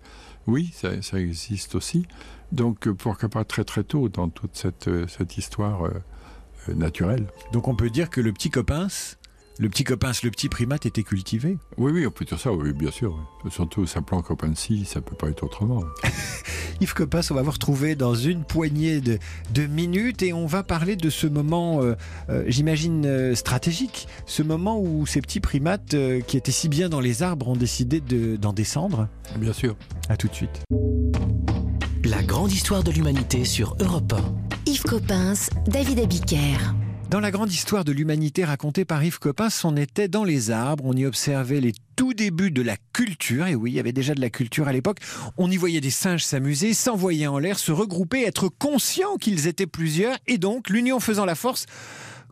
oui, 0.48 0.70
ça, 0.74 1.02
ça 1.02 1.18
existe 1.18 1.76
aussi. 1.76 2.06
Donc, 2.52 2.90
pourquoi 2.90 3.30
pas 3.30 3.46
très 3.46 3.64
très 3.64 3.86
tôt 3.86 4.10
dans 4.10 4.28
toute 4.28 4.58
cette, 4.58 4.90
cette 5.08 5.38
histoire 5.38 5.86
euh, 5.86 5.94
naturelle. 6.76 7.28
Donc, 7.54 7.70
on 7.70 7.76
peut 7.76 7.90
dire 7.90 8.10
que 8.10 8.20
le 8.20 8.34
petit 8.34 8.50
copain, 8.50 8.88
le 9.60 9.70
petit 9.70 9.86
copain, 9.86 10.12
le 10.24 10.30
petit 10.30 10.50
primate 10.50 10.86
était 10.86 11.04
cultivé. 11.04 11.58
Oui, 11.78 11.94
oui, 11.94 12.06
on 12.06 12.12
peut 12.12 12.26
dire 12.26 12.40
ça, 12.40 12.52
oui, 12.52 12.74
bien 12.74 12.92
sûr. 12.92 13.18
Surtout 13.50 13.86
s'appelant 13.86 14.22
copain 14.22 14.54
si, 14.56 14.84
ça 14.84 15.00
peut 15.00 15.16
pas 15.16 15.30
être 15.30 15.44
autrement. 15.44 15.84
Yves 16.80 16.94
Coppens, 16.94 17.32
on 17.32 17.34
va 17.34 17.42
vous 17.42 17.52
retrouver 17.52 17.96
dans 17.96 18.14
une 18.14 18.44
poignée 18.44 19.02
de, 19.02 19.18
de 19.54 19.66
minutes 19.66 20.22
et 20.22 20.34
on 20.34 20.46
va 20.46 20.64
parler 20.64 20.96
de 20.96 21.10
ce 21.10 21.26
moment, 21.26 21.82
euh, 21.82 21.96
euh, 22.30 22.44
j'imagine, 22.48 23.06
euh, 23.06 23.36
stratégique. 23.36 24.08
Ce 24.26 24.44
moment 24.44 24.80
où 24.80 25.06
ces 25.08 25.22
petits 25.22 25.40
primates 25.40 25.96
euh, 25.96 26.22
qui 26.22 26.38
étaient 26.38 26.52
si 26.52 26.70
bien 26.70 26.90
dans 26.90 27.00
les 27.00 27.24
arbres 27.24 27.48
ont 27.48 27.56
décidé 27.56 28.00
d'en 28.00 28.52
de, 28.52 28.56
descendre. 28.56 29.08
Bien 29.38 29.54
sûr. 29.54 29.76
À 30.10 30.18
tout 30.18 30.28
de 30.28 30.36
suite. 30.36 30.62
La 32.04 32.22
grande 32.22 32.52
histoire 32.52 32.84
de 32.84 32.92
l'humanité 32.92 33.44
sur 33.44 33.76
Europe 33.80 34.14
1. 34.14 34.72
Yves 34.72 34.84
Coppens, 34.84 35.50
David 35.68 36.00
Abiker. 36.00 36.74
Dans 37.10 37.22
la 37.22 37.32
grande 37.32 37.54
histoire 37.54 37.86
de 37.86 37.94
l'humanité 37.94 38.44
racontée 38.44 38.84
par 38.84 39.02
Yves 39.02 39.20
Coppens, 39.20 39.64
on 39.64 39.78
était 39.78 40.10
dans 40.10 40.26
les 40.26 40.52
arbres, 40.52 40.84
on 40.86 40.92
y 40.92 41.06
observait 41.06 41.62
les 41.62 41.72
tout 41.96 42.14
débuts 42.14 42.52
de 42.52 42.62
la 42.62 42.76
culture, 42.92 43.48
et 43.48 43.56
oui, 43.56 43.72
il 43.72 43.76
y 43.76 43.80
avait 43.80 43.94
déjà 43.94 44.14
de 44.14 44.20
la 44.20 44.30
culture 44.30 44.68
à 44.68 44.74
l'époque, 44.74 45.00
on 45.38 45.50
y 45.50 45.56
voyait 45.56 45.80
des 45.80 45.90
singes 45.90 46.26
s'amuser, 46.26 46.74
s'envoyer 46.74 47.26
en 47.26 47.40
l'air, 47.40 47.60
se 47.60 47.72
regrouper, 47.72 48.24
être 48.26 48.50
conscients 48.50 49.16
qu'ils 49.16 49.48
étaient 49.48 49.68
plusieurs, 49.68 50.18
et 50.28 50.38
donc, 50.38 50.70
l'union 50.70 51.00
faisant 51.00 51.24
la 51.24 51.36
force, 51.36 51.66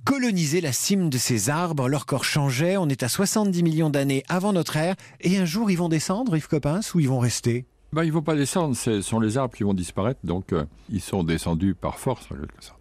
coloniser 0.03 0.59
la 0.59 0.73
cime 0.73 1.09
de 1.09 1.17
ces 1.17 1.49
arbres, 1.49 1.87
leur 1.87 2.05
corps 2.05 2.25
changeait, 2.25 2.75
on 2.75 2.89
est 2.89 3.01
à 3.01 3.07
70 3.07 3.63
millions 3.63 3.89
d'années 3.89 4.23
avant 4.27 4.51
notre 4.51 4.75
ère, 4.75 4.95
et 5.21 5.37
un 5.37 5.45
jour 5.45 5.71
ils 5.71 5.77
vont 5.77 5.89
descendre, 5.89 6.35
Yves 6.35 6.49
Coppens, 6.49 6.93
ou 6.93 6.99
ils 6.99 7.07
vont 7.07 7.19
rester? 7.19 7.65
Ben, 7.93 8.03
Ils 8.03 8.09
ne 8.09 8.13
vont 8.13 8.23
pas 8.23 8.35
descendre, 8.35 8.75
ce 8.75 9.01
sont 9.01 9.21
les 9.21 9.37
arbres 9.37 9.55
qui 9.55 9.63
vont 9.63 9.73
disparaître, 9.73 10.19
donc 10.25 10.51
euh, 10.51 10.65
ils 10.91 10.99
sont 10.99 11.23
descendus 11.23 11.75
par 11.75 11.97
force 11.97 12.25
en 12.25 12.35
quelque 12.35 12.61
sorte. 12.61 12.74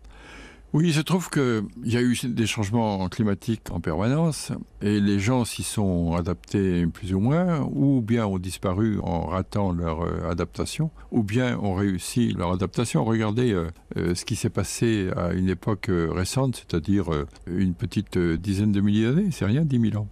Oui, 0.75 0.89
il 0.89 0.95
se 0.95 1.01
trouve 1.03 1.31
qu'il 1.31 1.63
y 1.85 1.97
a 1.97 2.03
eu 2.03 2.19
des 2.25 2.47
changements 2.49 3.09
climatiques 3.09 3.71
en 3.71 3.79
permanence 3.79 4.51
et 4.83 4.99
les 4.99 5.21
gens 5.21 5.45
s'y 5.45 5.63
sont 5.63 6.17
adaptés 6.17 6.85
plus 6.89 7.15
ou 7.15 7.21
moins, 7.21 7.61
ou 7.61 8.01
bien 8.01 8.27
ont 8.27 8.41
disparu 8.41 8.99
en 9.01 9.21
ratant 9.21 9.71
leur 9.71 10.03
euh, 10.03 10.29
adaptation, 10.29 10.91
ou 11.13 11.23
bien 11.23 11.57
ont 11.61 11.75
réussi 11.75 12.33
leur 12.33 12.51
adaptation. 12.51 13.05
Regardez 13.05 13.53
euh, 13.53 13.69
euh, 13.97 14.17
ce 14.17 14.25
qui 14.25 14.35
s'est 14.35 14.51
passé 14.51 15.11
à 15.17 15.33
une 15.33 15.49
époque 15.49 15.89
récente, 15.89 16.57
c'est-à-dire 16.57 17.05
une 17.47 17.75
petite 17.75 18.19
dizaine 18.19 18.73
de 18.73 18.81
milliers 18.81 19.05
d'années, 19.05 19.29
c'est 19.31 19.45
rien, 19.45 19.65
10 19.65 19.91
000 19.93 20.03
ans. 20.03 20.09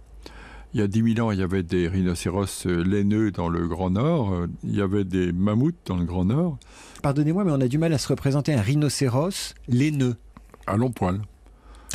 Il 0.73 0.79
y 0.79 0.83
a 0.83 0.87
10 0.87 1.15
000 1.15 1.27
ans, 1.27 1.31
il 1.31 1.39
y 1.39 1.43
avait 1.43 1.63
des 1.63 1.89
rhinocéros 1.89 2.65
laineux 2.67 3.31
dans 3.31 3.49
le 3.49 3.67
Grand 3.67 3.89
Nord, 3.89 4.47
il 4.63 4.77
y 4.77 4.81
avait 4.81 5.03
des 5.03 5.33
mammouths 5.33 5.75
dans 5.87 5.97
le 5.97 6.05
Grand 6.05 6.23
Nord. 6.23 6.57
Pardonnez-moi, 7.01 7.43
mais 7.43 7.51
on 7.51 7.59
a 7.59 7.67
du 7.67 7.77
mal 7.77 7.91
à 7.91 7.97
se 7.97 8.07
représenter 8.07 8.53
un 8.53 8.61
rhinocéros 8.61 9.55
laineux. 9.67 10.15
À 10.67 10.77
long 10.77 10.91
poil. 10.91 11.21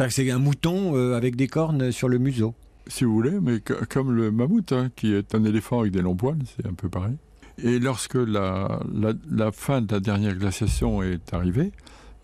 C'est 0.09 0.31
un 0.31 0.39
mouton 0.39 0.97
euh, 0.97 1.17
avec 1.17 1.35
des 1.35 1.49
cornes 1.49 1.91
sur 1.91 2.09
le 2.09 2.19
museau. 2.19 2.55
Si 2.87 3.05
vous 3.05 3.13
voulez, 3.13 3.39
mais 3.41 3.61
comme 3.89 4.13
le 4.13 4.31
mammouth, 4.31 4.73
hein, 4.73 4.91
qui 4.95 5.13
est 5.13 5.35
un 5.35 5.45
éléphant 5.45 5.81
avec 5.81 5.93
des 5.93 6.01
longs 6.01 6.17
poils, 6.17 6.39
c'est 6.57 6.67
un 6.67 6.73
peu 6.73 6.89
pareil. 6.89 7.17
Et 7.63 7.81
lorsque 7.81 8.15
la, 8.15 8.81
la, 8.95 9.13
la, 9.29 9.51
fin 9.51 9.83
de 9.83 9.93
la 9.93 10.01
dernière 10.01 10.37
glaciation 10.37 11.03
est 11.03 11.35
arrivée, 11.35 11.73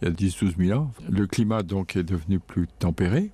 il 0.01 0.09
y 0.09 0.11
a 0.11 0.15
10-12 0.15 0.57
000 0.57 0.79
ans, 0.79 0.93
le 1.11 1.27
climat 1.27 1.63
donc 1.63 1.97
est 1.97 2.05
devenu 2.05 2.39
plus 2.39 2.69
tempéré. 2.79 3.33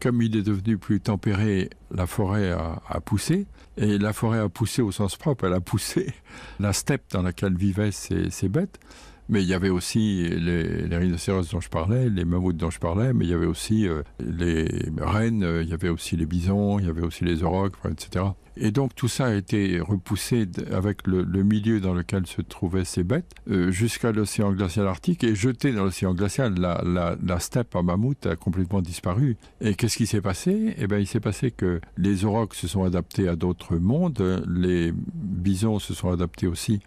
Comme 0.00 0.20
il 0.20 0.36
est 0.36 0.42
devenu 0.42 0.76
plus 0.76 1.00
tempéré, 1.00 1.70
la 1.90 2.06
forêt 2.06 2.50
a, 2.50 2.82
a 2.88 3.00
poussé. 3.00 3.46
Et 3.76 3.98
la 3.98 4.12
forêt 4.12 4.38
a 4.38 4.48
poussé 4.48 4.82
au 4.82 4.90
sens 4.90 5.16
propre, 5.16 5.46
elle 5.46 5.52
a 5.52 5.60
poussé 5.60 6.12
la 6.60 6.72
steppe 6.72 7.04
dans 7.12 7.22
laquelle 7.22 7.56
vivaient 7.56 7.92
ces, 7.92 8.30
ces 8.30 8.48
bêtes. 8.48 8.80
Mais 9.28 9.42
il 9.42 9.48
y 9.48 9.54
avait 9.54 9.70
aussi 9.70 10.28
les, 10.28 10.86
les 10.86 10.96
rhinocéros 10.96 11.50
dont 11.50 11.60
je 11.60 11.68
parlais, 11.68 12.08
les 12.08 12.24
mammouths 12.24 12.56
dont 12.56 12.70
je 12.70 12.78
parlais, 12.78 13.12
mais 13.12 13.24
il 13.24 13.30
y 13.30 13.34
avait 13.34 13.46
aussi 13.46 13.88
euh, 13.88 14.02
les 14.20 14.68
rennes, 15.00 15.42
euh, 15.42 15.62
il 15.62 15.68
y 15.68 15.74
avait 15.74 15.88
aussi 15.88 16.16
les 16.16 16.26
bisons, 16.26 16.78
il 16.78 16.86
y 16.86 16.88
avait 16.88 17.02
aussi 17.02 17.24
les 17.24 17.42
aurochs, 17.42 17.74
etc. 17.90 18.26
Et 18.56 18.70
donc 18.70 18.94
tout 18.94 19.08
ça 19.08 19.26
a 19.26 19.34
été 19.34 19.80
repoussé 19.80 20.46
avec 20.72 21.06
le, 21.06 21.24
milieu 21.42 21.80
dans 21.80 21.94
lequel 21.94 22.26
se 22.26 22.40
trouvaient 22.40 22.84
ces 22.84 23.04
bêtes 23.04 23.34
euh, 23.50 23.70
jusqu'à 23.70 24.12
l'océan 24.12 24.52
glacial 24.52 24.86
arctique 24.86 25.24
et 25.24 25.34
jeté 25.34 25.72
dans 25.72 25.84
l'océan 25.84 26.14
glacial. 26.14 26.54
La, 26.58 26.82
la, 26.84 27.16
la 27.22 27.38
steppe 27.38 27.76
à 27.76 27.82
mammouth 27.82 28.26
a 28.26 28.36
complètement 28.36 28.80
disparu. 28.80 29.36
Et 29.60 29.74
qu'est-ce 29.74 29.96
qui 29.96 30.06
s'est 30.06 30.20
passé? 30.20 30.74
Eh 30.78 30.86
bien, 30.86 30.98
il 30.98 31.06
s'est 31.06 31.20
passé 31.20 31.50
que 31.50 31.80
les 31.96 32.24
aurochs 32.24 32.54
se 32.54 32.66
sont 32.66 32.84
adaptés 32.84 33.28
à 33.28 33.36
d'autres 33.36 33.76
mondes, 33.76 34.42
les 34.48 34.92
bisons 34.92 35.78
se 35.78 35.94
sont 35.94 36.10
adaptés 36.10 36.46
aussi 36.46 36.80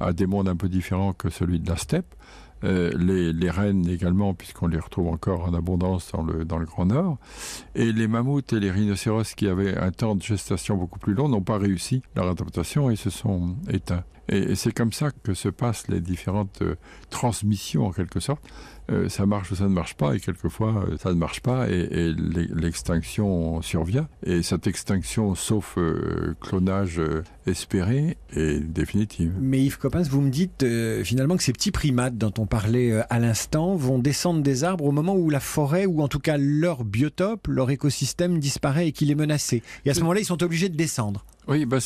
à 0.00 0.12
des 0.12 0.26
mondes 0.26 0.48
un 0.48 0.56
peu 0.56 0.68
différents 0.68 1.12
que 1.12 1.30
celui 1.30 1.60
de 1.60 1.68
la 1.68 1.76
steppe. 1.76 2.14
Euh, 2.64 2.92
les, 2.96 3.32
les 3.32 3.50
rennes 3.50 3.88
également, 3.88 4.34
puisqu'on 4.34 4.68
les 4.68 4.78
retrouve 4.78 5.08
encore 5.08 5.44
en 5.44 5.54
abondance 5.54 6.12
dans 6.12 6.22
le, 6.22 6.44
dans 6.44 6.58
le 6.58 6.66
Grand 6.66 6.86
Nord. 6.86 7.18
Et 7.74 7.92
les 7.92 8.08
mammouths 8.08 8.52
et 8.52 8.60
les 8.60 8.70
rhinocéros 8.70 9.34
qui 9.34 9.48
avaient 9.48 9.76
un 9.76 9.90
temps 9.90 10.14
de 10.14 10.22
gestation 10.22 10.76
beaucoup 10.76 10.98
plus 10.98 11.14
long 11.14 11.28
n'ont 11.28 11.42
pas 11.42 11.58
réussi 11.58 12.02
leur 12.14 12.28
adaptation 12.28 12.90
et 12.90 12.96
se 12.96 13.10
sont 13.10 13.56
éteints. 13.68 14.04
Et, 14.28 14.54
c'est 14.54 14.72
comme 14.72 14.92
ça 14.92 15.10
que 15.10 15.34
se 15.34 15.48
passent 15.48 15.88
les 15.88 16.00
différentes 16.00 16.62
euh, 16.62 16.76
transmissions 17.10 17.86
en 17.86 17.92
quelque 17.92 18.20
sorte. 18.20 18.42
Euh, 18.90 19.08
ça 19.08 19.26
marche 19.26 19.50
ou 19.52 19.54
ça 19.54 19.64
ne 19.64 19.68
marche 19.68 19.94
pas, 19.94 20.14
et 20.14 20.20
quelquefois 20.20 20.84
euh, 20.88 20.96
ça 20.98 21.10
ne 21.10 21.14
marche 21.14 21.40
pas, 21.40 21.70
et, 21.70 21.88
et 21.90 22.14
l'extinction 22.14 23.62
survient. 23.62 24.08
Et 24.26 24.42
cette 24.42 24.66
extinction, 24.66 25.34
sauf 25.34 25.76
euh, 25.78 26.34
clonage 26.40 27.00
espéré, 27.46 28.16
est 28.34 28.60
définitive. 28.60 29.32
Mais 29.40 29.62
Yves 29.62 29.78
Coppens, 29.78 30.02
vous 30.10 30.20
me 30.20 30.30
dites 30.30 30.62
euh, 30.64 31.04
finalement 31.04 31.36
que 31.36 31.42
ces 31.42 31.52
petits 31.52 31.70
primates 31.70 32.18
dont 32.18 32.32
on 32.38 32.46
parlait 32.46 32.92
à 33.08 33.18
l'instant 33.20 33.76
vont 33.76 33.98
descendre 33.98 34.42
des 34.42 34.64
arbres 34.64 34.84
au 34.84 34.92
moment 34.92 35.14
où 35.14 35.30
la 35.30 35.40
forêt, 35.40 35.86
ou 35.86 36.02
en 36.02 36.08
tout 36.08 36.20
cas 36.20 36.36
leur 36.36 36.84
biotope, 36.84 37.46
leur 37.48 37.70
écosystème 37.70 38.38
disparaît 38.38 38.88
et 38.88 38.92
qu'il 38.92 39.10
est 39.10 39.16
menacé. 39.16 39.62
Et 39.84 39.90
à 39.90 39.94
ce 39.94 40.00
moment-là, 40.00 40.20
ils 40.20 40.26
sont 40.26 40.42
obligés 40.42 40.68
de 40.68 40.76
descendre. 40.76 41.24
Oui, 41.48 41.66
bah 41.66 41.78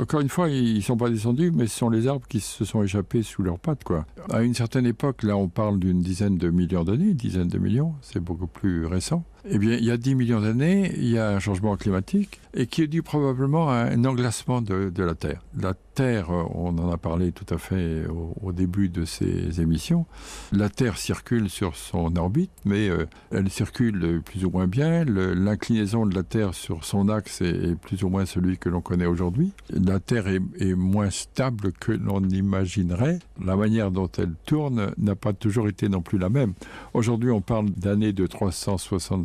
encore 0.00 0.20
une 0.20 0.28
fois, 0.28 0.48
ils 0.48 0.76
ne 0.76 0.80
sont 0.80 0.96
pas 0.96 1.08
descendus, 1.08 1.52
mais 1.52 1.68
ce 1.68 1.78
sont 1.78 1.88
les 1.88 2.08
arbres 2.08 2.26
qui 2.28 2.40
se 2.40 2.64
sont 2.64 2.82
échappés 2.82 3.22
sous 3.22 3.42
leurs 3.42 3.58
pattes. 3.58 3.84
À 4.30 4.42
une 4.42 4.54
certaine 4.54 4.86
époque, 4.86 5.22
là 5.22 5.36
on 5.36 5.48
parle 5.48 5.78
d'une 5.78 6.00
dizaine 6.00 6.36
de 6.36 6.50
millions 6.50 6.82
d'années, 6.82 7.14
dizaine 7.14 7.48
de 7.48 7.58
millions, 7.58 7.94
c'est 8.02 8.20
beaucoup 8.20 8.48
plus 8.48 8.86
récent. 8.86 9.24
Eh 9.44 9.58
bien, 9.58 9.76
il 9.76 9.84
y 9.84 9.90
a 9.90 9.96
10 9.96 10.14
millions 10.14 10.40
d'années, 10.40 10.92
il 10.96 11.08
y 11.08 11.18
a 11.18 11.30
un 11.30 11.38
changement 11.38 11.76
climatique 11.76 12.40
et 12.54 12.66
qui 12.66 12.82
est 12.82 12.86
dû 12.86 13.02
probablement 13.02 13.70
à 13.70 13.74
un 13.74 14.04
englacement 14.04 14.60
de, 14.60 14.92
la 14.96 15.14
Terre. 15.14 15.42
La 15.60 15.74
Terre, 15.94 16.30
on 16.30 16.76
en 16.78 16.90
a 16.90 16.96
parlé 16.96 17.32
tout 17.32 17.46
à 17.52 17.58
fait 17.58 18.04
au, 18.42 18.52
début 18.52 18.88
de 18.88 19.04
ces 19.04 19.60
émissions, 19.60 20.06
la 20.52 20.68
Terre 20.68 20.96
circule 20.96 21.50
sur 21.50 21.76
son 21.76 22.16
orbite, 22.16 22.50
mais 22.64 22.88
euh, 22.88 23.06
elle 23.30 23.50
circule 23.50 24.20
plus 24.24 24.44
ou 24.44 24.50
moins 24.50 24.66
bien. 24.66 25.04
L'inclinaison 25.04 26.06
de 26.06 26.14
la 26.14 26.22
Terre 26.22 26.54
sur 26.54 26.84
son 26.84 27.08
axe 27.08 27.40
est, 27.40 27.76
plus 27.76 28.02
ou 28.02 28.08
moins 28.08 28.26
celui 28.26 28.58
que 28.58 28.68
l'on 28.68 28.80
connaît 28.80 29.06
aujourd'hui. 29.06 29.52
La 29.70 30.00
Terre 30.00 30.26
est, 30.28 30.74
moins 30.74 31.10
stable 31.10 31.72
que 31.72 31.92
l'on 31.92 32.22
imaginerait. 32.28 33.18
La 33.44 33.56
manière 33.56 33.90
dont 33.90 34.10
elle 34.18 34.34
tourne 34.46 34.92
n'a 34.98 35.14
pas 35.14 35.32
toujours 35.32 35.68
été 35.68 35.88
non 35.88 36.00
plus 36.00 36.18
la 36.18 36.28
même. 36.28 36.54
Aujourd'hui, 36.94 37.30
on 37.30 37.40
parle 37.40 37.70
d'années 37.70 38.12
de 38.12 38.26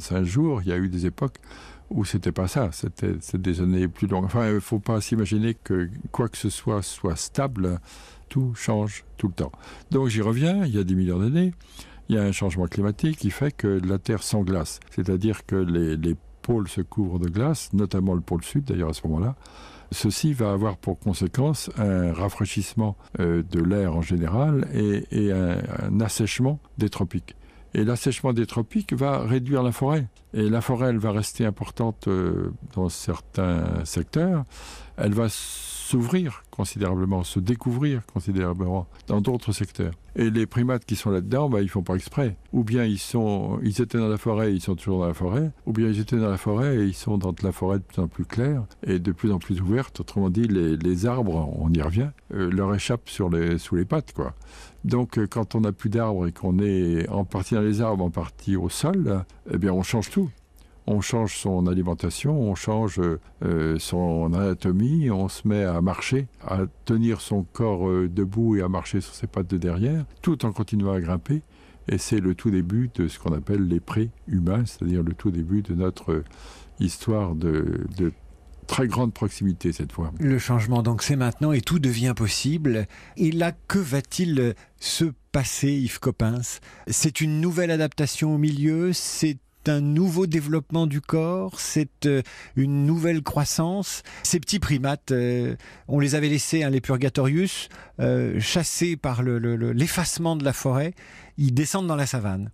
365 0.04 0.24
jours. 0.24 0.62
Il 0.62 0.70
y 0.70 0.72
a 0.72 0.78
eu 0.78 0.90
des 0.90 1.06
époques 1.06 1.38
où 1.90 2.06
c'était 2.06 2.32
pas 2.32 2.48
ça, 2.48 2.70
c'était 2.72 3.16
des 3.34 3.62
années 3.62 3.88
plus 3.88 4.08
longues. 4.08 4.26
Enfin, 4.26 4.48
il 4.48 4.56
ne 4.56 4.60
faut 4.60 4.80
pas 4.80 5.00
s'imaginer 5.02 5.54
que 5.54 5.90
quoi 6.12 6.28
que 6.28 6.38
ce 6.38 6.50
soit 6.50 6.82
soit 6.82 7.16
stable, 7.16 7.80
tout 8.30 8.54
change 8.56 9.06
tout 9.18 9.28
le 9.28 9.34
temps. 9.34 9.52
Donc 9.92 10.08
j'y 10.08 10.22
reviens, 10.22 10.66
il 10.66 10.74
y 10.74 10.80
a 10.80 10.84
10 10.84 10.96
millions 10.96 11.20
d'années, 11.20 11.54
il 12.10 12.16
y 12.16 12.20
a 12.20 12.24
un 12.24 12.32
changement 12.32 12.68
climatique 12.68 13.18
qui 13.18 13.32
fait 13.32 13.52
que 13.52 13.68
la 13.68 14.00
Terre 14.00 14.24
s'englace, 14.24 14.80
c'est-à-dire 14.92 15.46
que 15.46 15.56
les, 15.56 15.96
les 15.98 16.16
pôles 16.42 16.68
se 16.68 16.82
couvrent 16.82 17.20
de 17.20 17.30
glace, 17.30 17.72
notamment 17.74 18.14
le 18.14 18.22
pôle 18.22 18.44
sud 18.44 18.66
d'ailleurs 18.66 18.90
à 18.90 18.94
ce 18.94 19.06
moment-là. 19.08 19.36
Ceci 19.92 20.34
va 20.34 20.52
avoir 20.52 20.78
pour 20.78 20.98
conséquence 21.00 21.70
un 21.78 22.14
rafraîchissement 22.14 22.98
euh, 23.20 23.44
de 23.44 23.62
l'air 23.62 23.96
en 23.96 24.02
général 24.02 24.68
et, 24.74 25.32
un 25.32 26.00
assèchement 26.00 26.60
des 26.80 26.90
tropiques. 26.90 27.36
Et 27.76 27.84
l'assèchement 27.84 28.34
des 28.34 28.46
tropiques 28.46 28.94
va 28.94 29.20
réduire 29.20 29.64
la 29.64 29.72
forêt. 29.72 30.08
Et 30.34 30.50
la 30.50 30.62
forêt, 30.62 30.90
elle 30.90 31.00
va 31.00 31.12
rester 31.12 31.46
importante 31.46 32.08
euh, 32.08 32.52
dans 32.76 32.90
certains 32.90 33.84
secteurs. 33.86 34.46
Elle 34.98 35.14
va 35.14 35.28
s'ouvrir 35.84 36.44
considérablement, 36.50 37.24
se 37.24 37.40
découvrir 37.40 38.06
considérablement 38.06 38.88
dans 39.08 39.20
d'autres 39.20 39.52
secteurs. 39.52 39.94
Et 40.16 40.30
les 40.30 40.46
primates 40.46 40.86
qui 40.86 40.96
sont 40.96 41.10
là-dedans, 41.10 41.50
bah, 41.50 41.62
ils 41.62 41.70
font 41.70 41.84
pas 41.84 41.96
exprès. 41.96 42.38
Ou 42.54 42.64
bien 42.64 42.86
ils 42.86 43.00
sont, 43.00 43.60
ils 43.64 43.82
étaient 43.82 43.98
dans 43.98 44.08
la 44.08 44.18
forêt, 44.18 44.54
ils 44.54 44.62
sont 44.62 44.76
toujours 44.76 45.00
dans 45.00 45.08
la 45.08 45.14
forêt. 45.14 45.52
Ou 45.66 45.74
bien 45.74 45.90
ils 45.90 46.00
étaient 46.00 46.18
dans 46.18 46.30
la 46.30 46.38
forêt 46.38 46.78
et 46.78 46.84
ils 46.86 46.94
sont 46.94 47.18
dans 47.18 47.36
la 47.44 47.52
forêt 47.52 47.80
de 47.80 47.84
plus 47.84 48.02
en 48.02 48.08
plus 48.08 48.24
claire 48.24 48.64
et 48.86 49.00
de 49.00 49.12
plus 49.12 49.32
en 49.32 49.40
plus 49.40 49.60
ouverte. 49.60 50.00
Autrement 50.00 50.30
dit, 50.30 50.48
les, 50.48 51.06
arbres, 51.06 51.54
on 51.60 51.72
y 51.74 51.82
revient, 51.82 52.10
euh, 52.34 52.50
leur 52.50 52.74
échappent 52.74 53.10
sous 53.10 53.30
les 53.30 53.86
pattes, 53.86 54.14
quoi. 54.14 54.34
Donc, 54.86 55.18
euh, 55.18 55.28
quand 55.28 55.56
on 55.56 55.62
n'a 55.62 55.72
plus 55.72 55.90
d'arbres 55.90 56.28
et 56.28 56.32
qu'on 56.32 56.60
est 56.60 57.10
en 57.10 57.26
partie 57.26 57.56
dans 57.56 57.62
les 57.62 57.82
arbres, 57.82 58.06
en 58.06 58.10
partie 58.10 58.56
au 58.56 58.70
sol, 58.70 59.26
eh 59.52 59.58
bien, 59.58 59.74
on 59.74 59.84
change 59.84 60.10
tout 60.10 60.30
on 60.86 61.02
change 61.02 61.38
son 61.38 61.68
alimentation, 61.68 62.40
on 62.40 62.56
change 62.56 63.00
euh, 63.44 63.80
son 63.80 64.34
anatomie, 64.34 65.10
on 65.10 65.30
se 65.30 65.48
met 65.48 65.64
à 65.64 65.82
marcher, 65.82 66.28
à 66.46 66.62
tenir 66.86 67.22
son 67.22 67.44
corps 67.44 67.88
euh, 67.88 68.10
debout 68.10 68.58
et 68.58 68.62
à 68.62 68.68
marcher 68.68 69.02
sur 69.02 69.14
ses 69.14 69.28
pattes 69.28 69.50
de 69.50 69.58
derrière, 69.58 70.06
tout 70.22 70.46
en 70.46 70.52
continuant 70.52 70.92
à 70.92 71.00
grimper. 71.00 71.42
Et 71.88 71.98
c'est 71.98 72.20
le 72.20 72.34
tout 72.36 72.50
début 72.50 72.90
de 72.96 73.08
ce 73.08 73.20
qu'on 73.20 73.34
appelle 73.34 73.68
les 73.68 73.80
pré-humains, 73.80 74.66
c'est-à-dire 74.66 75.04
le 75.04 75.14
tout 75.14 75.32
début 75.32 75.62
de 75.62 75.74
notre 75.74 76.12
euh, 76.12 76.24
histoire 76.80 77.36
de, 77.36 77.86
de 77.98 78.12
très 78.68 78.88
grande 78.88 79.14
proximité 79.14 79.74
cette 79.74 79.92
fois. 79.92 80.12
Le 80.20 80.40
changement 80.40 80.82
donc 80.84 81.04
c'est 81.04 81.18
maintenant 81.18 81.52
et 81.52 81.62
tout 81.62 81.80
devient 81.80 82.14
possible. 82.16 82.88
Et 83.18 83.32
là, 83.32 83.52
que 83.68 83.80
va-t-il 83.80 84.56
se 84.80 85.06
passer, 85.34 85.74
Yves 85.74 86.00
Coppens? 86.00 86.60
C'est 86.88 87.20
une 87.20 87.42
nouvelle 87.42 87.72
adaptation 87.72 88.36
au 88.36 88.38
milieu, 88.38 88.94
c'est 88.94 89.38
un 89.70 89.82
nouveau 89.82 90.28
développement 90.28 90.88
du 90.88 91.02
corps, 91.02 91.60
c'est 91.60 92.06
euh, 92.06 92.22
une 92.56 92.86
nouvelle 92.86 93.22
croissance. 93.22 94.04
Ces 94.24 94.40
petits 94.40 94.60
primates, 94.60 95.12
euh, 95.12 95.56
on 95.88 96.00
les 96.00 96.16
avait 96.16 96.30
laissés, 96.30 96.64
hein, 96.64 96.70
les 96.70 96.82
Purgatorius, 96.82 97.70
euh, 98.00 98.40
chassés 98.40 98.96
par 98.96 99.24
l'effacement 99.24 100.34
le, 100.34 100.38
le, 100.38 100.40
de 100.40 100.46
la 100.46 100.54
forêt, 100.54 100.94
ils 101.38 101.54
descendent 101.54 101.88
dans 101.88 101.96
la 101.96 102.06
savane. 102.06 102.52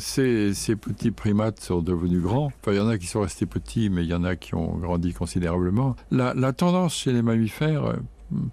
Ces, 0.00 0.52
petits 0.76 1.12
primates 1.12 1.60
sont 1.60 1.80
devenus 1.80 2.20
grands. 2.20 2.52
Il 2.66 2.74
y 2.74 2.78
en 2.78 2.88
a 2.88 2.98
qui 2.98 3.06
sont 3.06 3.22
restés 3.22 3.46
petits, 3.46 3.88
mais 3.88 4.02
il 4.04 4.10
y 4.10 4.14
en 4.14 4.22
a 4.22 4.36
qui 4.36 4.54
ont 4.54 4.76
grandi 4.76 5.14
considérablement. 5.14 5.96
La 6.10 6.52
tendance 6.52 6.94
chez 6.94 7.12
les 7.12 7.22
mammifères, 7.22 7.94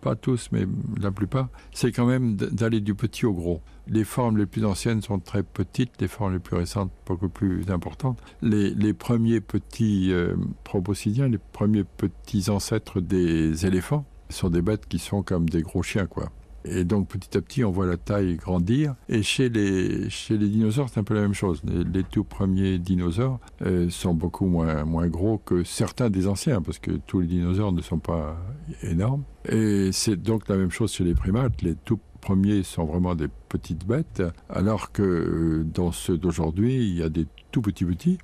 pas 0.01 0.15
tous, 0.15 0.49
mais 0.51 0.65
la 0.99 1.11
plupart, 1.11 1.49
c'est 1.73 1.91
quand 1.91 2.05
même 2.05 2.35
d'aller 2.35 2.81
du 2.81 2.95
petit 2.95 3.25
au 3.25 3.33
gros. 3.33 3.61
Les 3.87 4.03
formes 4.03 4.37
les 4.37 4.45
plus 4.45 4.65
anciennes 4.65 5.01
sont 5.01 5.19
très 5.19 5.43
petites, 5.43 5.99
les 5.99 6.07
formes 6.07 6.33
les 6.33 6.39
plus 6.39 6.55
récentes 6.55 6.91
beaucoup 7.05 7.29
plus 7.29 7.69
importantes. 7.71 8.19
Les, 8.41 8.93
premiers 8.93 9.41
petits 9.41 10.11
euh, 10.11 10.35
proboscidiens, 10.63 11.27
les 11.27 11.39
premiers 11.39 11.83
petits 11.83 12.49
ancêtres 12.49 13.01
des 13.01 13.65
éléphants, 13.65 14.05
sont 14.29 14.49
des 14.49 14.61
bêtes 14.61 14.87
qui 14.87 14.99
sont 14.99 15.23
comme 15.23 15.49
des 15.49 15.61
gros 15.61 15.81
chiens, 15.81 16.05
quoi. 16.05 16.31
Et 16.65 16.83
donc 16.83 17.07
petit 17.07 17.37
à 17.37 17.41
petit, 17.41 17.63
on 17.63 17.71
voit 17.71 17.85
la 17.85 17.97
taille 17.97 18.35
grandir. 18.35 18.95
Et 19.07 19.23
chez 19.23 19.49
les, 19.49 20.09
chez 20.09 20.37
les 20.37 20.47
dinosaures, 20.47 20.89
c'est 20.89 20.99
un 20.99 21.03
peu 21.03 21.13
la 21.13 21.21
même 21.21 21.33
chose. 21.33 21.61
Les, 21.63 21.83
les 21.83 22.03
tout 22.03 22.23
premiers 22.23 22.77
dinosaures 22.77 23.39
euh, 23.61 23.89
sont 23.89 24.13
beaucoup 24.13 24.45
moins, 24.45 24.83
moins 24.83 25.07
gros 25.07 25.37
que 25.37 25.63
certains 25.63 26.09
des 26.09 26.27
anciens, 26.27 26.61
parce 26.61 26.79
que 26.79 26.91
tous 26.91 27.21
les 27.21 27.27
dinosaures 27.27 27.71
ne 27.71 27.81
sont 27.81 27.99
pas 27.99 28.37
énormes. 28.83 29.23
Et 29.51 29.91
c'est 29.91 30.15
donc 30.15 30.47
la 30.47 30.57
même 30.57 30.69
chose 30.69 30.93
chez 30.93 31.03
les 31.03 31.15
primates. 31.15 31.61
Les 31.61 31.75
tout 31.75 31.99
premiers 32.21 32.63
sont 32.63 32.85
vraiment 32.85 33.15
des 33.15 33.27
petites 33.49 33.85
bêtes, 33.85 34.21
alors 34.49 34.91
que 34.91 35.01
euh, 35.01 35.63
dans 35.63 35.91
ceux 35.91 36.17
d'aujourd'hui, 36.17 36.75
il 36.75 36.95
y 36.95 37.03
a 37.03 37.09
des 37.09 37.25
tout 37.51 37.61
petits 37.61 37.85
petits. 37.85 38.19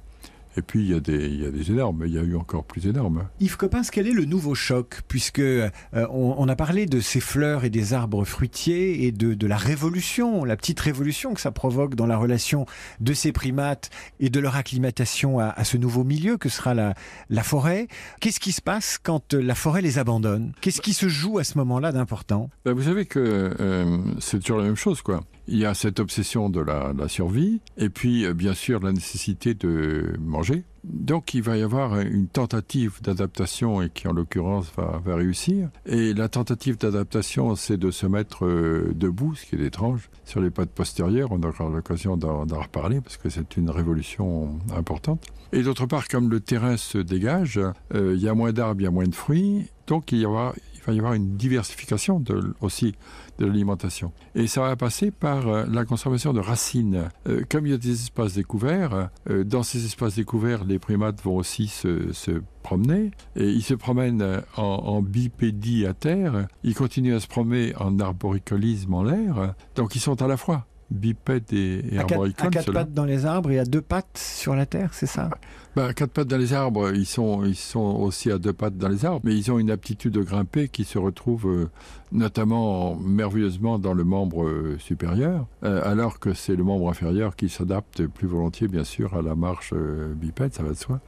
Et 0.58 0.62
puis 0.62 0.84
il 0.84 0.92
y, 0.92 0.94
a 0.94 1.00
des, 1.00 1.28
il 1.28 1.42
y 1.42 1.46
a 1.46 1.52
des 1.52 1.72
énormes, 1.72 2.04
il 2.06 2.14
y 2.14 2.18
a 2.18 2.22
eu 2.22 2.36
encore 2.36 2.64
plus 2.64 2.88
énormes. 2.88 3.28
Yves 3.40 3.58
Coppens, 3.58 3.90
quel 3.92 4.08
est 4.08 4.14
le 4.14 4.26
nouveau 4.26 4.56
choc? 4.56 5.02
Puisque 5.08 5.40
euh, 5.40 5.70
on, 5.94 6.36
on, 6.38 6.48
a 6.48 6.56
parlé 6.56 6.86
de 6.86 7.00
ces 7.00 7.20
fleurs 7.20 7.66
et 7.66 7.70
des 7.70 7.94
arbres 7.94 8.24
fruitiers 8.24 9.06
et 9.06 9.12
de, 9.12 9.34
de, 9.34 9.48
la 9.48 9.58
révolution, 9.58 10.46
la 10.46 10.56
petite 10.56 10.80
révolution 10.80 11.34
que 11.34 11.42
ça 11.42 11.52
provoque 11.52 11.96
dans 11.96 12.08
la 12.08 12.18
relation 12.18 12.66
de 13.02 13.14
ces 13.14 13.34
primates 13.34 13.90
et 14.20 14.30
de 14.30 14.40
leur 14.40 14.56
acclimatation 14.56 15.40
à, 15.40 15.48
à 15.48 15.64
ce 15.66 15.76
nouveau 15.78 16.04
milieu 16.04 16.38
que 16.38 16.50
sera 16.50 16.74
la, 16.74 16.94
la 17.30 17.44
forêt. 17.44 17.88
Qu'est-ce 18.22 18.40
qui 18.40 18.54
se 18.54 18.62
passe 18.62 18.98
quand 19.02 19.34
la 19.34 19.56
forêt 19.56 19.82
les 19.82 20.00
abandonne? 20.00 20.54
Qu'est-ce 20.62 20.82
qui 20.82 20.94
se 20.94 21.10
joue 21.10 21.38
à 21.38 21.44
ce 21.44 21.58
moment-là 21.58 21.92
d'important? 21.92 22.50
Ben 22.64 22.74
Vous 22.74 22.84
savez 22.84 23.06
que 23.06 23.56
euh, 23.60 23.98
c'est 24.20 24.40
toujours 24.40 24.60
la 24.60 24.66
même 24.66 24.76
chose, 24.76 25.02
quoi 25.02 25.22
il 25.48 25.58
y 25.58 25.66
a 25.66 25.74
cette 25.74 26.00
obsession 26.00 26.50
de 26.50 26.60
la, 26.62 26.94
survie, 27.08 27.62
et 27.78 27.90
puis 27.90 28.32
bien 28.34 28.54
sûr 28.54 28.80
la 28.80 28.92
nécessité 28.92 29.54
de 29.54 30.16
manger. 30.20 30.64
Donc 30.84 31.34
il 31.34 31.42
va 31.42 31.58
y 31.58 31.64
avoir 31.64 32.00
une 32.00 32.28
tentative 32.28 33.02
d'adaptation 33.02 33.82
et 33.82 33.90
qui 33.90 34.08
en 34.08 34.14
l'occurrence 34.14 34.72
va, 34.78 35.02
réussir. 35.16 35.70
Et 35.86 36.14
la 36.14 36.30
tentative 36.30 36.78
d'adaptation, 36.78 37.56
c'est 37.56 37.78
de 37.78 37.90
se 37.90 38.06
mettre 38.06 38.46
euh, 38.46 38.92
debout, 38.96 39.36
ce 39.36 39.46
qui 39.46 39.56
est 39.56 39.66
étrange, 39.66 40.10
sur 40.26 40.42
les 40.42 40.52
pattes 40.52 40.70
postérieures. 40.70 41.32
On 41.32 41.42
aura 41.42 41.70
l'occasion 41.70 42.18
d'en 42.18 42.46
reparler 42.46 43.02
parce 43.02 43.18
que 43.18 43.30
c'est 43.30 43.58
une 43.58 43.70
révolution 43.70 44.60
importante. 44.76 45.26
Et 45.54 45.64
d'autre 45.64 45.86
part, 45.86 46.08
comme 46.08 46.30
le 46.30 46.40
terrain 46.40 46.78
se 46.78 46.98
dégage, 46.98 47.60
euh, 47.94 48.14
il 48.16 48.22
y 48.22 48.28
a 48.28 48.34
moins 48.34 48.52
d'arbres, 48.52 48.82
il 48.82 48.84
y 48.84 48.88
a 48.88 48.92
moins 48.92 49.08
de 49.08 49.16
fruits, 49.16 49.68
donc 49.88 50.12
il, 50.12 50.20
y 50.20 50.26
aura, 50.26 50.54
va 50.86 50.94
y 50.94 51.00
avoir 51.00 51.14
une 51.14 51.38
diversification 51.38 52.20
de, 52.20 52.54
aussi 52.62 52.96
de 53.40 53.46
l'alimentation. 53.46 54.12
Et 54.34 54.48
ça 54.48 54.62
va 54.62 54.76
passer 54.76 55.12
par 55.12 55.48
euh, 55.48 55.66
la 55.72 55.86
conservation 55.86 56.34
de 56.34 56.40
racines. 56.40 57.10
Euh, 57.28 57.42
comme 57.50 57.66
il 57.66 57.72
y 57.72 57.76
a 57.76 57.78
des 57.78 57.92
espaces 57.92 58.34
découverts, 58.34 59.10
euh, 59.30 59.44
dans 59.44 59.64
ces 59.64 59.86
espaces 59.86 60.16
découverts, 60.16 60.64
les 60.64 60.80
primates 60.80 61.22
vont 61.22 61.36
aussi 61.36 61.68
se, 61.68 62.12
se 62.14 62.42
promener. 62.64 63.12
Et 63.36 63.50
ils 63.50 63.64
se 63.64 63.74
promènent 63.74 64.42
en, 64.58 64.64
en, 64.64 65.02
bipédie 65.02 65.86
à 65.86 65.94
terre, 65.94 66.48
ils 66.64 66.76
continuent 66.76 67.16
à 67.16 67.20
se 67.20 67.28
promener 67.28 67.76
en 67.78 68.00
arboricolisme 68.00 68.94
en 68.94 69.04
l'air, 69.04 69.54
donc 69.76 69.96
ils 69.96 70.00
sont 70.00 70.22
à 70.22 70.28
la 70.28 70.38
fois 70.38 70.66
bipèdes 70.92 71.52
et, 71.52 71.84
et 71.92 71.98
à 71.98 72.02
arboricoles. 72.02 72.48
À 72.48 72.52
quatre 72.52 72.72
pattes 72.72 72.94
dans 72.94 73.06
les 73.06 73.26
arbres 73.26 73.52
et 73.52 73.60
à 73.60 73.66
deux 73.66 73.82
pattes 73.82 74.18
sur 74.18 74.56
la 74.56 74.66
terre, 74.66 74.94
c'est 74.94 75.06
ça? 75.06 75.30
Bah, 75.76 75.94
quatre 75.94 76.12
pattes 76.12 76.30
dans 76.30 76.38
les 76.38 76.54
arbres, 76.54 76.96
ils 76.96 77.06
sont, 77.06 77.44
ils 77.44 77.56
sont 77.56 77.80
aussi 77.80 78.32
à 78.32 78.38
deux 78.38 78.54
pattes 78.54 78.78
dans 78.78 78.88
les 78.88 79.04
arbres, 79.04 79.20
mais 79.26 79.36
ils 79.36 79.52
ont 79.52 79.60
une 79.60 79.70
aptitude 79.70 80.14
de 80.14 80.22
grimper 80.22 80.70
qui 80.70 80.86
se 80.86 80.98
retrouve 80.98 81.48
euh, 81.48 81.70
notamment 82.14 82.96
merveilleusement 82.96 83.78
dans 83.78 83.94
le 83.94 84.06
membre 84.06 84.46
euh, 84.46 84.78
supérieur, 84.80 85.48
euh, 85.66 85.82
alors 85.84 86.20
que 86.20 86.34
c'est 86.34 86.56
le 86.56 86.64
membre 86.64 86.90
inférieur 86.90 87.36
qui 87.36 87.50
s'adapte 87.50 88.08
plus 88.08 88.26
volontiers, 88.26 88.70
bien 88.70 88.86
sûr, 88.86 89.16
à 89.16 89.22
la 89.22 89.36
marche 89.36 89.74
bipède, 89.74 90.54
ça 90.54 90.64
va 90.64 90.70
de 90.70 90.76
soi. 90.76 91.02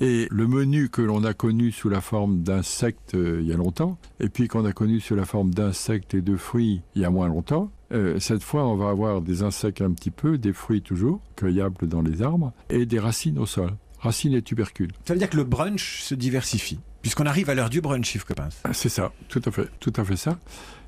Et 0.00 0.26
le 0.32 0.48
menu 0.48 0.88
que 0.88 1.00
l'on 1.00 1.22
a 1.22 1.32
connu 1.32 1.70
sous 1.70 1.88
la 1.88 2.00
forme 2.00 2.42
d'insectes 2.42 3.12
il 3.14 3.46
y 3.46 3.52
a 3.52 3.56
longtemps, 3.56 3.98
et 4.18 4.28
puis 4.28 4.48
qu'on 4.48 4.64
a 4.64 4.72
connu 4.72 4.98
sous 4.98 5.14
la 5.14 5.24
forme 5.24 5.54
d'insectes 5.54 6.14
et 6.14 6.22
de 6.22 6.36
fruits 6.36 6.82
il 6.96 7.02
y 7.02 7.04
a 7.04 7.10
moins 7.10 7.28
longtemps, 7.28 7.70
cette 8.18 8.42
fois, 8.42 8.66
on 8.66 8.74
va 8.74 8.88
avoir 8.88 9.20
des 9.20 9.42
insectes 9.42 9.82
un 9.82 9.92
petit 9.92 10.10
peu, 10.10 10.38
des 10.38 10.54
fruits 10.54 10.80
toujours, 10.80 11.20
cueillables 11.36 11.86
dans 11.86 12.00
les 12.00 12.22
arbres, 12.22 12.54
et 12.70 12.86
des 12.86 12.98
racines 12.98 13.38
au 13.38 13.44
sol 13.44 13.70
racines 14.02 14.34
et 14.34 14.42
tubercules. 14.42 14.92
Ça 15.06 15.14
veut 15.14 15.18
dire 15.18 15.30
que 15.30 15.38
le 15.38 15.44
brunch 15.44 16.02
se 16.02 16.14
diversifie 16.14 16.78
puisqu'on 17.02 17.26
arrive 17.26 17.50
à 17.50 17.54
l'heure 17.54 17.68
du 17.68 17.80
brunch, 17.80 18.14
Yves 18.14 18.24
Coppens. 18.24 18.50
C'est 18.72 18.88
ça, 18.88 19.12
tout 19.28 19.42
à 19.44 19.50
fait, 19.50 19.68
tout 19.80 19.92
à 19.96 20.04
fait 20.04 20.16
ça. 20.16 20.38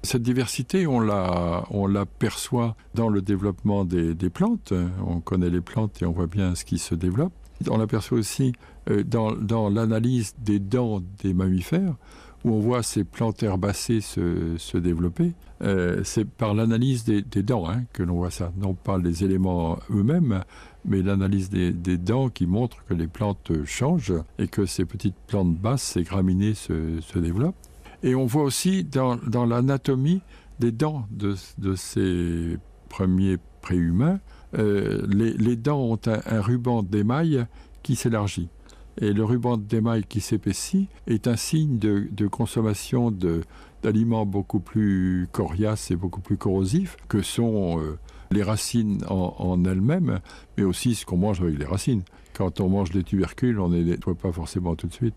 Cette 0.04 0.22
diversité, 0.22 0.86
on 0.86 1.00
la, 1.00 1.64
on 1.70 1.88
la 1.88 2.06
perçoit 2.06 2.76
dans 2.94 3.08
le 3.08 3.20
développement 3.20 3.84
des, 3.84 4.14
des 4.14 4.30
plantes. 4.30 4.72
On 5.04 5.20
connaît 5.20 5.50
les 5.50 5.60
plantes 5.60 6.02
et 6.02 6.06
on 6.06 6.12
voit 6.12 6.28
bien 6.28 6.54
ce 6.54 6.64
qui 6.64 6.78
se 6.78 6.94
développe. 6.94 7.32
On 7.68 7.78
l'aperçoit 7.78 8.18
aussi 8.18 8.52
euh, 8.90 9.02
dans, 9.02 9.32
dans 9.32 9.68
l'analyse 9.70 10.34
des 10.38 10.58
dents 10.60 11.02
des 11.22 11.34
mammifères, 11.34 11.96
où 12.44 12.52
on 12.52 12.60
voit 12.60 12.82
ces 12.82 13.04
plantes 13.04 13.42
herbacées 13.42 14.00
se, 14.00 14.56
se 14.58 14.78
développer. 14.78 15.32
Euh, 15.62 16.02
c'est 16.04 16.26
par 16.26 16.52
l'analyse 16.52 17.04
des, 17.04 17.22
des 17.22 17.42
dents 17.42 17.68
hein, 17.68 17.84
que 17.92 18.02
l'on 18.02 18.16
voit 18.16 18.30
ça, 18.30 18.52
non 18.56 18.74
pas 18.74 18.98
les 18.98 19.24
éléments 19.24 19.78
eux-mêmes, 19.90 20.44
mais 20.84 21.02
l'analyse 21.02 21.50
des, 21.50 21.96
dents 21.98 22.28
qui 22.28 22.46
montre 22.46 22.84
que 22.84 22.94
les 22.94 23.06
plantes 23.06 23.52
changent 23.64 24.14
et 24.38 24.48
que 24.48 24.66
ces 24.66 24.84
petites 24.84 25.16
plantes 25.26 25.54
basses, 25.54 25.82
ces 25.82 26.02
graminées 26.02 26.54
se, 26.54 27.18
développent. 27.18 27.56
Et 28.02 28.14
on 28.14 28.26
voit 28.26 28.42
aussi 28.42 28.84
dans, 28.84 29.18
l'anatomie 29.46 30.20
des 30.60 30.72
dents 30.72 31.06
de, 31.10 31.34
ces 31.74 32.58
premiers 32.88 33.38
préhumains, 33.62 34.20
euh, 34.56 35.04
les, 35.08 35.56
dents 35.56 35.80
ont 35.80 36.00
un, 36.06 36.40
ruban 36.40 36.82
d'émail 36.82 37.46
qui 37.82 37.96
s'élargit. 37.96 38.48
Et 39.00 39.12
le 39.12 39.24
ruban 39.24 39.56
d'émail 39.56 40.04
qui 40.04 40.20
s'épaissit 40.20 40.88
est 41.06 41.26
un 41.26 41.36
signe 41.36 41.78
de, 41.78 42.06
de 42.12 42.26
consommation 42.28 43.10
d'aliments 43.82 44.26
beaucoup 44.26 44.60
plus 44.60 45.28
coriaces 45.32 45.90
et 45.90 45.96
beaucoup 45.96 46.20
plus 46.20 46.36
corrosifs 46.36 46.96
que 47.08 47.22
sont 47.22 47.80
euh, 47.80 47.98
les 48.30 48.42
racines 48.42 49.02
en, 49.08 49.34
en 49.38 49.64
elles-mêmes, 49.64 50.20
mais 50.56 50.64
aussi 50.64 50.94
ce 50.94 51.06
qu'on 51.06 51.16
mange 51.16 51.40
avec 51.40 51.58
les 51.58 51.64
racines. 51.64 52.02
Quand 52.34 52.60
on 52.60 52.68
mange 52.68 52.90
des 52.90 53.04
tubercules, 53.04 53.60
on 53.60 53.68
ne 53.68 53.76
les 53.76 53.84
nettoie 53.84 54.14
pas 54.14 54.32
forcément 54.32 54.74
tout 54.74 54.88
de 54.88 54.92
suite. 54.92 55.14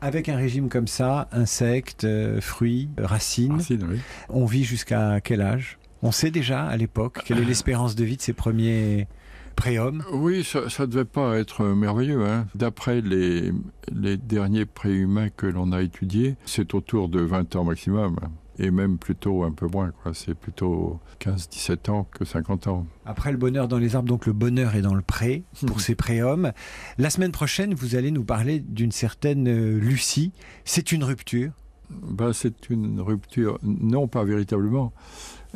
Avec 0.00 0.28
un 0.28 0.36
régime 0.36 0.68
comme 0.68 0.86
ça, 0.86 1.28
insectes, 1.32 2.04
euh, 2.04 2.40
fruits, 2.40 2.88
racines, 2.98 3.54
racines 3.54 3.86
oui. 3.90 3.98
on 4.28 4.44
vit 4.44 4.64
jusqu'à 4.64 5.20
quel 5.20 5.40
âge? 5.40 5.78
On 6.02 6.12
sait 6.12 6.30
déjà 6.30 6.64
à 6.64 6.76
l'époque 6.76 7.20
quelle 7.24 7.38
est 7.38 7.44
l'espérance 7.44 7.96
de 7.96 8.04
vie 8.04 8.16
de 8.16 8.22
ces 8.22 8.32
premiers 8.32 9.08
préhommes? 9.56 10.04
Oui, 10.12 10.44
ça 10.44 10.60
ne 10.60 10.86
devait 10.86 11.04
pas 11.04 11.36
être 11.38 11.64
merveilleux. 11.64 12.24
Hein. 12.24 12.46
D'après 12.54 13.00
les, 13.00 13.52
les 13.92 14.16
derniers 14.16 14.66
préhumains 14.66 15.30
que 15.30 15.46
l'on 15.46 15.72
a 15.72 15.82
étudiés, 15.82 16.36
c'est 16.44 16.74
autour 16.74 17.08
de 17.08 17.20
20 17.20 17.56
ans 17.56 17.64
maximum. 17.64 18.16
Et 18.58 18.70
même 18.70 18.98
plutôt 18.98 19.44
un 19.44 19.52
peu 19.52 19.66
moins, 19.68 19.92
c'est 20.12 20.34
plutôt 20.34 20.98
15-17 21.20 21.90
ans 21.90 22.08
que 22.10 22.24
50 22.24 22.66
ans. 22.66 22.86
Après 23.06 23.30
le 23.30 23.38
bonheur 23.38 23.68
dans 23.68 23.78
les 23.78 23.94
arbres, 23.94 24.08
donc 24.08 24.26
le 24.26 24.32
bonheur 24.32 24.74
est 24.74 24.82
dans 24.82 24.94
le 24.94 25.02
pré 25.02 25.44
pour 25.66 25.80
ces 25.80 25.94
préhommes. 25.94 26.52
La 26.98 27.10
semaine 27.10 27.30
prochaine, 27.30 27.74
vous 27.74 27.94
allez 27.94 28.10
nous 28.10 28.24
parler 28.24 28.58
d'une 28.58 28.90
certaine 28.90 29.46
euh, 29.48 29.78
Lucie. 29.78 30.32
C'est 30.64 30.90
une 30.90 31.04
rupture? 31.04 31.52
Ben, 31.90 32.32
C'est 32.32 32.68
une 32.68 33.00
rupture, 33.00 33.58
non 33.62 34.08
pas 34.08 34.24
véritablement. 34.24 34.92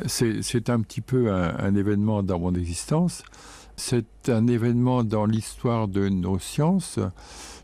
C'est 0.07 0.69
un 0.69 0.81
petit 0.81 1.01
peu 1.01 1.31
un, 1.31 1.55
un 1.59 1.75
événement 1.75 2.23
dans 2.23 2.39
mon 2.39 2.55
existence. 2.55 3.23
C'est 3.75 4.29
un 4.29 4.47
événement 4.47 5.03
dans 5.03 5.25
l'histoire 5.25 5.87
de 5.87 6.07
nos 6.09 6.39
sciences, 6.39 6.99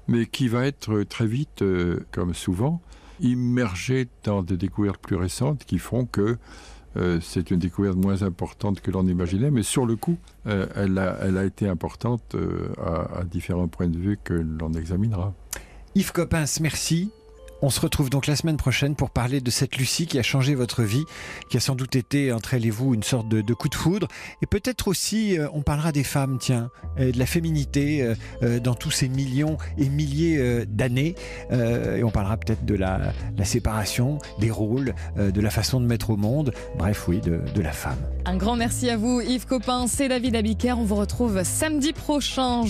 mais 0.08 0.26
qui 0.26 0.48
va 0.48 0.66
être 0.66 1.04
très 1.04 1.28
vite, 1.28 1.62
euh, 1.62 2.00
comme 2.12 2.34
souvent, 2.34 2.82
immergé 3.22 4.08
dans 4.24 4.42
des 4.44 4.58
découvertes 4.58 5.02
plus 5.02 5.16
récentes 5.16 5.66
qui 5.66 5.78
font 5.78 6.06
que 6.06 6.38
euh, 6.98 7.20
c'est 7.22 7.52
une 7.52 7.60
découverte 7.60 7.98
moins 7.98 8.24
importante 8.24 8.82
que 8.82 8.92
l'on 8.92 9.06
imaginait, 9.08 9.52
mais 9.52 9.64
sur 9.64 9.86
le 9.86 9.96
coup, 9.96 10.18
euh, 10.48 10.66
elle, 10.76 10.98
a, 10.98 11.46
été 11.46 11.68
importante 11.68 12.36
euh, 12.36 12.70
à, 12.78 13.20
à 13.20 13.24
différents 13.24 13.68
points 13.68 13.88
de 13.88 13.98
vue 13.98 14.18
que 14.24 14.34
l'on 14.34 14.74
examinera. 14.74 15.34
Yves 15.96 16.12
Coppens, 16.12 16.60
merci. 16.62 17.12
On 17.62 17.70
se 17.70 17.82
retrouve 17.82 18.10
donc 18.10 18.26
la 18.26 18.38
semaine 18.38 18.56
prochaine 18.56 18.96
pour 18.96 19.10
parler 19.10 19.42
de 19.42 19.52
cette 19.52 19.76
Lucie 19.76 20.08
qui 20.08 20.18
a 20.18 20.24
changé 20.24 20.56
votre 20.56 20.84
vie, 20.84 21.04
qui 21.50 21.58
a 21.58 21.60
sans 21.60 21.76
doute 21.76 21.98
été 21.98 22.32
entre 22.32 22.54
elle 22.54 22.66
et 22.66 22.70
vous 22.70 22.94
une 22.94 23.04
sorte 23.04 23.28
de, 23.28 23.54
coup 23.54 23.68
de 23.68 23.76
foudre. 23.76 24.08
Et 24.42 24.46
peut-être 24.46 24.88
aussi, 24.88 25.38
euh, 25.38 25.48
on 25.54 25.62
parlera 25.62 25.92
des 25.92 26.06
femmes, 26.06 26.38
tiens, 26.40 26.70
euh, 27.00 27.12
de 27.12 27.20
la 27.20 27.26
féminité 27.26 28.16
euh, 28.44 28.60
dans 28.62 28.76
tous 28.76 28.92
ces 28.92 29.10
millions 29.10 29.58
et 29.78 29.90
milliers 29.90 30.66
d'années. 30.66 31.16
Et 31.52 32.04
on 32.04 32.12
parlera 32.12 32.38
peut-être 32.38 32.66
de 32.66 32.76
la, 32.76 33.14
séparation, 33.44 34.20
des 34.40 34.52
rôles, 34.52 34.94
de 35.18 35.42
la 35.42 35.50
façon 35.50 35.82
de 35.82 35.86
mettre 35.86 36.12
au 36.12 36.18
monde, 36.18 36.54
bref, 36.78 37.08
oui, 37.08 37.20
de, 37.20 37.42
de 37.54 37.62
la 37.62 37.72
femme. 37.72 37.98
Un 38.26 38.38
grand 38.38 38.56
merci 38.56 38.90
à 38.90 38.98
vous, 38.98 39.22
Yves 39.22 39.46
Coppens 39.46 39.88
et 40.00 40.08
David 40.08 40.36
Abiker. 40.36 40.74
On 40.78 40.84
vous 40.84 40.96
retrouve 40.96 41.44
samedi 41.44 41.94
prochain. 41.94 42.64